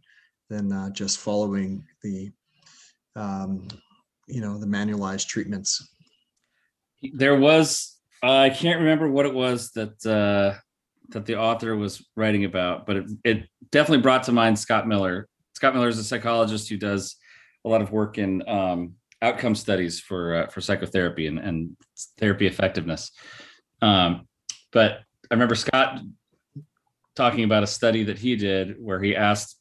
than 0.49 0.73
uh, 0.73 0.89
just 0.91 1.19
following 1.19 1.85
the 2.03 2.31
um, 3.17 3.69
you 4.27 4.41
know 4.41 4.59
the 4.59 4.67
manualized 4.67 5.27
treatments 5.27 5.87
there 7.13 7.37
was 7.37 7.97
i 8.23 8.51
can't 8.51 8.81
remember 8.81 9.09
what 9.09 9.27
it 9.27 9.35
was 9.35 9.71
that 9.73 10.07
uh 10.07 10.59
that 11.11 11.25
the 11.25 11.37
author 11.37 11.75
was 11.77 12.05
writing 12.17 12.45
about 12.45 12.87
but 12.87 12.97
it, 12.97 13.07
it 13.25 13.49
definitely 13.71 14.03
brought 14.03 14.25
to 14.25 14.33
mind 14.33 14.59
scott 14.59 14.87
miller. 14.87 15.29
Scott 15.55 15.75
miller 15.75 15.89
is 15.89 15.99
a 15.99 16.05
psychologist 16.05 16.69
who 16.69 16.77
does 16.77 17.17
a 17.65 17.69
lot 17.69 17.83
of 17.83 17.91
work 17.91 18.19
in 18.19 18.49
um, 18.49 18.95
outcome 19.23 19.55
studies 19.55 19.99
for 20.01 20.35
uh, 20.35 20.47
for 20.47 20.61
psychotherapy 20.61 21.27
and, 21.27 21.39
and 21.39 21.77
therapy 22.19 22.47
effectiveness. 22.47 23.11
Um, 23.83 24.27
but 24.73 25.01
i 25.31 25.35
remember 25.35 25.55
scott 25.55 26.01
talking 27.15 27.45
about 27.45 27.63
a 27.63 27.67
study 27.67 28.05
that 28.05 28.19
he 28.19 28.37
did 28.37 28.77
where 28.79 29.01
he 29.01 29.15
asked 29.17 29.59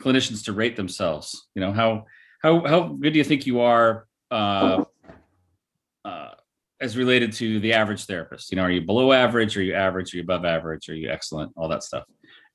clinicians 0.00 0.44
to 0.44 0.52
rate 0.52 0.76
themselves. 0.76 1.48
You 1.54 1.60
know 1.60 1.72
how 1.72 2.06
how 2.42 2.66
how 2.66 2.80
good 2.88 3.12
do 3.12 3.18
you 3.18 3.24
think 3.24 3.46
you 3.46 3.60
are 3.60 4.06
uh, 4.30 4.34
uh, 4.34 4.84
as 6.80 6.96
related 6.96 7.32
to 7.34 7.60
the 7.60 7.72
average 7.72 8.04
therapist. 8.04 8.50
You 8.50 8.56
know, 8.56 8.62
are 8.62 8.70
you 8.70 8.82
below 8.82 9.12
average? 9.12 9.56
Are 9.56 9.62
you 9.62 9.74
average? 9.74 10.12
Are 10.12 10.18
you 10.18 10.22
above 10.22 10.44
average? 10.44 10.88
Are 10.88 10.94
you 10.94 11.08
excellent? 11.10 11.52
All 11.56 11.68
that 11.68 11.82
stuff. 11.82 12.04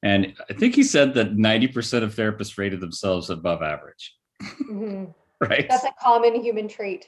And 0.04 0.34
I 0.50 0.54
think 0.54 0.76
he 0.76 0.84
said 0.84 1.14
that 1.16 1.36
90% 1.36 2.04
of 2.04 2.16
therapists 2.16 2.58
rated 2.58 2.80
themselves 2.80 3.30
above 3.30 3.62
average. 3.62 4.16
Mhm. 4.42 5.14
Right. 5.42 5.70
That's 5.70 5.86
a 5.86 5.94
common 6.02 6.36
human 6.44 6.68
trait. 6.68 7.08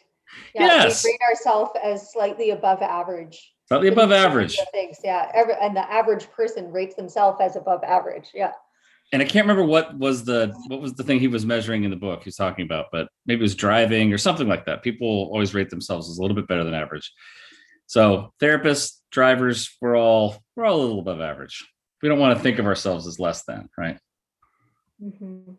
Yeah, 0.56 0.84
Yes. 0.84 1.04
we 1.04 1.12
rate 1.12 1.20
ourselves 1.30 1.72
as 1.84 2.14
slightly 2.14 2.52
above 2.52 2.82
average. 2.82 3.54
Slightly 3.68 3.90
above 3.90 4.14
average. 4.14 4.58
Things, 4.72 5.00
yeah. 5.04 5.30
And 5.62 5.76
the 5.76 5.92
average 5.92 6.32
person 6.32 6.72
rates 6.72 6.96
themselves 6.96 7.40
as 7.42 7.58
above 7.58 7.84
average. 7.84 8.30
Yeah. 8.34 8.54
And 9.14 9.22
I 9.22 9.26
can't 9.26 9.46
remember 9.46 9.66
what 9.66 9.98
was 9.98 10.24
the 10.24 10.54
what 10.68 10.80
was 10.82 10.94
the 10.94 11.04
thing 11.04 11.20
he 11.20 11.28
was 11.28 11.46
measuring 11.46 11.84
in 11.84 11.90
the 11.92 11.98
book 11.98 12.24
he's 12.24 12.38
talking 12.38 12.64
about, 12.64 12.88
but 12.92 13.10
maybe 13.26 13.40
it 13.40 13.44
was 13.44 13.56
driving 13.56 14.14
or 14.14 14.18
something 14.18 14.48
like 14.48 14.66
that. 14.66 14.84
People 14.84 15.08
always 15.32 15.54
rate 15.54 15.70
themselves 15.70 16.10
as 16.10 16.18
a 16.18 16.22
little 16.22 16.36
bit 16.36 16.48
better 16.48 16.64
than 16.64 16.74
average. 16.74 17.12
So 17.88 18.34
therapists, 18.42 19.00
drivers, 19.12 19.76
we're 19.82 19.98
all 19.98 20.38
we're 20.56 20.66
all 20.66 20.80
a 20.80 20.82
little 20.82 21.00
above 21.00 21.20
average. 21.20 21.68
We 22.02 22.08
don't 22.08 22.20
want 22.20 22.38
to 22.38 22.42
think 22.42 22.58
of 22.58 22.66
ourselves 22.66 23.06
as 23.06 23.20
less 23.20 23.44
than, 23.44 23.70
right? 23.78 24.00
Mhm. 25.04 25.58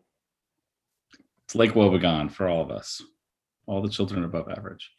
It's 1.44 1.54
Lake 1.54 1.72
Wobegon 1.72 2.32
for 2.32 2.48
all 2.48 2.62
of 2.62 2.70
us, 2.70 3.02
all 3.66 3.82
the 3.82 3.90
children 3.90 4.24
above 4.24 4.48
average. 4.48 4.90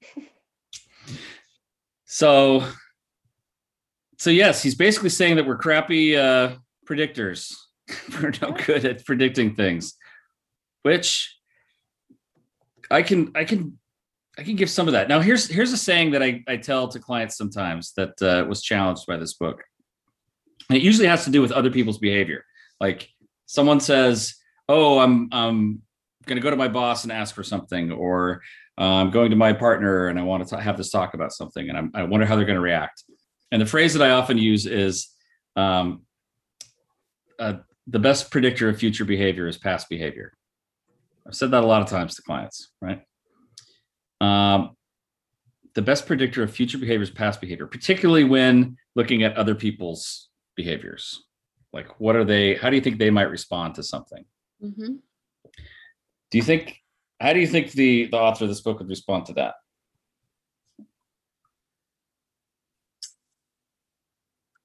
so, 2.06 2.64
so 4.16 4.30
yes, 4.30 4.62
he's 4.62 4.74
basically 4.74 5.10
saying 5.10 5.36
that 5.36 5.46
we're 5.46 5.58
crappy 5.58 6.16
uh, 6.16 6.56
predictors. 6.88 7.54
we're 8.22 8.32
no 8.42 8.52
good 8.52 8.84
at 8.84 9.04
predicting 9.04 9.54
things, 9.54 9.94
which 10.82 11.36
I 12.90 13.02
can, 13.02 13.32
I 13.34 13.44
can, 13.44 13.78
I 14.38 14.42
can 14.42 14.56
give 14.56 14.70
some 14.70 14.86
of 14.86 14.92
that. 14.92 15.08
Now, 15.08 15.20
here's 15.20 15.48
here's 15.48 15.72
a 15.72 15.76
saying 15.76 16.12
that 16.12 16.22
I, 16.22 16.44
I 16.46 16.56
tell 16.56 16.86
to 16.88 16.98
clients 17.00 17.36
sometimes 17.36 17.92
that 17.96 18.22
uh, 18.22 18.46
was 18.48 18.62
challenged 18.62 19.06
by 19.06 19.16
this 19.16 19.34
book. 19.34 19.64
And 20.70 20.76
it 20.76 20.82
usually 20.82 21.08
has 21.08 21.24
to 21.24 21.30
do 21.30 21.42
with 21.42 21.50
other 21.50 21.70
people's 21.70 21.98
behavior. 21.98 22.44
Like 22.80 23.08
someone 23.46 23.80
says, 23.80 24.38
oh 24.68 24.98
i'm 24.98 25.28
i'm 25.32 25.82
going 26.26 26.36
to 26.36 26.42
go 26.42 26.50
to 26.50 26.56
my 26.56 26.68
boss 26.68 27.04
and 27.04 27.12
ask 27.12 27.34
for 27.34 27.42
something 27.42 27.90
or 27.90 28.42
i'm 28.76 29.10
going 29.10 29.30
to 29.30 29.36
my 29.36 29.52
partner 29.52 30.08
and 30.08 30.18
i 30.18 30.22
want 30.22 30.44
to 30.44 30.50
ta- 30.50 30.60
have 30.60 30.76
this 30.76 30.90
talk 30.90 31.14
about 31.14 31.32
something 31.32 31.68
and 31.68 31.78
I'm, 31.78 31.90
i 31.94 32.02
wonder 32.02 32.26
how 32.26 32.36
they're 32.36 32.44
going 32.44 32.56
to 32.56 32.60
react 32.60 33.04
and 33.50 33.60
the 33.60 33.66
phrase 33.66 33.94
that 33.94 34.02
i 34.02 34.10
often 34.10 34.38
use 34.38 34.66
is 34.66 35.08
um, 35.56 36.02
uh, 37.38 37.54
the 37.86 37.98
best 37.98 38.30
predictor 38.30 38.68
of 38.68 38.78
future 38.78 39.04
behavior 39.04 39.46
is 39.46 39.56
past 39.56 39.88
behavior. 39.88 40.32
I've 41.26 41.34
said 41.34 41.50
that 41.50 41.64
a 41.64 41.66
lot 41.66 41.82
of 41.82 41.88
times 41.88 42.14
to 42.16 42.22
clients 42.22 42.70
right? 42.80 43.02
Um, 44.20 44.76
the 45.74 45.82
best 45.82 46.06
predictor 46.06 46.42
of 46.42 46.50
future 46.50 46.78
behavior 46.78 47.02
is 47.02 47.10
past 47.10 47.40
behavior 47.40 47.66
particularly 47.66 48.24
when 48.24 48.76
looking 48.94 49.22
at 49.22 49.36
other 49.36 49.54
people's 49.54 50.28
behaviors. 50.56 51.24
Like 51.72 52.00
what 52.00 52.16
are 52.16 52.24
they 52.24 52.54
how 52.54 52.70
do 52.70 52.76
you 52.76 52.82
think 52.82 52.98
they 52.98 53.10
might 53.10 53.30
respond 53.30 53.74
to 53.76 53.82
something? 53.82 54.24
Hmm 54.60 54.96
do 56.30 56.38
you 56.38 56.44
think 56.44 56.76
how 57.20 57.32
do 57.32 57.40
you 57.40 57.46
think 57.46 57.72
the 57.72 58.06
the 58.06 58.16
author 58.16 58.44
of 58.44 58.50
this 58.50 58.60
book 58.60 58.78
would 58.78 58.88
respond 58.88 59.26
to 59.26 59.32
that? 59.34 59.54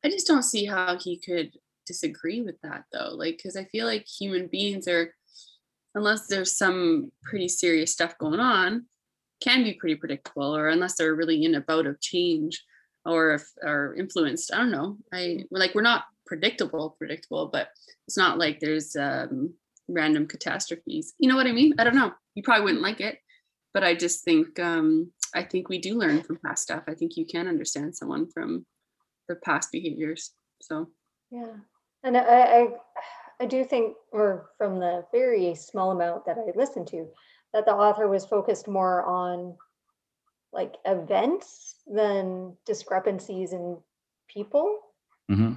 I 0.03 0.09
just 0.09 0.28
don't 0.28 0.43
see 0.43 0.65
how 0.65 0.97
he 0.97 1.17
could 1.17 1.57
disagree 1.86 2.41
with 2.41 2.59
that 2.61 2.86
though. 2.91 3.11
Like, 3.13 3.38
because 3.38 3.55
I 3.55 3.65
feel 3.65 3.86
like 3.86 4.07
human 4.07 4.47
beings 4.47 4.88
are, 4.88 5.13
unless 5.95 6.27
there's 6.27 6.57
some 6.57 7.11
pretty 7.23 7.47
serious 7.47 7.91
stuff 7.91 8.17
going 8.17 8.39
on, 8.39 8.86
can 9.41 9.63
be 9.63 9.73
pretty 9.73 9.95
predictable, 9.95 10.55
or 10.55 10.69
unless 10.69 10.95
they're 10.95 11.15
really 11.15 11.43
in 11.43 11.55
a 11.55 11.61
bout 11.61 11.86
of 11.86 11.99
change 11.99 12.63
or 13.05 13.34
if 13.34 13.43
are 13.63 13.93
influenced. 13.95 14.53
I 14.53 14.57
don't 14.57 14.71
know. 14.71 14.97
I 15.13 15.43
like 15.51 15.75
we're 15.75 15.81
not 15.81 16.05
predictable, 16.25 16.95
predictable, 16.97 17.47
but 17.47 17.69
it's 18.07 18.17
not 18.17 18.38
like 18.38 18.59
there's 18.59 18.95
um, 18.95 19.53
random 19.88 20.27
catastrophes. 20.27 21.13
You 21.19 21.29
know 21.29 21.36
what 21.36 21.47
I 21.47 21.51
mean? 21.51 21.73
I 21.77 21.84
don't 21.84 21.95
know. 21.95 22.13
You 22.36 22.43
probably 22.43 22.63
wouldn't 22.63 22.81
like 22.81 23.01
it, 23.01 23.19
but 23.73 23.84
I 23.84 23.95
just 23.95 24.23
think 24.23 24.59
um, 24.59 25.11
I 25.36 25.43
think 25.43 25.69
we 25.69 25.79
do 25.79 25.97
learn 25.97 26.21
from 26.21 26.39
past 26.45 26.63
stuff. 26.63 26.84
I 26.88 26.93
think 26.93 27.17
you 27.17 27.25
can 27.25 27.47
understand 27.47 27.95
someone 27.95 28.29
from 28.31 28.65
their 29.27 29.38
past 29.38 29.71
behaviors. 29.71 30.31
So 30.61 30.89
Yeah. 31.31 31.55
And 32.04 32.18
I, 32.18 32.22
I, 32.22 32.68
I 33.39 33.45
do 33.45 33.64
think, 33.64 33.95
or 34.12 34.49
from 34.58 34.80
the 34.80 35.06
very 35.12 35.56
small 35.56 35.91
amount 35.91 36.26
that 36.26 36.38
I 36.38 36.51
listened 36.58 36.88
to, 36.88 37.08
that 37.54 37.66
the 37.66 37.74
author 37.74 38.08
was 38.08 38.26
focused 38.26 38.68
more 38.68 39.04
on 39.06 39.56
like 40.51 40.76
events 40.86 41.76
than 41.88 42.56
discrepancies 42.66 43.54
in 43.54 43.78
people. 44.28 44.80
mm-hmm. 45.32 45.54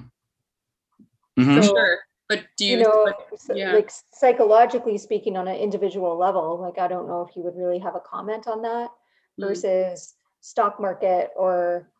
Mm-hmm. 1.39 1.61
So- 1.61 1.67
sure, 1.67 1.99
but 2.29 2.43
do 2.57 2.65
you? 2.65 2.77
you 2.77 2.83
know, 2.83 3.05
but- 3.05 3.55
yeah. 3.55 3.73
like 3.73 3.91
psychologically 4.13 4.97
speaking 4.97 5.37
on 5.37 5.47
an 5.47 5.55
individual 5.57 6.17
level, 6.17 6.59
like 6.59 6.79
I 6.79 6.87
don't 6.87 7.07
know 7.07 7.25
if 7.29 7.35
you 7.35 7.43
would 7.43 7.55
really 7.55 7.79
have 7.79 7.95
a 7.95 7.99
comment 7.99 8.47
on 8.47 8.61
that 8.63 8.89
Mm. 9.39 9.49
versus 9.49 10.15
stock 10.41 10.79
market 10.79 11.29
or 11.35 11.91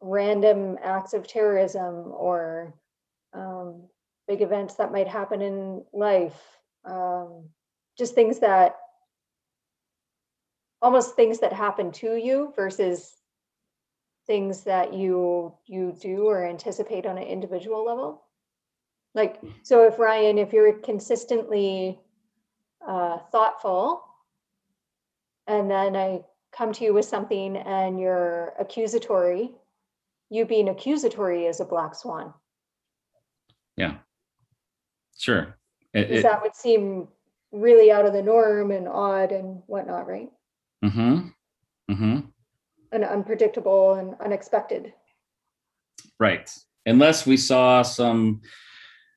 random 0.00 0.78
acts 0.80 1.14
of 1.14 1.26
terrorism 1.26 2.12
or 2.12 2.72
um, 3.32 3.82
big 4.28 4.42
events 4.42 4.74
that 4.74 4.92
might 4.92 5.08
happen 5.08 5.42
in 5.42 5.84
life. 5.92 6.40
Um, 6.84 7.48
just 7.96 8.14
things 8.14 8.40
that 8.40 8.76
almost 10.82 11.16
things 11.16 11.40
that 11.40 11.52
happen 11.52 11.90
to 11.90 12.16
you 12.16 12.52
versus 12.54 13.16
things 14.26 14.62
that 14.64 14.92
you 14.92 15.54
you 15.66 15.96
do 16.00 16.24
or 16.28 16.44
anticipate 16.46 17.06
on 17.06 17.16
an 17.16 17.24
individual 17.24 17.84
level 17.84 18.22
like 19.14 19.40
so 19.62 19.86
if 19.86 19.98
ryan 19.98 20.36
if 20.36 20.52
you're 20.52 20.78
consistently 20.80 21.98
uh, 22.86 23.18
thoughtful 23.32 24.02
and 25.46 25.70
then 25.70 25.96
i 25.96 26.20
come 26.56 26.72
to 26.72 26.84
you 26.84 26.92
with 26.92 27.04
something 27.04 27.56
and 27.56 28.00
you're 28.00 28.52
accusatory 28.58 29.50
you 30.30 30.44
being 30.44 30.68
accusatory 30.68 31.46
is 31.46 31.60
a 31.60 31.64
black 31.64 31.94
swan 31.94 32.32
sure. 35.18 35.56
It, 35.92 36.10
it, 36.10 36.22
that 36.22 36.42
would 36.42 36.54
seem 36.54 37.08
really 37.52 37.90
out 37.90 38.06
of 38.06 38.12
the 38.12 38.22
norm 38.22 38.70
and 38.70 38.88
odd 38.88 39.32
and 39.32 39.62
whatnot 39.66 40.06
right? 40.06 40.30
Mm-hmm. 40.84 41.28
Mm-hmm. 41.90 42.20
and 42.92 43.04
unpredictable 43.04 43.94
and 43.94 44.14
unexpected. 44.20 44.92
Right. 46.18 46.50
Unless 46.84 47.26
we 47.26 47.36
saw 47.36 47.82
some 47.82 48.42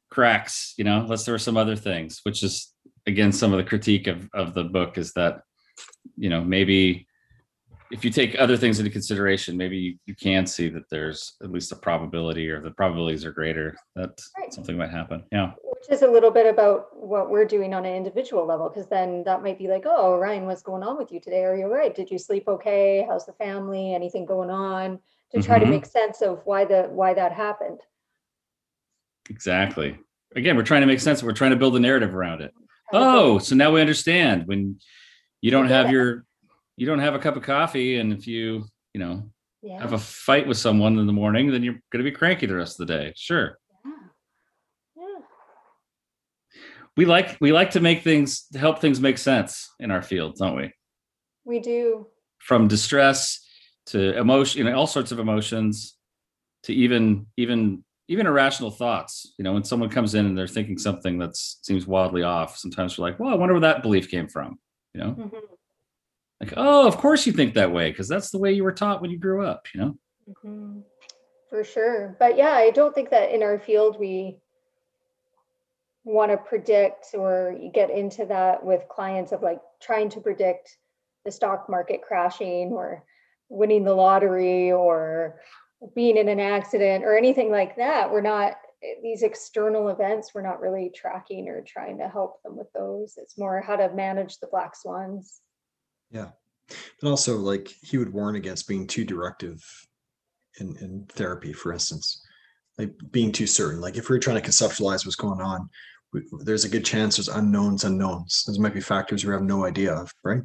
cracks 0.10 0.74
you 0.78 0.84
know 0.84 1.02
unless 1.02 1.24
there 1.24 1.34
were 1.34 1.40
some 1.40 1.58
other 1.58 1.76
things 1.76 2.22
which 2.24 2.44
is 2.44 2.74
again 3.06 3.32
some 3.32 3.54
of 3.54 3.58
the 3.58 3.64
critique 3.64 4.08
of 4.08 4.28
of 4.34 4.54
the 4.54 4.64
book 4.64 4.98
is 4.98 5.14
that 5.14 5.42
you 6.18 6.30
know 6.30 6.44
maybe 6.44 7.08
if 7.92 8.06
you 8.06 8.12
take 8.12 8.36
other 8.40 8.56
things 8.56 8.78
into 8.80 8.92
consideration 8.92 9.58
maybe 9.58 9.78
you, 9.78 9.96
you 10.06 10.16
can 10.16 10.46
see 10.46 10.70
that 10.70 10.84
there's 10.92 11.34
at 11.44 11.52
least 11.52 11.72
a 11.72 11.76
probability 11.76 12.50
or 12.50 12.62
the 12.62 12.72
probabilities 12.72 13.26
are 13.26 13.32
greater 13.32 13.76
that 13.96 14.12
Right. 14.38 14.54
something 14.54 14.78
might 14.78 14.92
happen. 14.92 15.24
Yeah. 15.32 15.54
Which 15.64 15.90
is 15.92 16.02
a 16.04 16.08
little 16.08 16.30
bit 16.32 16.46
about 16.46 16.96
what 16.96 17.30
we're 17.32 17.46
doing 17.46 17.74
on 17.74 17.86
an 17.86 17.96
individual 17.96 18.46
level 18.46 18.70
because 18.70 18.88
then 18.90 19.24
that 19.26 19.42
might 19.42 19.58
be 19.58 19.68
like 19.68 19.86
oh 19.88 20.18
ryan 20.18 20.46
what's 20.46 20.62
going 20.62 20.84
on 20.84 20.98
with 20.98 21.12
you 21.12 21.20
today? 21.20 21.44
Are 21.44 21.56
you 21.56 21.64
all 21.66 21.70
right? 21.74 21.96
Did 21.96 22.12
you 22.12 22.20
sleep 22.20 22.44
okay? 22.48 23.06
How's 23.10 23.26
the 23.26 23.34
family? 23.34 23.94
Anything 23.94 24.26
going 24.26 24.50
on? 24.50 25.00
To 25.34 25.42
try 25.42 25.58
to 25.60 25.66
Mhm. 25.66 25.70
make 25.70 25.86
sense 25.86 26.22
of 26.22 26.42
why 26.46 26.66
the 26.66 26.84
why 26.92 27.14
that 27.14 27.32
happened. 27.32 27.80
Exactly. 29.30 29.98
Again 30.36 30.56
we're 30.58 30.64
trying 30.64 30.82
to 30.82 30.88
make 30.88 31.00
sense. 31.00 31.24
We're 31.24 31.34
trying 31.34 31.52
to 31.52 31.58
build 31.58 31.76
a 31.76 31.80
narrative 31.80 32.14
around 32.16 32.42
it. 32.42 32.54
Oh, 32.92 33.38
so 33.40 33.56
now 33.56 33.72
we 33.72 33.82
understand 33.82 34.48
when 34.48 34.80
you 35.42 35.52
don't 35.52 35.68
have 35.68 35.92
your, 35.92 36.26
you 36.80 36.86
don't 36.86 37.00
have 37.00 37.14
a 37.16 37.20
cup 37.20 37.36
of 37.36 37.44
coffee 37.44 37.98
and 38.00 38.14
if 38.14 38.26
you, 38.26 38.64
you 38.94 39.00
know, 39.00 39.30
Yeah. 39.62 39.80
have 39.82 39.94
a 39.94 39.98
fight 40.00 40.48
with 40.48 40.58
someone 40.58 40.98
in 40.98 41.06
the 41.08 41.14
morning, 41.14 41.52
then 41.52 41.62
you're 41.64 41.74
going 41.92 42.04
to 42.04 42.10
be 42.10 42.12
cranky 42.12 42.46
the 42.46 42.56
rest 42.56 42.80
of 42.80 42.88
the 42.88 42.94
day. 42.94 43.14
Sure. 43.18 43.58
Yeah. 43.86 43.92
Yeah. 44.96 45.20
We 46.96 47.06
like, 47.06 47.38
we 47.42 47.52
like 47.52 47.72
to 47.72 47.80
make 47.82 48.02
things, 48.04 48.48
to 48.54 48.60
help 48.60 48.80
things 48.80 49.00
make 49.02 49.18
sense 49.18 49.70
in 49.80 49.92
our 49.92 50.02
field, 50.02 50.36
don't 50.38 50.56
we? 50.56 50.72
We 51.46 51.60
do. 51.60 52.08
From 52.40 52.68
distress 52.68 53.46
to 53.88 54.18
emotion, 54.18 54.60
you 54.60 54.64
know, 54.66 54.78
all 54.78 54.88
sorts 54.88 55.12
of 55.12 55.20
emotions 55.20 55.98
to 56.64 56.74
even, 56.74 57.26
even, 57.38 57.84
even 58.08 58.26
irrational 58.28 58.72
thoughts. 58.72 59.34
You 59.38 59.44
know, 59.44 59.54
when 59.54 59.64
someone 59.66 59.90
comes 59.90 60.16
in 60.16 60.26
and 60.26 60.38
they're 60.38 60.48
thinking 60.48 60.78
something 60.78 61.20
that 61.20 61.36
seems 61.36 61.86
wildly 61.86 62.24
off, 62.24 62.58
sometimes 62.58 62.98
we're 62.98 63.10
like, 63.10 63.20
well, 63.20 63.32
I 63.32 63.36
wonder 63.36 63.54
where 63.54 63.62
that 63.62 63.82
belief 63.82 64.10
came 64.10 64.28
from. 64.30 64.58
You 64.94 65.02
know, 65.02 65.12
Mhm. 65.12 65.42
Like, 66.42 66.54
oh, 66.56 66.88
of 66.88 66.98
course 66.98 67.26
you 67.26 67.34
think 67.34 67.54
that 67.54 67.72
way 67.72 67.92
because 67.92 68.08
that's 68.08 68.32
the 68.32 68.38
way 68.38 68.52
you 68.52 68.64
were 68.64 68.72
taught 68.72 69.02
when 69.02 69.12
you 69.12 69.18
grew 69.18 69.46
up, 69.46 69.68
you 69.74 69.82
know? 69.82 69.98
Mhm. 70.30 70.84
For 71.50 71.64
sure. 71.64 72.16
But 72.20 72.38
yeah, 72.38 72.54
I 72.54 72.70
don't 72.70 72.94
think 72.94 73.10
that 73.10 73.32
in 73.32 73.44
our 73.44 73.60
field 73.60 74.00
we 74.00 74.40
want 76.04 76.32
to 76.32 76.38
predict 76.38 77.08
or 77.14 77.56
get 77.74 77.90
into 77.90 78.26
that 78.26 78.64
with 78.64 78.88
clients 78.88 79.32
of 79.32 79.42
like 79.42 79.60
trying 79.82 80.10
to 80.10 80.22
predict 80.22 80.78
the 81.26 81.32
stock 81.32 81.70
market 81.70 82.02
crashing 82.02 82.72
or 82.72 83.04
winning 83.50 83.84
the 83.84 83.94
lottery 83.94 84.72
or 84.72 85.42
being 85.96 86.18
in 86.18 86.30
an 86.30 86.40
accident 86.40 87.04
or 87.04 87.18
anything 87.18 87.52
like 87.52 87.76
that. 87.76 88.12
We're 88.12 88.22
not 88.22 88.54
these 89.02 89.24
external 89.24 89.90
events, 89.90 90.34
we're 90.34 90.42
not 90.42 90.62
really 90.62 90.90
tracking 90.96 91.50
or 91.50 91.62
trying 91.62 91.98
to 91.98 92.08
help 92.08 92.42
them 92.44 92.56
with 92.56 92.72
those. 92.74 93.16
It's 93.18 93.38
more 93.38 93.60
how 93.60 93.76
to 93.76 93.94
manage 93.94 94.38
the 94.38 94.48
black 94.48 94.76
swans. 94.76 95.42
Yeah. 96.12 96.30
But 97.02 97.10
also 97.10 97.38
like 97.38 97.68
he 97.82 97.98
would 97.98 98.14
warn 98.14 98.36
against 98.36 98.68
being 98.68 98.88
too 98.88 99.06
directive 99.06 99.64
in, 100.60 100.76
in 100.78 101.06
therapy, 101.10 101.54
for 101.54 101.74
instance, 101.74 102.22
like 102.78 102.92
being 103.12 103.32
too 103.32 103.48
certain. 103.48 103.82
Like 103.82 103.98
if 103.98 104.10
we're 104.10 104.20
trying 104.20 104.42
to 104.42 104.48
conceptualize 104.48 105.06
what's 105.06 105.16
going 105.16 105.42
on, 105.42 105.70
we, 106.12 106.24
there's 106.44 106.66
a 106.66 106.70
good 106.70 106.86
chance 106.86 107.18
there's 107.18 107.28
unknowns, 107.28 107.84
unknowns. 107.84 108.44
Those 108.46 108.58
might 108.60 108.74
be 108.74 108.82
factors 108.82 109.24
we 109.24 109.32
have 109.32 109.44
no 109.44 109.66
idea 109.66 109.94
of, 109.94 110.12
right? 110.24 110.42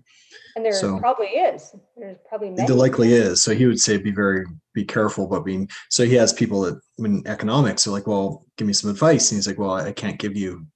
And 0.57 0.65
there 0.65 0.73
So- 0.75 0.99
probably 0.99 1.29
is. 1.29 1.75
There's 1.97 2.19
probably 2.29 2.51
many. 2.51 2.67
There 2.67 2.77
likely 2.77 3.12
is. 3.15 3.43
So 3.43 3.55
he 3.55 3.67
would 3.67 3.81
say, 3.81 3.97
be 3.97 4.11
very, 4.11 4.45
be 4.75 4.85
careful 4.85 5.25
about 5.25 5.45
being. 5.45 5.69
So 5.91 6.05
he 6.05 6.15
has 6.15 6.33
people 6.33 6.61
that 6.62 6.79
in 6.99 7.27
economics 7.27 7.87
are 7.87 7.91
like, 7.91 8.07
well, 8.07 8.45
give 8.57 8.67
me 8.67 8.75
some 8.75 8.91
advice. 8.91 9.31
And 9.31 9.39
he's 9.39 9.47
like, 9.47 9.59
well, 9.59 9.73
I 9.73 9.93
can't 9.93 10.19
give 10.19 10.37
you, 10.37 10.67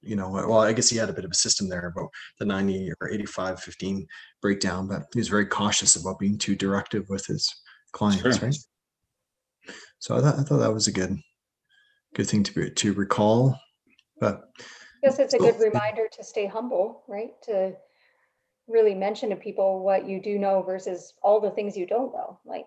you 0.00 0.16
know, 0.16 0.28
uh, 0.36 0.46
well, 0.46 0.60
I 0.60 0.72
guess 0.72 0.88
he 0.88 0.96
had 0.96 1.10
a 1.10 1.12
bit 1.12 1.24
of 1.24 1.30
a 1.30 1.34
system 1.34 1.68
there 1.68 1.86
about 1.88 2.10
the 2.38 2.44
90 2.44 2.92
or 3.00 3.10
85, 3.10 3.60
15 3.60 4.06
breakdown, 4.40 4.86
but 4.88 5.02
he 5.12 5.18
was 5.18 5.28
very 5.28 5.46
cautious 5.46 5.96
about 5.96 6.18
being 6.18 6.38
too 6.38 6.54
directive 6.54 7.08
with 7.08 7.26
his 7.26 7.52
clients, 7.92 8.22
Sure. 8.38 8.46
right? 8.48 8.56
So 9.98 10.16
I 10.16 10.20
thought, 10.20 10.38
I 10.38 10.42
thought 10.42 10.58
that 10.58 10.72
was 10.72 10.86
a 10.86 10.92
good, 10.92 11.18
good 12.14 12.28
thing 12.28 12.42
to 12.44 12.52
be, 12.54 12.70
to 12.70 12.92
recall. 12.92 13.58
But 14.20 14.42
I 14.56 15.06
Guess 15.08 15.18
it's 15.18 15.34
a 15.34 15.38
So- 15.38 15.44
good 15.50 15.60
reminder 15.60 16.06
to 16.12 16.24
stay 16.24 16.46
humble, 16.46 17.04
right? 17.08 17.40
To 17.42 17.76
really 18.68 18.94
mention 18.94 19.30
to 19.30 19.36
people 19.36 19.80
what 19.80 20.06
you 20.06 20.20
do 20.20 20.38
know 20.38 20.62
versus 20.62 21.14
all 21.22 21.40
the 21.40 21.50
things 21.50 21.76
you 21.76 21.86
don't 21.86 22.12
know. 22.12 22.38
Like, 22.44 22.66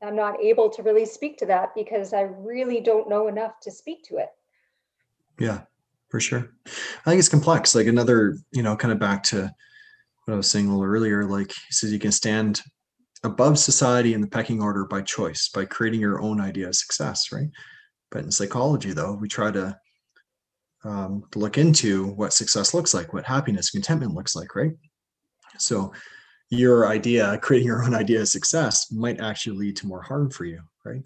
I'm 0.00 0.16
not 0.16 0.40
able 0.40 0.70
to 0.70 0.82
really 0.82 1.04
speak 1.04 1.36
to 1.38 1.46
that 1.46 1.74
because 1.74 2.12
I 2.12 2.22
really 2.22 2.80
don't 2.80 3.08
know 3.08 3.28
enough 3.28 3.60
to 3.60 3.70
speak 3.70 4.04
to 4.04 4.16
it. 4.18 4.30
Yeah, 5.38 5.62
for 6.12 6.20
sure. 6.20 6.52
I 6.66 7.10
think 7.10 7.18
it's 7.18 7.30
complex. 7.30 7.74
Like 7.74 7.86
another, 7.86 8.36
you 8.52 8.62
know, 8.62 8.76
kind 8.76 8.92
of 8.92 8.98
back 8.98 9.22
to 9.24 9.50
what 10.24 10.34
I 10.34 10.36
was 10.36 10.48
saying 10.48 10.66
a 10.66 10.70
little 10.70 10.84
earlier. 10.84 11.24
Like 11.24 11.48
he 11.50 11.72
says, 11.72 11.90
you 11.90 11.98
can 11.98 12.12
stand 12.12 12.60
above 13.24 13.58
society 13.58 14.12
in 14.12 14.20
the 14.20 14.26
pecking 14.26 14.62
order 14.62 14.84
by 14.84 15.00
choice, 15.00 15.48
by 15.48 15.64
creating 15.64 16.00
your 16.00 16.20
own 16.20 16.38
idea 16.38 16.68
of 16.68 16.74
success, 16.74 17.32
right? 17.32 17.48
But 18.10 18.24
in 18.24 18.30
psychology, 18.30 18.92
though, 18.92 19.14
we 19.14 19.26
try 19.26 19.50
to 19.52 19.74
um, 20.84 21.24
look 21.34 21.56
into 21.56 22.08
what 22.08 22.34
success 22.34 22.74
looks 22.74 22.92
like, 22.92 23.14
what 23.14 23.24
happiness, 23.24 23.70
contentment 23.70 24.12
looks 24.12 24.36
like, 24.36 24.54
right? 24.54 24.72
So 25.56 25.94
your 26.50 26.88
idea, 26.88 27.38
creating 27.38 27.68
your 27.68 27.84
own 27.84 27.94
idea 27.94 28.20
of 28.20 28.28
success, 28.28 28.92
might 28.92 29.18
actually 29.18 29.56
lead 29.56 29.76
to 29.76 29.86
more 29.86 30.02
harm 30.02 30.28
for 30.30 30.44
you, 30.44 30.60
right? 30.84 31.02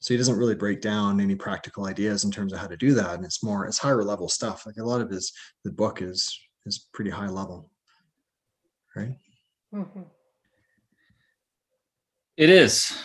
So 0.00 0.14
he 0.14 0.18
doesn't 0.18 0.38
really 0.38 0.54
break 0.54 0.80
down 0.80 1.20
any 1.20 1.34
practical 1.34 1.84
ideas 1.84 2.24
in 2.24 2.30
terms 2.30 2.52
of 2.52 2.58
how 2.58 2.66
to 2.66 2.76
do 2.76 2.94
that. 2.94 3.14
And 3.14 3.24
it's 3.24 3.42
more, 3.42 3.66
it's 3.66 3.78
higher 3.78 4.02
level 4.02 4.28
stuff. 4.28 4.64
Like 4.64 4.78
a 4.78 4.84
lot 4.84 5.02
of 5.02 5.10
his, 5.10 5.32
the 5.62 5.70
book 5.70 6.00
is, 6.00 6.38
is 6.64 6.88
pretty 6.92 7.10
high 7.10 7.28
level. 7.28 7.70
Right. 8.96 9.16
Mhm. 9.74 10.06
It 12.36 12.48
is. 12.48 12.96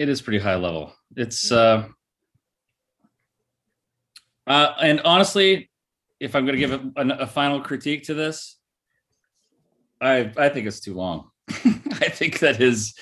It 0.00 0.08
is 0.08 0.20
pretty 0.20 0.40
high 0.40 0.56
level. 0.56 0.92
It's 1.16 1.52
uh, 1.52 1.86
uh 4.48 4.72
and 4.80 5.00
honestly, 5.02 5.70
if 6.18 6.34
I'm 6.34 6.44
going 6.44 6.58
to 6.58 6.66
give 6.66 6.72
a, 6.72 6.92
a, 6.96 7.08
a 7.20 7.26
final 7.26 7.60
critique 7.60 8.04
to 8.04 8.14
this, 8.14 8.58
I 10.00 10.32
I 10.36 10.48
think 10.48 10.66
it's 10.66 10.80
too 10.80 10.94
long. 10.94 11.30
I 11.48 12.08
think 12.08 12.40
that 12.40 12.56
his 12.56 12.94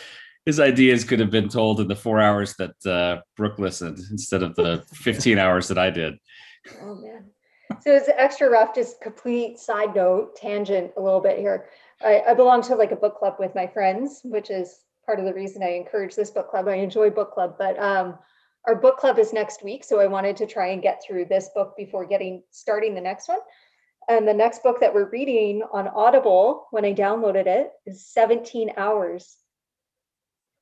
his 0.47 0.61
ideas 0.61 1.05
could 1.05 1.21
have 1.21 1.31
been 1.31 1.49
told 1.49 1.81
in 1.81 1.89
the 1.89 1.97
four 1.97 2.21
hours 2.21 2.55
that 2.57 2.87
uh, 2.87 3.21
Brooke 3.37 3.59
listened 3.59 3.99
instead 4.11 4.43
of 4.43 4.55
the 4.57 4.85
15 4.95 5.39
hours 5.39 5.69
that 5.69 5.79
I 5.79 5.91
did. 5.91 6.15
Oh, 6.83 6.95
man. 6.97 7.27
So 7.81 7.95
it's 7.95 8.09
extra 8.09 8.51
rough, 8.51 8.75
just 8.75 9.01
complete 9.01 9.59
side 9.59 9.95
note, 9.95 10.37
tangent 10.37 10.93
a 10.97 11.01
little 11.01 11.21
bit 11.21 11.39
here. 11.39 11.69
I, 12.03 12.23
I 12.29 12.35
belong 12.35 12.63
to 12.63 12.75
like 12.75 12.93
a 12.93 12.97
book 12.97 13.19
club 13.19 13.37
with 13.39 13.55
my 13.55 13.67
friends, 13.67 14.21
which 14.25 14.51
is 14.51 14.81
part 15.07 15.19
of 15.19 15.25
the 15.25 15.35
reason 15.35 15.63
I 15.63 15.71
encourage 15.71 16.15
this 16.15 16.31
book 16.31 16.51
club. 16.51 16.69
I 16.69 16.77
enjoy 16.77 17.11
book 17.11 17.33
club, 17.33 17.57
but 17.59 17.79
um, 17.79 18.19
our 18.67 18.75
book 18.75 18.99
club 18.99 19.19
is 19.19 19.33
next 19.33 19.63
week. 19.63 19.85
So 19.85 20.01
I 20.01 20.07
wanted 20.07 20.37
to 20.39 20.47
try 20.47 20.69
and 20.69 20.83
get 20.83 21.03
through 21.03 21.27
this 21.27 21.51
book 21.55 21.75
before 21.77 22.05
getting 22.05 22.43
starting 22.51 22.95
the 22.95 23.01
next 23.01 23.29
one. 23.29 23.39
And 24.09 24.27
the 24.27 24.35
next 24.35 24.63
book 24.63 24.81
that 24.81 24.93
we're 24.93 25.11
reading 25.11 25.63
on 25.73 25.89
Audible, 25.89 26.67
when 26.71 26.85
I 26.85 26.93
downloaded 26.93 27.47
it, 27.47 27.71
is 27.87 28.07
17 28.07 28.73
hours. 28.77 29.37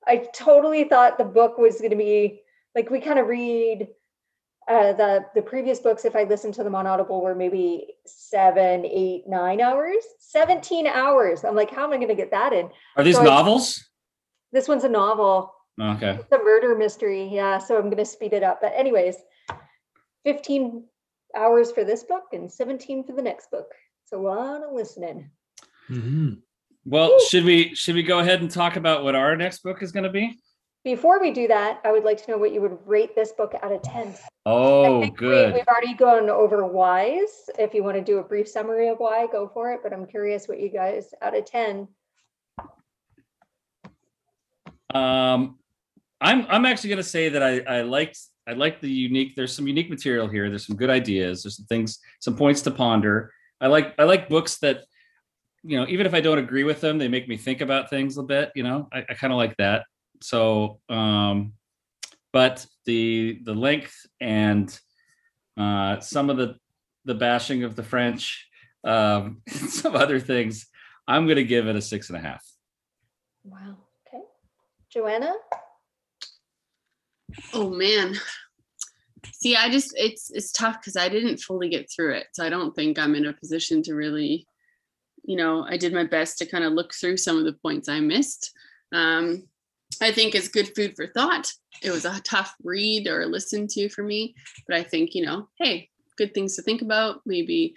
I 0.09 0.27
totally 0.35 0.85
thought 0.85 1.19
the 1.19 1.25
book 1.25 1.59
was 1.59 1.79
going 1.79 1.91
to 1.91 1.97
be 1.97 2.41
like 2.75 2.91
we 2.91 3.01
kind 3.01 3.19
of 3.19 3.27
read 3.29 3.89
uh, 4.69 4.93
the 4.95 5.25
the 5.35 5.43
previous 5.43 5.81
books. 5.81 6.05
If 6.05 6.17
I 6.17 6.25
listened 6.25 6.55
to 6.55 6.65
them 6.65 6.75
on 6.75 6.87
Audible, 6.87 7.23
were 7.23 7.35
maybe 7.35 7.89
seven, 8.07 8.85
eight, 8.87 9.25
nine 9.29 9.61
hours. 9.61 10.03
17 10.21 10.87
hours. 10.87 11.45
I'm 11.45 11.55
like, 11.57 11.71
how 11.71 11.85
am 11.85 11.93
I 11.93 11.97
going 11.97 12.09
to 12.09 12.15
get 12.15 12.31
that 12.33 12.53
in? 12.53 12.69
Are 12.97 13.05
these 13.05 13.17
So 13.17 13.23
I- 13.23 13.25
novels? 13.25 13.85
This 14.53 14.67
one's 14.69 14.85
a 14.85 14.89
novel. 14.89 15.53
Okay. 15.81 16.19
It's 16.21 16.33
a 16.33 16.39
murder 16.39 16.75
mystery. 16.75 17.29
Yeah, 17.33 17.59
so 17.59 17.77
I'm 17.77 17.85
going 17.85 17.99
to 17.99 18.05
speed 18.05 18.33
it 18.33 18.43
up. 18.43 18.61
But 18.63 18.73
anyways, 18.75 19.17
15 20.25 20.85
hours 21.37 21.71
for 21.71 21.85
this 21.85 22.03
book 22.03 22.25
and 22.33 22.51
17 22.51 23.05
for 23.05 23.13
the 23.13 23.23
next 23.23 23.51
book. 23.51 23.67
It's 24.05 24.13
a 24.13 24.17
lot 24.17 24.63
of 24.63 24.73
listening. 24.73 25.31
Well, 26.89 27.09
Woo. 27.11 27.21
should 27.29 27.45
we 27.45 27.75
should 27.75 27.95
we 27.95 28.03
go 28.03 28.21
ahead 28.21 28.41
and 28.41 28.51
talk 28.51 28.77
about 28.77 29.05
what 29.05 29.15
our 29.15 29.37
next 29.37 29.63
book 29.63 29.83
is 29.83 29.93
going 29.93 30.05
to 30.05 30.11
be? 30.11 30.39
Before 30.85 31.21
we 31.21 31.33
do 31.33 31.47
that, 31.49 31.81
I 31.85 31.93
would 31.93 32.03
like 32.05 32.25
to 32.25 32.31
know 32.31 32.39
what 32.39 32.51
you 32.55 32.63
would 32.63 32.79
rate 32.87 33.15
this 33.15 33.33
book 33.33 33.53
out 33.63 33.73
of 33.73 33.83
10. 33.83 34.09
I 34.09 34.15
Oh, 34.47 35.03
think 35.03 35.21
we- 35.21 35.27
good. 35.27 35.53
We've 35.55 35.67
already 35.69 35.93
gone 35.93 36.31
over 36.31 36.65
whys. 36.67 37.51
If 37.59 37.75
you 37.75 37.85
want 37.85 37.97
to 37.99 38.03
do 38.03 38.19
a 38.19 38.23
brief 38.23 38.49
summary 38.49 38.89
of 38.89 38.97
why, 38.99 39.27
go 39.31 39.49
for 39.53 39.71
it. 39.73 39.81
But 39.83 39.93
I'm 39.93 40.07
curious 40.07 40.49
what 40.49 40.61
you 40.61 40.71
guys 40.71 41.13
out 41.21 41.37
of 41.37 41.45
10. 41.45 41.89
Um, 44.95 45.59
I'm 46.23 46.47
I'm 46.49 46.65
actually 46.65 46.89
going 46.89 47.03
to 47.03 47.09
say 47.09 47.29
that 47.29 47.43
I 47.43 47.61
I 47.61 47.83
liked 47.83 48.19
I 48.47 48.53
like 48.55 48.81
the 48.81 48.91
unique. 48.91 49.37
There's 49.37 49.53
some 49.55 49.69
unique 49.69 49.91
material 49.91 50.27
here. 50.27 50.49
There's 50.49 50.67
some 50.67 50.77
good 50.77 50.89
ideas. 50.91 51.43
There's 51.43 51.57
some 51.59 51.67
things, 51.67 51.99
some 52.21 52.35
points 52.35 52.63
to 52.63 52.71
ponder. 52.71 53.31
I 53.61 53.67
like 53.67 53.95
I 53.99 54.05
like 54.05 54.31
books 54.31 54.57
that, 54.61 54.85
you 55.69 55.79
know, 55.79 55.87
even 55.87 56.07
if 56.07 56.15
I 56.15 56.21
don't 56.23 56.39
agree 56.39 56.65
with 56.65 56.81
them, 56.81 56.97
they 56.97 57.09
make 57.09 57.29
me 57.29 57.37
think 57.37 57.61
about 57.61 57.91
things 57.91 58.17
a 58.17 58.23
bit. 58.23 58.53
You 58.55 58.63
know, 58.63 58.89
I, 58.91 59.05
I 59.09 59.15
kind 59.15 59.35
of 59.35 59.37
like 59.37 59.55
that. 59.59 59.85
So, 60.23 60.81
um, 60.89 61.53
but 62.33 62.65
the 62.87 63.39
the 63.45 63.55
length 63.55 63.95
and 64.19 64.77
uh, 65.59 66.01
some 66.01 66.31
of 66.31 66.39
the 66.39 66.57
the 67.05 67.15
bashing 67.15 67.65
of 67.65 67.77
the 67.77 67.83
French, 67.83 68.49
um, 68.83 69.43
some 69.49 69.95
other 69.95 70.19
things, 70.19 70.67
I'm 71.07 71.27
going 71.27 71.37
to 71.37 71.45
give 71.45 71.67
it 71.69 71.77
a 71.77 71.83
six 71.83 72.09
and 72.09 72.17
a 72.17 72.21
half. 72.23 72.43
Wow. 73.45 73.77
Okay. 74.07 74.25
Joanna? 74.91 75.35
Oh 77.53 77.69
man. 77.69 78.15
See, 79.35 79.55
I 79.55 79.69
just 79.71 79.93
it's 79.99 80.31
it's 80.31 80.51
tough 80.51 80.81
because 80.81 80.97
I 80.97 81.11
didn't 81.11 81.41
fully 81.41 81.69
get 81.69 81.91
through 81.91 82.15
it. 82.15 82.29
So 82.33 82.43
I 82.43 82.49
don't 82.49 82.75
think 82.75 82.99
I'm 82.99 83.15
in 83.15 83.27
a 83.27 83.35
position 83.35 83.83
to 83.83 83.95
really, 83.95 84.47
you 85.29 85.37
know, 85.37 85.63
I 85.69 85.77
did 85.77 85.93
my 85.93 86.05
best 86.05 86.39
to 86.39 86.47
kind 86.47 86.65
of 86.65 86.73
look 86.73 86.95
through 86.95 87.19
some 87.19 87.37
of 87.37 87.45
the 87.45 87.53
points 87.53 87.87
I 87.87 88.01
missed. 88.01 88.51
Um, 88.95 89.47
I 90.01 90.11
think 90.11 90.35
it's 90.35 90.49
good 90.49 90.75
food 90.75 90.95
for 90.97 91.07
thought. 91.07 91.53
It 91.83 91.91
was 91.91 92.07
a 92.07 92.19
tough 92.21 92.55
read 92.65 93.07
or 93.07 93.27
listen 93.27 93.67
to 93.73 93.91
for 93.91 94.03
me, 94.03 94.35
but 94.67 94.75
I 94.75 94.83
think, 94.83 95.15
you 95.15 95.27
know, 95.27 95.51
hey, 95.59 95.91
good 96.17 96.33
things 96.33 96.57
to 96.57 96.63
think 96.63 96.81
about. 96.81 97.21
Maybe 97.27 97.75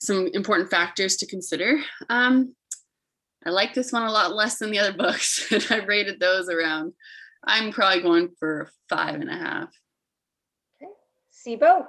some 0.00 0.30
important 0.32 0.70
factors 0.70 1.16
to 1.16 1.26
consider. 1.26 1.80
Um, 2.08 2.54
I 3.44 3.50
like 3.50 3.74
this 3.74 3.92
one 3.92 4.04
a 4.04 4.10
lot 4.10 4.34
less 4.34 4.58
than 4.58 4.70
the 4.70 4.78
other 4.78 4.94
books, 4.94 5.52
and 5.52 5.66
I 5.68 5.84
rated 5.84 6.18
those 6.18 6.48
around. 6.48 6.94
I'm 7.44 7.72
probably 7.72 8.00
going 8.00 8.30
for 8.38 8.70
five 8.88 9.16
and 9.16 9.28
a 9.28 9.36
half. 9.36 9.68
Okay. 10.82 10.90
SIBO. 11.60 11.86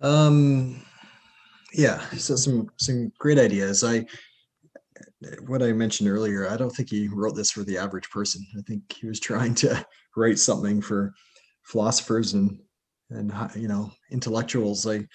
Um, 0.00 0.80
yeah, 1.76 2.00
so 2.10 2.36
some 2.36 2.70
some 2.76 3.12
great 3.18 3.38
ideas. 3.38 3.84
I 3.84 4.06
what 5.46 5.62
I 5.62 5.72
mentioned 5.72 6.08
earlier, 6.08 6.48
I 6.48 6.56
don't 6.56 6.70
think 6.70 6.90
he 6.90 7.08
wrote 7.08 7.36
this 7.36 7.50
for 7.50 7.64
the 7.64 7.78
average 7.78 8.08
person. 8.10 8.44
I 8.58 8.62
think 8.62 8.92
he 8.92 9.06
was 9.06 9.20
trying 9.20 9.54
to 9.56 9.86
write 10.16 10.38
something 10.38 10.80
for 10.80 11.14
philosophers 11.64 12.32
and 12.32 12.58
and 13.10 13.32
you 13.54 13.68
know 13.68 13.90
intellectuals. 14.10 14.86
I 14.86 15.06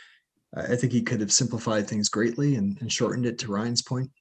I 0.55 0.75
think 0.75 0.93
he 0.93 1.01
could 1.01 1.21
have 1.21 1.31
simplified 1.31 1.87
things 1.87 2.09
greatly 2.09 2.55
and, 2.55 2.77
and 2.81 2.91
shortened 2.91 3.25
it 3.25 3.39
to 3.39 3.51
Ryan's 3.51 3.81
point. 3.81 4.11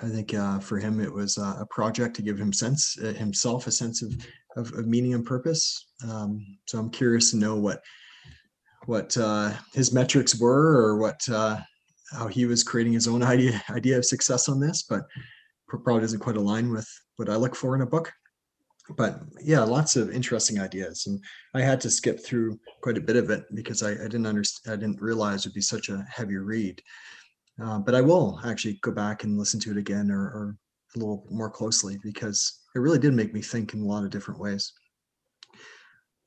I 0.00 0.08
think 0.08 0.34
uh, 0.34 0.58
for 0.58 0.78
him 0.78 1.00
it 1.00 1.12
was 1.12 1.38
uh, 1.38 1.56
a 1.60 1.66
project 1.66 2.16
to 2.16 2.22
give 2.22 2.40
him 2.40 2.52
sense 2.52 2.98
uh, 2.98 3.12
himself 3.12 3.66
a 3.68 3.70
sense 3.70 4.02
of, 4.02 4.14
of 4.56 4.72
of 4.72 4.86
meaning 4.88 5.14
and 5.14 5.24
purpose. 5.24 5.86
Um, 6.08 6.44
so 6.66 6.78
I'm 6.78 6.90
curious 6.90 7.30
to 7.30 7.36
know 7.36 7.54
what 7.54 7.82
what 8.86 9.16
uh, 9.16 9.52
his 9.74 9.92
metrics 9.92 10.38
were 10.38 10.76
or 10.76 10.98
what 10.98 11.20
uh, 11.30 11.58
how 12.12 12.26
he 12.26 12.46
was 12.46 12.62
creating 12.62 12.92
his 12.92 13.08
own 13.08 13.22
idea 13.22 13.62
idea 13.70 13.98
of 13.98 14.04
success 14.04 14.48
on 14.48 14.60
this, 14.60 14.84
but 14.88 15.02
probably 15.68 16.00
doesn't 16.02 16.20
quite 16.20 16.36
align 16.36 16.70
with 16.70 16.88
what 17.16 17.28
I 17.28 17.36
look 17.36 17.54
for 17.54 17.74
in 17.74 17.82
a 17.82 17.86
book. 17.86 18.12
But 18.96 19.20
yeah, 19.40 19.60
lots 19.60 19.96
of 19.96 20.10
interesting 20.10 20.60
ideas, 20.60 21.06
and 21.06 21.22
I 21.54 21.62
had 21.62 21.80
to 21.82 21.90
skip 21.90 22.24
through 22.24 22.58
quite 22.82 22.98
a 22.98 23.02
bit 23.02 23.16
of 23.16 23.30
it 23.30 23.44
because 23.54 23.82
I, 23.82 23.92
I 23.92 24.08
didn't 24.08 24.26
understand. 24.26 24.74
I 24.74 24.76
didn't 24.76 25.00
realize 25.00 25.40
it'd 25.40 25.54
be 25.54 25.60
such 25.60 25.88
a 25.88 26.04
heavy 26.10 26.36
read. 26.36 26.82
Uh, 27.62 27.78
but 27.78 27.94
I 27.94 28.00
will 28.00 28.40
actually 28.44 28.78
go 28.82 28.90
back 28.92 29.24
and 29.24 29.38
listen 29.38 29.60
to 29.60 29.70
it 29.70 29.76
again 29.76 30.10
or, 30.10 30.20
or 30.20 30.56
a 30.94 30.98
little 30.98 31.26
more 31.30 31.50
closely 31.50 31.98
because 32.02 32.60
it 32.74 32.78
really 32.78 32.98
did 32.98 33.14
make 33.14 33.34
me 33.34 33.42
think 33.42 33.74
in 33.74 33.82
a 33.82 33.86
lot 33.86 34.04
of 34.04 34.10
different 34.10 34.40
ways. 34.40 34.72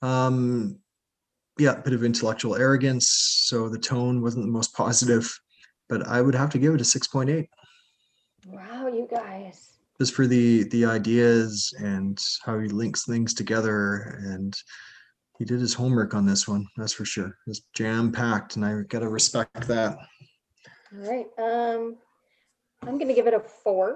Um, 0.02 0.80
yeah, 1.58 1.74
a 1.74 1.82
bit 1.82 1.94
of 1.94 2.04
intellectual 2.04 2.56
arrogance. 2.56 3.08
So 3.08 3.70
the 3.70 3.80
tone 3.80 4.22
wasn't 4.22 4.46
the 4.46 4.52
most 4.52 4.74
positive, 4.74 5.32
but 5.90 6.06
I 6.08 6.22
would 6.22 6.36
have 6.36 6.50
to 6.52 6.58
give 6.60 6.74
it 6.76 6.82
a 6.82 6.84
6.8 6.84 7.48
Wow, 8.48 8.88
you 8.88 9.08
guys. 9.10 9.74
just 10.00 10.14
for 10.14 10.28
the 10.28 10.64
the 10.70 10.86
ideas 10.86 11.74
and 11.80 12.20
how 12.44 12.60
he 12.60 12.68
links 12.68 13.06
things 13.06 13.34
together 13.34 14.20
and 14.28 14.56
he 15.40 15.46
did 15.46 15.60
his 15.60 15.74
homework 15.74 16.14
on 16.14 16.26
this 16.26 16.48
one 16.48 16.66
that's 16.78 16.94
for 16.94 17.06
sure 17.06 17.36
it's 17.48 17.62
jam 17.74 18.12
packed 18.12 18.56
and 18.56 18.64
i 18.66 18.82
gotta 18.88 19.08
respect 19.10 19.68
that 19.68 19.98
All 20.94 21.10
right. 21.12 21.28
Um, 21.40 21.98
I'm 22.84 22.98
gonna 23.00 23.14
give 23.16 23.28
it 23.28 23.34
a 23.34 23.40
four. 23.40 23.96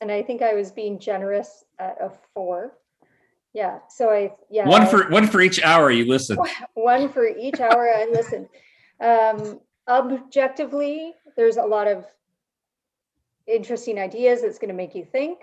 And 0.00 0.10
I 0.10 0.22
think 0.22 0.42
I 0.42 0.54
was 0.54 0.72
being 0.72 0.98
generous 0.98 1.64
at 1.78 1.96
a 2.00 2.10
four. 2.34 2.72
Yeah, 3.54 3.78
so 3.88 4.10
I, 4.10 4.32
yeah. 4.50 4.68
One 4.68 4.82
I- 4.82 4.86
for 4.86 5.08
one 5.08 5.28
for 5.28 5.40
each 5.40 5.62
hour 5.62 5.90
you 5.90 6.04
listen. 6.06 6.36
one 6.74 7.08
for 7.08 7.26
each 7.26 7.60
hour 7.60 7.88
I 7.88 8.06
listen. 8.10 8.48
Um, 9.00 9.60
objectively, 9.88 11.14
there's 11.36 11.56
a 11.56 11.62
lot 11.62 11.86
of 11.86 12.04
interesting 13.46 13.98
ideas 13.98 14.42
that's 14.42 14.58
going 14.58 14.68
to 14.68 14.74
make 14.74 14.94
you 14.94 15.04
think. 15.04 15.38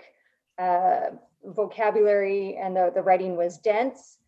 Uh, 0.58 1.10
vocabulary 1.44 2.56
and 2.56 2.76
the, 2.76 2.92
the 2.94 3.02
writing 3.02 3.36
was 3.36 3.58
dense, 3.58 4.18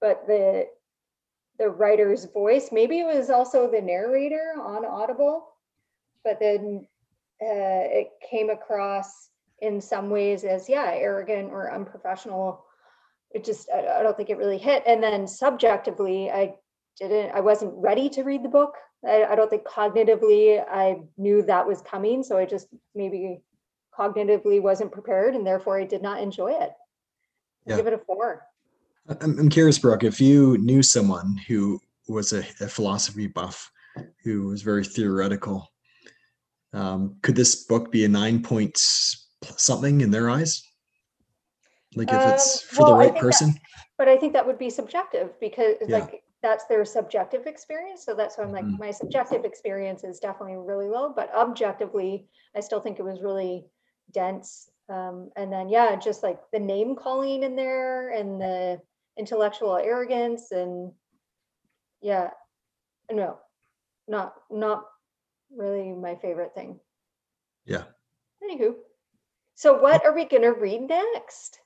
but 0.00 0.26
the 0.26 0.66
the 1.58 1.68
writer's 1.68 2.24
voice, 2.24 2.70
maybe 2.72 2.98
it 2.98 3.06
was 3.06 3.30
also 3.30 3.70
the 3.70 3.80
narrator 3.80 4.54
on 4.60 4.84
Audible, 4.84 5.50
but 6.24 6.40
then 6.40 6.84
uh, 7.40 7.86
it 7.92 8.08
came 8.28 8.50
across 8.50 9.28
in 9.60 9.80
some 9.80 10.10
ways 10.10 10.42
as 10.42 10.68
yeah, 10.68 10.90
arrogant 10.94 11.52
or 11.52 11.72
unprofessional. 11.72 12.64
It 13.34 13.44
just 13.44 13.68
I, 13.70 14.00
I 14.00 14.02
don't 14.02 14.16
think 14.16 14.30
it 14.30 14.38
really 14.38 14.58
hit. 14.58 14.82
And 14.86 15.02
then 15.02 15.26
subjectively, 15.26 16.30
I 16.30 16.54
didn't 16.98 17.34
I 17.34 17.40
wasn't 17.40 17.74
ready 17.76 18.08
to 18.10 18.22
read 18.22 18.42
the 18.42 18.48
book. 18.48 18.74
I, 19.06 19.24
I 19.24 19.34
don't 19.34 19.50
think 19.50 19.64
cognitively 19.64 20.64
I 20.66 21.00
knew 21.18 21.42
that 21.42 21.66
was 21.66 21.82
coming. 21.82 22.22
So 22.22 22.38
I 22.38 22.46
just 22.46 22.68
maybe 22.94 23.42
cognitively 23.96 24.62
wasn't 24.62 24.92
prepared 24.92 25.34
and 25.34 25.46
therefore 25.46 25.78
I 25.78 25.84
did 25.84 26.02
not 26.02 26.20
enjoy 26.20 26.52
it. 26.52 26.72
Yeah. 27.66 27.76
Give 27.76 27.86
it 27.86 27.92
a 27.92 27.98
four. 27.98 28.46
I'm 29.20 29.50
curious 29.50 29.78
brooke 29.78 30.02
if 30.02 30.20
you 30.20 30.56
knew 30.58 30.82
someone 30.82 31.38
who 31.46 31.78
was 32.08 32.32
a, 32.32 32.40
a 32.60 32.68
philosophy 32.68 33.26
buff 33.26 33.70
who 34.22 34.46
was 34.46 34.62
very 34.62 34.84
theoretical 34.84 35.70
um, 36.72 37.16
could 37.22 37.36
this 37.36 37.66
book 37.66 37.92
be 37.92 38.04
a 38.04 38.08
nine 38.08 38.42
point 38.42 38.76
something 38.76 40.00
in 40.00 40.10
their 40.10 40.30
eyes 40.30 40.66
like 41.96 42.10
if 42.12 42.26
it's 42.26 42.62
Um, 42.62 42.68
for 42.68 42.84
the 42.84 42.90
well, 42.90 42.94
I 42.94 42.98
right 42.98 43.04
think 43.06 43.14
that- 43.16 43.20
person 43.22 43.50
But 43.96 44.08
I 44.08 44.16
think 44.16 44.32
that 44.32 44.44
would 44.46 44.58
be 44.58 44.70
subjective 44.70 45.38
because 45.38 45.76
Yeah. 45.88 45.98
like 45.98 46.24
that's 46.42 46.66
their 46.66 46.84
subjective 46.84 47.46
experience. 47.46 48.04
So 48.04 48.12
that's 48.14 48.36
why 48.36 48.44
I'm 48.44 48.52
like, 48.52 48.64
Mhm. 48.64 48.78
my 48.78 48.90
subjective 48.90 49.44
experience 49.44 50.02
is 50.04 50.18
definitely 50.20 50.56
really 50.56 50.88
low, 50.88 51.10
but 51.10 51.32
objectively, 51.32 52.28
I 52.56 52.60
still 52.60 52.80
think 52.80 52.98
it 52.98 53.02
was 53.04 53.22
really 53.22 53.70
dense. 54.10 54.68
Um, 54.88 55.30
and 55.36 55.50
then, 55.52 55.68
yeah, 55.70 55.94
just 55.96 56.22
like 56.22 56.40
the 56.50 56.58
name 56.60 56.96
calling 56.96 57.44
in 57.44 57.54
there 57.56 58.10
and 58.10 58.38
the 58.40 58.82
intellectual 59.16 59.76
arrogance 59.76 60.50
and 60.50 60.92
yeah, 62.02 62.30
no, 63.10 63.38
not, 64.08 64.34
not 64.50 64.84
really 65.50 65.92
my 65.92 66.16
favorite 66.16 66.52
thing. 66.54 66.80
Yeah. 67.64 67.84
Anywho, 68.42 68.74
so 69.54 69.80
what 69.80 70.04
are 70.04 70.12
we 70.12 70.24
gonna 70.26 70.52
read 70.52 70.82
next? 70.82 71.60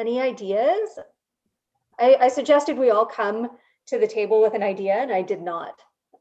Any 0.00 0.18
ideas? 0.18 0.98
I, 1.98 2.16
I 2.22 2.28
suggested 2.28 2.78
we 2.78 2.88
all 2.88 3.04
come 3.04 3.50
to 3.88 3.98
the 3.98 4.06
table 4.06 4.40
with 4.40 4.54
an 4.54 4.62
idea 4.62 4.94
and 4.94 5.12
I 5.12 5.20
did 5.20 5.42
not. 5.42 5.74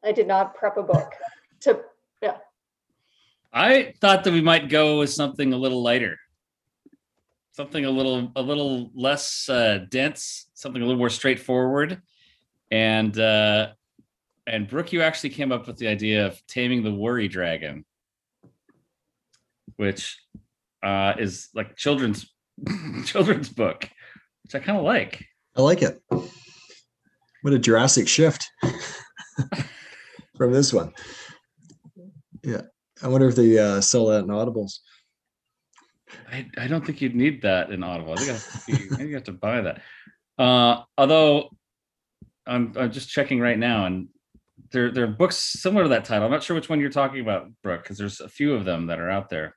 I 0.03 0.11
did 0.11 0.27
not 0.27 0.53
prep 0.53 0.75
a 0.75 0.83
book 0.83 1.13
to, 1.61 1.79
yeah. 2.21 2.39
I 3.53 3.93
thought 4.01 4.25
that 4.25 4.33
we 4.33 4.41
might 4.41 4.67
go 4.67 4.99
with 4.99 5.11
something 5.11 5.53
a 5.53 5.57
little 5.57 5.81
lighter. 5.81 6.17
Something 7.53 7.85
a 7.85 7.89
little 7.89 8.33
a 8.35 8.41
little 8.41 8.91
less 8.93 9.47
uh, 9.47 9.85
dense, 9.89 10.47
something 10.55 10.81
a 10.81 10.85
little 10.85 10.99
more 10.99 11.09
straightforward. 11.09 12.01
And 12.71 13.17
uh 13.17 13.69
and 14.45 14.67
Brooke, 14.67 14.91
you 14.91 15.01
actually 15.01 15.29
came 15.29 15.53
up 15.53 15.67
with 15.67 15.77
the 15.77 15.87
idea 15.87 16.25
of 16.25 16.45
taming 16.47 16.83
the 16.83 16.93
worry 16.93 17.29
dragon, 17.29 17.85
which 19.77 20.17
uh 20.83 21.13
is 21.17 21.49
like 21.53 21.75
children's 21.75 22.29
children's 23.05 23.49
book, 23.49 23.89
which 24.43 24.55
I 24.55 24.59
kind 24.59 24.77
of 24.77 24.83
like. 24.83 25.25
I 25.55 25.61
like 25.61 25.81
it. 25.81 26.01
What 26.09 27.53
a 27.53 27.59
drastic 27.59 28.07
shift 28.07 28.49
from 30.37 30.51
this 30.51 30.73
one. 30.73 30.93
Yeah. 32.43 32.61
I 33.01 33.07
wonder 33.07 33.27
if 33.27 33.35
they 33.35 33.57
uh, 33.57 33.81
sell 33.81 34.07
that 34.07 34.23
in 34.23 34.27
audibles. 34.27 34.79
I, 36.31 36.47
I 36.57 36.67
don't 36.67 36.85
think 36.85 37.01
you'd 37.01 37.15
need 37.15 37.41
that 37.43 37.71
in 37.71 37.83
Audible. 37.83 38.13
I 38.13 38.15
think, 38.17 38.29
I 38.29 38.33
have 38.33 38.65
to 38.65 38.65
be, 38.65 38.73
I 38.73 38.97
think 38.97 39.13
have 39.13 39.23
to 39.25 39.31
buy 39.31 39.61
that. 39.61 39.81
Uh, 40.37 40.83
although 40.97 41.49
I'm 42.45 42.73
I'm 42.77 42.91
just 42.91 43.09
checking 43.09 43.39
right 43.39 43.57
now, 43.57 43.85
and 43.85 44.07
there 44.71 44.91
there 44.91 45.03
are 45.03 45.07
books 45.07 45.37
similar 45.37 45.83
to 45.83 45.89
that 45.89 46.05
title. 46.05 46.25
I'm 46.25 46.31
not 46.31 46.43
sure 46.43 46.55
which 46.55 46.69
one 46.69 46.79
you're 46.79 46.89
talking 46.89 47.21
about, 47.21 47.49
Brooke, 47.61 47.83
because 47.83 47.97
there's 47.97 48.21
a 48.21 48.29
few 48.29 48.53
of 48.53 48.65
them 48.65 48.87
that 48.87 48.99
are 48.99 49.09
out 49.09 49.29
there. 49.29 49.55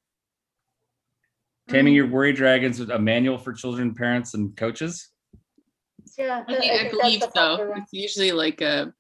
Taming 1.68 1.92
mm. 1.92 1.96
Your 1.96 2.06
Worry 2.08 2.32
Dragons: 2.32 2.80
with 2.80 2.90
A 2.90 2.98
Manual 2.98 3.38
for 3.38 3.52
Children, 3.52 3.94
Parents, 3.94 4.34
and 4.34 4.56
Coaches. 4.56 5.10
Yeah. 6.18 6.42
I, 6.46 6.52
think, 6.52 6.72
I 6.72 6.78
think 6.78 6.90
believe 6.90 7.22
so. 7.34 7.72
It's 7.76 7.92
usually 7.92 8.32
like 8.32 8.60
a, 8.60 8.92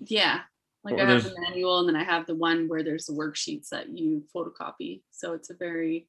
yeah, 0.00 0.40
like 0.84 0.96
Well, 0.96 1.06
I 1.06 1.10
have 1.10 1.22
there's- 1.22 1.34
the 1.34 1.40
manual 1.40 1.80
and 1.80 1.88
then 1.88 1.96
I 1.96 2.04
have 2.04 2.26
the 2.26 2.34
one 2.34 2.68
where 2.68 2.82
there's 2.82 3.06
the 3.06 3.14
worksheets 3.14 3.70
that 3.70 3.88
you 3.88 4.24
photocopy. 4.34 5.02
So 5.10 5.32
it's 5.32 5.50
a 5.50 5.54
very, 5.54 6.08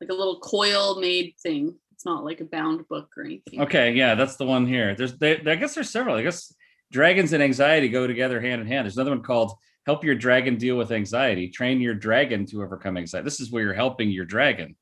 like 0.00 0.10
a 0.10 0.14
little 0.14 0.40
coil 0.40 1.00
made 1.00 1.34
thing. 1.42 1.76
It's 1.92 2.04
not 2.04 2.24
like 2.24 2.40
a 2.40 2.44
bound 2.44 2.86
book 2.88 3.10
or 3.16 3.24
anything. 3.24 3.62
Okay, 3.62 3.92
yeah, 3.92 4.14
that's 4.14 4.36
the 4.36 4.44
one 4.44 4.66
here. 4.66 4.94
There's, 4.94 5.16
they, 5.16 5.38
I 5.40 5.54
guess 5.54 5.74
there's 5.74 5.88
several. 5.88 6.16
I 6.16 6.22
guess 6.22 6.52
dragons 6.92 7.32
and 7.32 7.42
anxiety 7.42 7.88
go 7.88 8.06
together 8.06 8.38
hand 8.40 8.60
in 8.60 8.66
hand. 8.66 8.84
There's 8.84 8.96
another 8.96 9.12
one 9.12 9.22
called 9.22 9.52
"Help 9.86 10.04
Your 10.04 10.14
Dragon 10.14 10.56
Deal 10.56 10.76
with 10.76 10.92
Anxiety." 10.92 11.48
Train 11.48 11.80
your 11.80 11.94
dragon 11.94 12.44
to 12.46 12.62
overcome 12.62 12.96
anxiety. 12.96 13.24
This 13.24 13.40
is 13.40 13.50
where 13.50 13.62
you're 13.62 13.72
helping 13.74 14.10
your 14.10 14.24
dragon. 14.24 14.76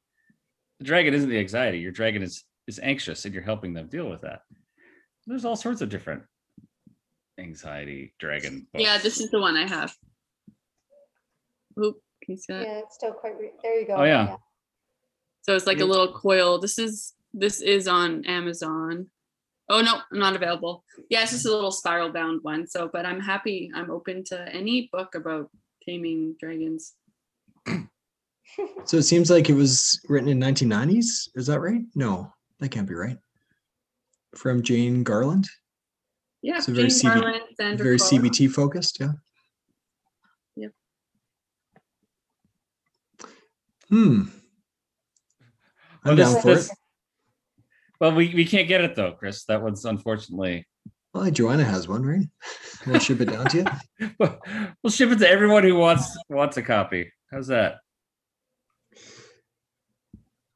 The 0.81 0.85
dragon 0.87 1.15
isn't 1.15 1.29
the 1.31 1.39
anxiety. 1.39 1.79
Your 1.79 1.93
dragon 1.93 2.23
is 2.23 2.45
is 2.67 2.81
anxious, 2.83 3.25
and 3.25 3.35
you're 3.35 3.43
helping 3.43 3.75
them 3.75 3.89
deal 3.89 4.09
with 4.09 4.23
that. 4.23 4.41
There's 5.27 5.45
all 5.45 5.57
sorts 5.57 5.81
of 5.83 5.89
different 5.91 6.23
anxiety 7.39 8.15
dragon. 8.19 8.67
Books. 8.73 8.85
Yeah, 8.85 8.99
this 8.99 9.21
is 9.21 9.31
the 9.31 9.41
one 9.41 9.57
I 9.57 9.67
have. 9.69 9.95
Oop, 11.83 11.97
can 12.23 12.35
you 12.35 12.37
see 12.37 12.53
that? 12.53 12.63
Yeah, 12.63 12.79
it's 12.79 12.95
still 12.95 13.13
quite, 13.13 13.37
re- 13.39 13.51
there 13.63 13.81
you 13.81 13.87
go. 13.87 13.97
Oh, 13.97 14.05
yeah. 14.05 14.37
So 15.43 15.55
it's 15.57 15.67
like 15.67 15.79
Yeah. 15.79 15.85
a 15.85 15.87
little 15.87 16.13
coil. 16.13 16.59
This 16.59 16.79
is 16.79 17.15
this 17.33 17.61
is 17.61 17.89
on 17.89 18.25
Amazon. 18.27 19.11
Oh 19.71 19.81
no, 19.81 20.01
I'm 20.13 20.19
not 20.19 20.37
available. 20.37 20.85
Yeah, 21.09 21.23
it's 21.23 21.33
just 21.33 21.47
a 21.47 21.51
little 21.51 21.71
spiral 21.71 22.11
bound 22.13 22.41
one. 22.43 22.67
So, 22.67 22.89
but 22.93 23.07
I'm 23.07 23.21
happy. 23.21 23.71
I'm 23.75 23.91
open 23.91 24.23
to 24.25 24.49
any 24.55 24.91
book 24.93 25.15
about 25.15 25.51
taming 25.87 26.37
dragons. 26.39 26.95
So 28.85 28.99
it 28.99 29.03
seems 29.05 29.31
like 29.31 29.49
it 29.49 29.55
was 29.55 29.99
written 30.09 30.29
in 30.29 30.39
1990s. 30.39 31.29
Is 31.35 31.47
that 31.47 31.61
right? 31.61 31.81
No, 31.95 32.33
that 32.61 32.69
can't 32.71 32.87
be 32.89 32.95
right. 32.95 33.17
From 34.37 34.63
Jane 34.63 35.03
Garland. 35.03 35.49
Yeah, 36.43 36.61
So 36.61 36.73
very 36.73 36.89
Jane 36.89 36.99
CB 36.99 37.15
Garland, 37.21 37.43
Sandra 37.57 37.85
Very 37.85 37.99
Koh. 37.99 38.05
CBT 38.05 38.51
focused. 38.53 38.99
Yeah. 39.01 39.13
Yep. 40.57 40.73
Hmm. 43.89 44.23
I'm 46.05 46.17
Well, 46.17 46.17
down 46.17 46.35
this- 46.35 46.43
for 46.43 46.55
this- 46.55 46.71
it. 46.71 46.79
Well, 48.01 48.15
we, 48.15 48.35
we 48.35 48.45
can't 48.45 48.69
get 48.69 48.83
it 48.83 48.97
though, 48.97 49.13
Chris. 49.13 49.45
That 49.45 49.63
one's 49.63 49.85
unfortunately. 49.85 50.67
Well, 51.13 51.31
Joanna 51.31 51.65
has 51.65 51.87
one, 51.87 52.03
right? 52.03 52.27
We'll 52.87 52.99
ship 52.99 53.21
it 53.21 53.31
down 53.31 53.47
to 53.47 53.59
you. 53.99 54.11
we'll 54.83 54.91
ship 54.91 55.11
it 55.11 55.19
to 55.21 55.29
everyone 55.29 55.63
who 55.63 55.77
wants 55.77 56.17
wants 56.29 56.57
a 56.57 56.63
copy. 56.63 57.13
How's 57.31 57.47
that? 57.47 57.77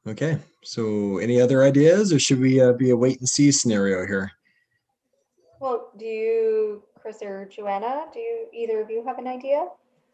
Okay. 0.07 0.37
So, 0.63 1.19
any 1.19 1.39
other 1.39 1.63
ideas, 1.63 2.11
or 2.11 2.19
should 2.19 2.39
we 2.39 2.59
uh, 2.59 2.73
be 2.73 2.89
a 2.89 2.97
wait 2.97 3.19
and 3.19 3.29
see 3.29 3.51
scenario 3.51 4.05
here? 4.05 4.31
Well, 5.61 5.91
do 5.97 6.05
you, 6.05 6.83
Chris 7.01 7.19
or 7.21 7.45
Joanna, 7.45 8.05
do 8.13 8.19
you, 8.19 8.47
either 8.53 8.81
of 8.81 8.89
you 8.89 9.05
have 9.05 9.19
an 9.19 9.27
idea? 9.27 9.67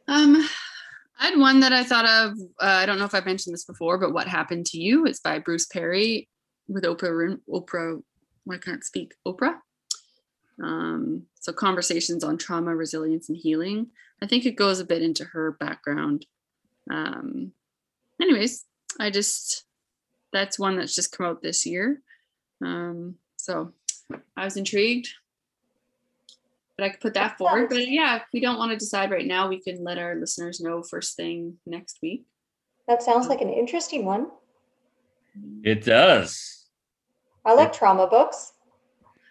Um, 0.07 0.47
I 1.19 1.29
had 1.29 1.39
one 1.39 1.59
that 1.61 1.73
I 1.73 1.83
thought 1.83 2.05
of. 2.05 2.37
Uh, 2.61 2.65
I 2.65 2.85
don't 2.85 2.99
know 2.99 3.05
if 3.05 3.15
I've 3.15 3.25
mentioned 3.25 3.53
this 3.53 3.65
before, 3.65 3.97
but 3.97 4.13
"What 4.13 4.27
Happened 4.27 4.65
to 4.67 4.77
You" 4.77 5.05
It's 5.05 5.19
by 5.19 5.39
Bruce 5.39 5.65
Perry 5.65 6.27
with 6.67 6.83
Oprah. 6.83 7.39
Oprah, 7.49 8.01
I 8.51 8.57
can't 8.57 8.83
speak. 8.83 9.13
Oprah. 9.27 9.55
Um, 10.63 11.23
so 11.39 11.51
conversations 11.51 12.23
on 12.23 12.37
trauma, 12.37 12.75
resilience, 12.75 13.29
and 13.29 13.37
healing. 13.37 13.87
I 14.21 14.27
think 14.27 14.45
it 14.45 14.55
goes 14.55 14.79
a 14.79 14.85
bit 14.85 15.01
into 15.01 15.25
her 15.25 15.51
background. 15.51 16.25
Um, 16.89 17.51
anyways, 18.21 18.65
I 18.99 19.09
just 19.09 19.65
that's 20.31 20.59
one 20.59 20.77
that's 20.77 20.95
just 20.95 21.15
come 21.15 21.25
out 21.25 21.41
this 21.41 21.65
year. 21.65 22.01
Um, 22.63 23.15
so 23.37 23.73
I 24.37 24.45
was 24.45 24.57
intrigued. 24.57 25.09
But 26.77 26.85
I 26.85 26.89
could 26.89 26.99
put 26.99 27.13
that 27.13 27.29
That 27.29 27.37
forward. 27.37 27.69
But 27.69 27.87
yeah, 27.87 28.17
if 28.17 28.23
we 28.33 28.41
don't 28.41 28.57
want 28.57 28.71
to 28.71 28.77
decide 28.77 29.11
right 29.11 29.25
now, 29.25 29.47
we 29.47 29.61
can 29.61 29.83
let 29.83 29.97
our 29.97 30.15
listeners 30.15 30.59
know 30.59 30.83
first 30.83 31.15
thing 31.15 31.57
next 31.65 31.99
week. 32.01 32.25
That 32.87 33.01
sounds 33.01 33.27
like 33.27 33.41
an 33.41 33.49
interesting 33.49 34.05
one. 34.05 34.27
It 35.63 35.83
does. 35.83 36.65
I 37.43 37.53
like 37.53 37.73
trauma 37.73 38.07
books. 38.07 38.53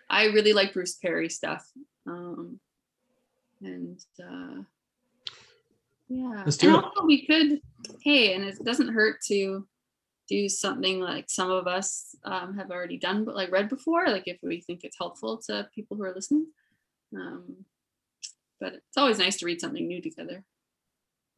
I 0.08 0.26
really 0.26 0.52
like 0.52 0.72
Bruce 0.72 0.94
Perry 0.94 1.28
stuff. 1.28 1.68
Um, 2.06 2.60
and 3.60 3.98
uh, 4.20 4.62
yeah, 6.08 6.42
Let's 6.44 6.56
do 6.56 6.68
and 6.68 6.76
it. 6.76 6.84
also 6.84 7.06
we 7.06 7.26
could, 7.26 7.60
hey, 8.02 8.34
and 8.34 8.44
it 8.44 8.62
doesn't 8.64 8.92
hurt 8.92 9.20
to 9.28 9.66
do 10.28 10.48
something 10.48 11.00
like 11.00 11.26
some 11.28 11.50
of 11.50 11.66
us 11.66 12.14
um, 12.24 12.56
have 12.56 12.70
already 12.70 12.98
done, 12.98 13.24
but 13.24 13.34
like 13.34 13.50
read 13.50 13.68
before, 13.68 14.08
like 14.08 14.26
if 14.26 14.38
we 14.42 14.60
think 14.60 14.84
it's 14.84 14.98
helpful 14.98 15.40
to 15.46 15.68
people 15.74 15.96
who 15.96 16.04
are 16.04 16.14
listening. 16.14 16.46
Um, 17.16 17.64
but 18.60 18.74
it's 18.74 18.96
always 18.96 19.18
nice 19.18 19.36
to 19.38 19.46
read 19.46 19.60
something 19.60 19.86
new 19.86 20.00
together. 20.00 20.44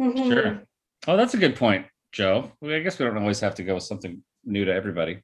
Mhm. 0.01 0.29
Sure. 0.29 0.63
Oh, 1.07 1.17
that's 1.17 1.35
a 1.35 1.39
good 1.39 1.57
point, 1.57 1.87
Joe. 2.13 2.53
I 2.63 2.81
guess 2.81 2.99
we 2.99 3.07
don't 3.07 3.19
always 3.19 3.41
have 3.41 3.55
to 3.57 3.63
go 3.63 3.75
with 3.75 3.85
something 3.85 4.23
new 4.47 4.65
to 4.65 4.73
everybody. 4.73 5.23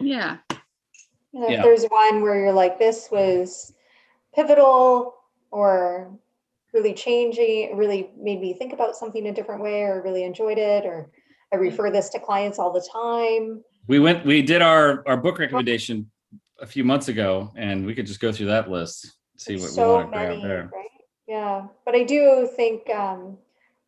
Yeah, 0.00 0.38
You 1.32 1.40
know, 1.40 1.48
Yeah. 1.48 1.58
If 1.58 1.62
there's 1.62 1.84
one 1.84 2.22
where 2.22 2.40
you're 2.40 2.52
like, 2.52 2.78
this 2.78 3.08
was 3.10 3.74
pivotal 4.34 5.14
or 5.50 6.18
really 6.72 6.94
changing, 6.94 7.76
really 7.76 8.10
made 8.18 8.40
me 8.40 8.54
think 8.54 8.72
about 8.72 8.96
something 8.96 9.26
a 9.28 9.32
different 9.32 9.62
way 9.62 9.82
or 9.82 10.02
really 10.02 10.24
enjoyed 10.24 10.58
it, 10.58 10.84
or 10.84 11.10
I 11.52 11.56
refer 11.56 11.90
this 11.90 12.08
to 12.10 12.18
clients 12.18 12.58
all 12.58 12.72
the 12.72 12.86
time. 12.92 13.62
We 13.86 13.98
went. 14.00 14.26
We 14.26 14.42
did 14.42 14.62
our 14.62 15.06
our 15.06 15.16
book 15.16 15.38
recommendation 15.38 16.10
a 16.60 16.66
few 16.66 16.82
months 16.84 17.08
ago, 17.08 17.52
and 17.56 17.86
we 17.86 17.94
could 17.94 18.06
just 18.06 18.18
go 18.20 18.32
through 18.32 18.46
that 18.46 18.68
list, 18.70 19.16
see 19.36 19.54
what 19.54 19.62
There's 19.62 19.76
we 19.76 19.84
want 19.84 20.10
to 20.12 20.18
grab 20.18 20.28
many, 20.30 20.42
there. 20.42 20.70
right? 20.74 20.84
Yeah, 21.28 21.66
but 21.84 21.94
I 21.94 22.02
do 22.02 22.48
think 22.56 22.88
um, 22.90 23.38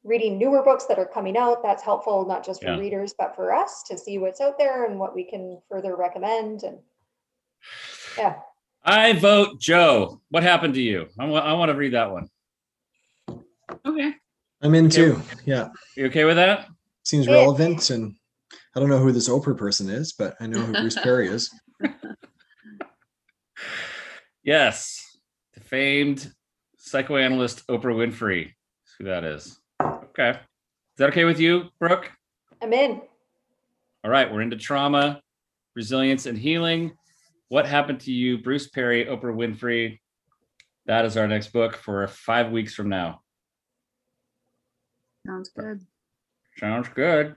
reading 0.09 0.39
newer 0.39 0.63
books 0.63 0.87
that 0.87 0.99
are 0.99 1.07
coming 1.07 1.37
out, 1.37 1.63
that's 1.63 1.83
helpful, 1.83 2.27
not 2.27 2.45
just 2.45 2.63
for 2.63 2.69
Yeah. 2.69 2.79
readers, 2.79 3.15
but 3.17 3.37
for 3.37 3.53
us 3.55 3.83
to 3.85 3.99
see 3.99 4.19
what's 4.19 4.41
out 4.41 4.59
there 4.59 4.87
and 4.87 4.99
what 4.99 5.15
we 5.15 5.23
can 5.25 5.61
further 5.69 5.95
recommend. 5.97 6.63
And 6.63 6.79
yeah, 8.17 8.41
I 8.83 9.13
vote 9.13 9.61
Joe. 9.61 10.21
What 10.31 10.43
happened 10.43 10.75
to 10.75 10.81
you? 10.81 11.09
I 11.19 11.27
want. 11.27 11.45
I 11.47 11.53
want 11.53 11.69
to 11.71 11.75
read 11.77 11.93
that 11.93 12.11
one. 12.11 12.29
okay. 13.85 14.15
I'm 14.63 14.75
in 14.75 14.89
too. 14.91 15.21
Yeah. 15.45 15.69
You 15.97 16.07
okay 16.07 16.25
with 16.25 16.37
that? 16.37 16.69
Seems 17.05 17.27
Yeah. 17.27 17.35
relevant. 17.35 17.91
And 17.91 18.17
I 18.75 18.81
don't 18.81 18.89
know 18.89 18.99
who 18.99 19.13
this 19.13 19.29
Oprah 19.29 19.57
person 19.57 19.89
is, 19.89 20.13
but 20.15 20.35
I 20.41 20.47
know 20.47 20.59
who 20.61 20.73
Bruce 20.73 20.99
Perry 21.03 21.29
is. 21.29 21.51
Yes, 24.43 25.19
the 25.55 25.61
famed 25.61 26.33
psychoanalyst 26.79 27.67
Oprah 27.69 27.95
Winfrey. 27.95 28.45
That's 28.47 28.95
who 28.99 29.05
that 29.05 29.25
is. 29.25 29.61
Okay. 30.19 30.37
Is 30.37 30.97
that 30.97 31.11
okay 31.11 31.25
with 31.25 31.39
you, 31.39 31.69
Brooke? 31.79 32.11
I'm 32.61 32.73
in. 32.73 33.01
All 34.03 34.11
right, 34.11 34.33
we're 34.33 34.41
into 34.41 34.57
trauma, 34.57 35.23
resilience, 35.77 36.27
and 36.27 36.37
healing. 36.37 36.93
What 37.51 37.67
happened 37.67 38.01
to 38.01 38.13
you, 38.13 38.39
Bruce 38.39 38.69
Perry, 38.69 39.05
Oprah 39.05 39.33
Winfrey? 39.35 40.01
That 40.87 41.05
is 41.05 41.17
our 41.17 41.29
next 41.29 41.53
book 41.53 41.77
for 41.77 42.09
five 42.09 42.51
weeks 42.51 42.75
from 42.75 42.89
now. 42.89 43.21
Sounds 45.25 45.51
good. 45.51 45.83
Sounds 46.57 46.89
good. 46.89 47.37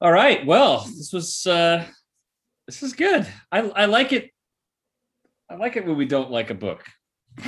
All 0.00 0.12
right. 0.12 0.46
Well, 0.46 0.82
this 0.82 1.12
was 1.12 1.46
uh 1.48 1.84
this 2.68 2.84
is 2.84 2.92
good. 2.92 3.26
I 3.50 3.60
I 3.60 3.84
like 3.86 4.12
it. 4.12 4.30
I 5.50 5.56
like 5.56 5.76
it 5.76 5.84
when 5.84 5.96
we 5.96 6.04
don't 6.04 6.30
like 6.30 6.50
a 6.50 6.54
book. 6.54 6.84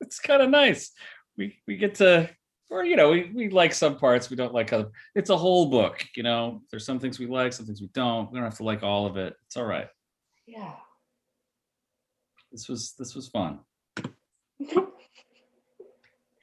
it's 0.00 0.18
kind 0.18 0.42
of 0.42 0.50
nice. 0.50 0.90
We 1.36 1.58
we 1.68 1.76
get 1.76 1.96
to 1.96 2.30
or 2.70 2.84
you 2.84 2.96
know, 2.96 3.10
we, 3.10 3.30
we 3.34 3.48
like 3.48 3.72
some 3.72 3.96
parts, 3.96 4.30
we 4.30 4.36
don't 4.36 4.54
like 4.54 4.72
other. 4.72 4.90
It's 5.14 5.30
a 5.30 5.36
whole 5.36 5.66
book, 5.66 6.04
you 6.16 6.22
know. 6.22 6.62
There's 6.70 6.84
some 6.84 6.98
things 6.98 7.18
we 7.18 7.26
like, 7.26 7.52
some 7.52 7.66
things 7.66 7.80
we 7.80 7.88
don't. 7.94 8.30
We 8.30 8.36
don't 8.36 8.44
have 8.44 8.56
to 8.58 8.64
like 8.64 8.82
all 8.82 9.06
of 9.06 9.16
it. 9.16 9.34
It's 9.46 9.56
all 9.56 9.64
right. 9.64 9.88
Yeah. 10.46 10.72
This 12.52 12.68
was 12.68 12.94
this 12.98 13.14
was 13.14 13.28
fun. 13.28 13.60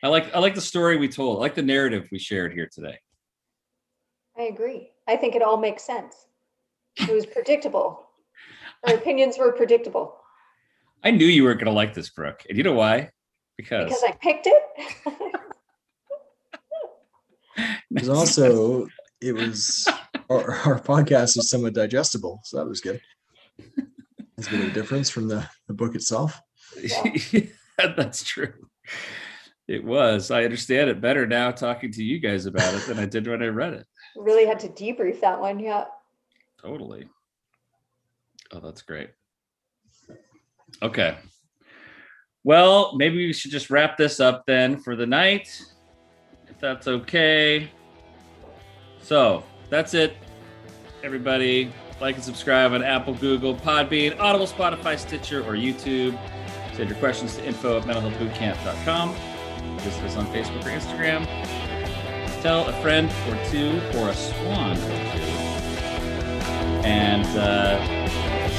I 0.03 0.07
like 0.07 0.33
I 0.35 0.39
like 0.39 0.55
the 0.55 0.61
story 0.61 0.97
we 0.97 1.09
told. 1.09 1.37
I 1.37 1.41
like 1.41 1.55
the 1.55 1.61
narrative 1.61 2.07
we 2.11 2.19
shared 2.19 2.53
here 2.53 2.69
today. 2.71 2.97
I 4.37 4.43
agree. 4.43 4.91
I 5.07 5.15
think 5.15 5.35
it 5.35 5.41
all 5.41 5.57
makes 5.57 5.83
sense. 5.83 6.27
It 6.97 7.13
was 7.13 7.25
predictable. 7.25 8.07
Our 8.87 8.93
opinions 8.97 9.37
were 9.37 9.51
predictable 9.51 10.15
I 11.05 11.11
knew 11.11 11.27
you 11.27 11.43
weren't 11.43 11.59
going 11.59 11.71
to 11.71 11.71
like 11.71 11.93
this, 11.93 12.09
Brooke. 12.09 12.43
And 12.49 12.57
you 12.57 12.63
know 12.63 12.73
why? 12.73 13.11
Because, 13.57 13.85
because 13.85 14.03
I 14.03 14.11
picked 14.13 14.47
it. 14.47 14.63
There's 17.95 18.09
also, 18.09 18.87
it 19.21 19.31
was, 19.31 19.87
our, 20.29 20.51
our 20.51 20.79
podcast 20.81 21.37
was 21.37 21.49
somewhat 21.49 21.73
digestible. 21.73 22.41
So 22.43 22.57
that 22.57 22.67
was 22.67 22.81
good. 22.81 22.99
There's 24.35 24.47
a 24.47 24.51
bit 24.51 24.59
of 24.59 24.67
a 24.67 24.73
difference 24.73 25.09
from 25.09 25.29
the, 25.29 25.49
the 25.67 25.73
book 25.73 25.95
itself. 25.95 26.41
yeah, 27.31 27.45
that's 27.77 28.21
true. 28.21 28.53
It 29.69 29.83
was. 29.83 30.29
I 30.29 30.43
understand 30.43 30.89
it 30.89 30.99
better 30.99 31.25
now 31.25 31.51
talking 31.51 31.89
to 31.93 32.03
you 32.03 32.19
guys 32.19 32.45
about 32.47 32.73
it 32.73 32.85
than 32.85 32.99
I 32.99 33.05
did 33.05 33.27
when 33.27 33.41
I 33.41 33.47
read 33.47 33.73
it. 33.73 33.87
really 34.17 34.45
had 34.45 34.59
to 34.59 34.67
debrief 34.67 35.21
that 35.21 35.39
one. 35.39 35.57
Yeah. 35.57 35.85
Totally. 36.61 37.07
Oh, 38.51 38.59
that's 38.59 38.81
great. 38.81 39.11
Okay. 40.83 41.17
Well, 42.43 42.97
maybe 42.97 43.25
we 43.25 43.31
should 43.31 43.51
just 43.51 43.69
wrap 43.69 43.97
this 43.97 44.19
up 44.19 44.43
then 44.45 44.79
for 44.79 44.97
the 44.97 45.07
night, 45.07 45.47
if 46.49 46.59
that's 46.59 46.89
okay. 46.89 47.71
So 49.05 49.43
that's 49.69 49.93
it, 49.93 50.17
everybody. 51.03 51.71
Like 52.01 52.15
and 52.15 52.23
subscribe 52.23 52.73
on 52.73 52.83
Apple, 52.83 53.13
Google, 53.13 53.55
Podbean, 53.55 54.19
Audible, 54.19 54.47
Spotify, 54.47 54.97
Stitcher, 54.97 55.41
or 55.43 55.53
YouTube. 55.53 56.17
Send 56.73 56.89
your 56.89 56.97
questions 56.97 57.35
to 57.35 57.45
info 57.45 57.77
at 57.77 57.83
mentalhealthbootcamp.com. 57.83 59.15
Visit 59.77 60.03
us 60.05 60.15
on 60.17 60.25
Facebook 60.27 60.65
or 60.65 60.69
Instagram. 60.71 61.25
Tell 62.41 62.67
a 62.67 62.73
friend 62.81 63.11
or 63.29 63.37
two 63.51 63.79
or 63.99 64.09
a 64.09 64.15
swan 64.15 64.71
or 64.71 64.75
two. 65.13 65.35
And 66.83 67.25
uh, 67.37 67.77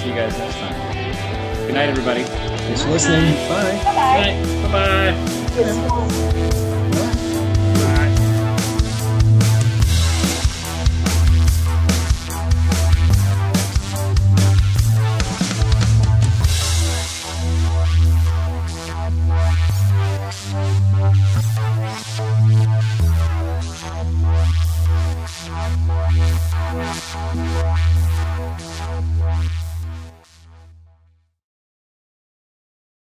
see 0.00 0.10
you 0.10 0.14
guys 0.14 0.38
next 0.38 0.54
time. 0.58 1.66
Good 1.66 1.74
night, 1.74 1.88
everybody. 1.88 2.22
Thanks 2.22 2.82
for 2.82 2.90
listening. 2.90 3.34
Bye. 3.48 3.82
Bye 3.82 4.42
Bye 4.62 4.72
bye. 4.72 5.12
bye. 5.56 6.60
Bye. 6.60 6.75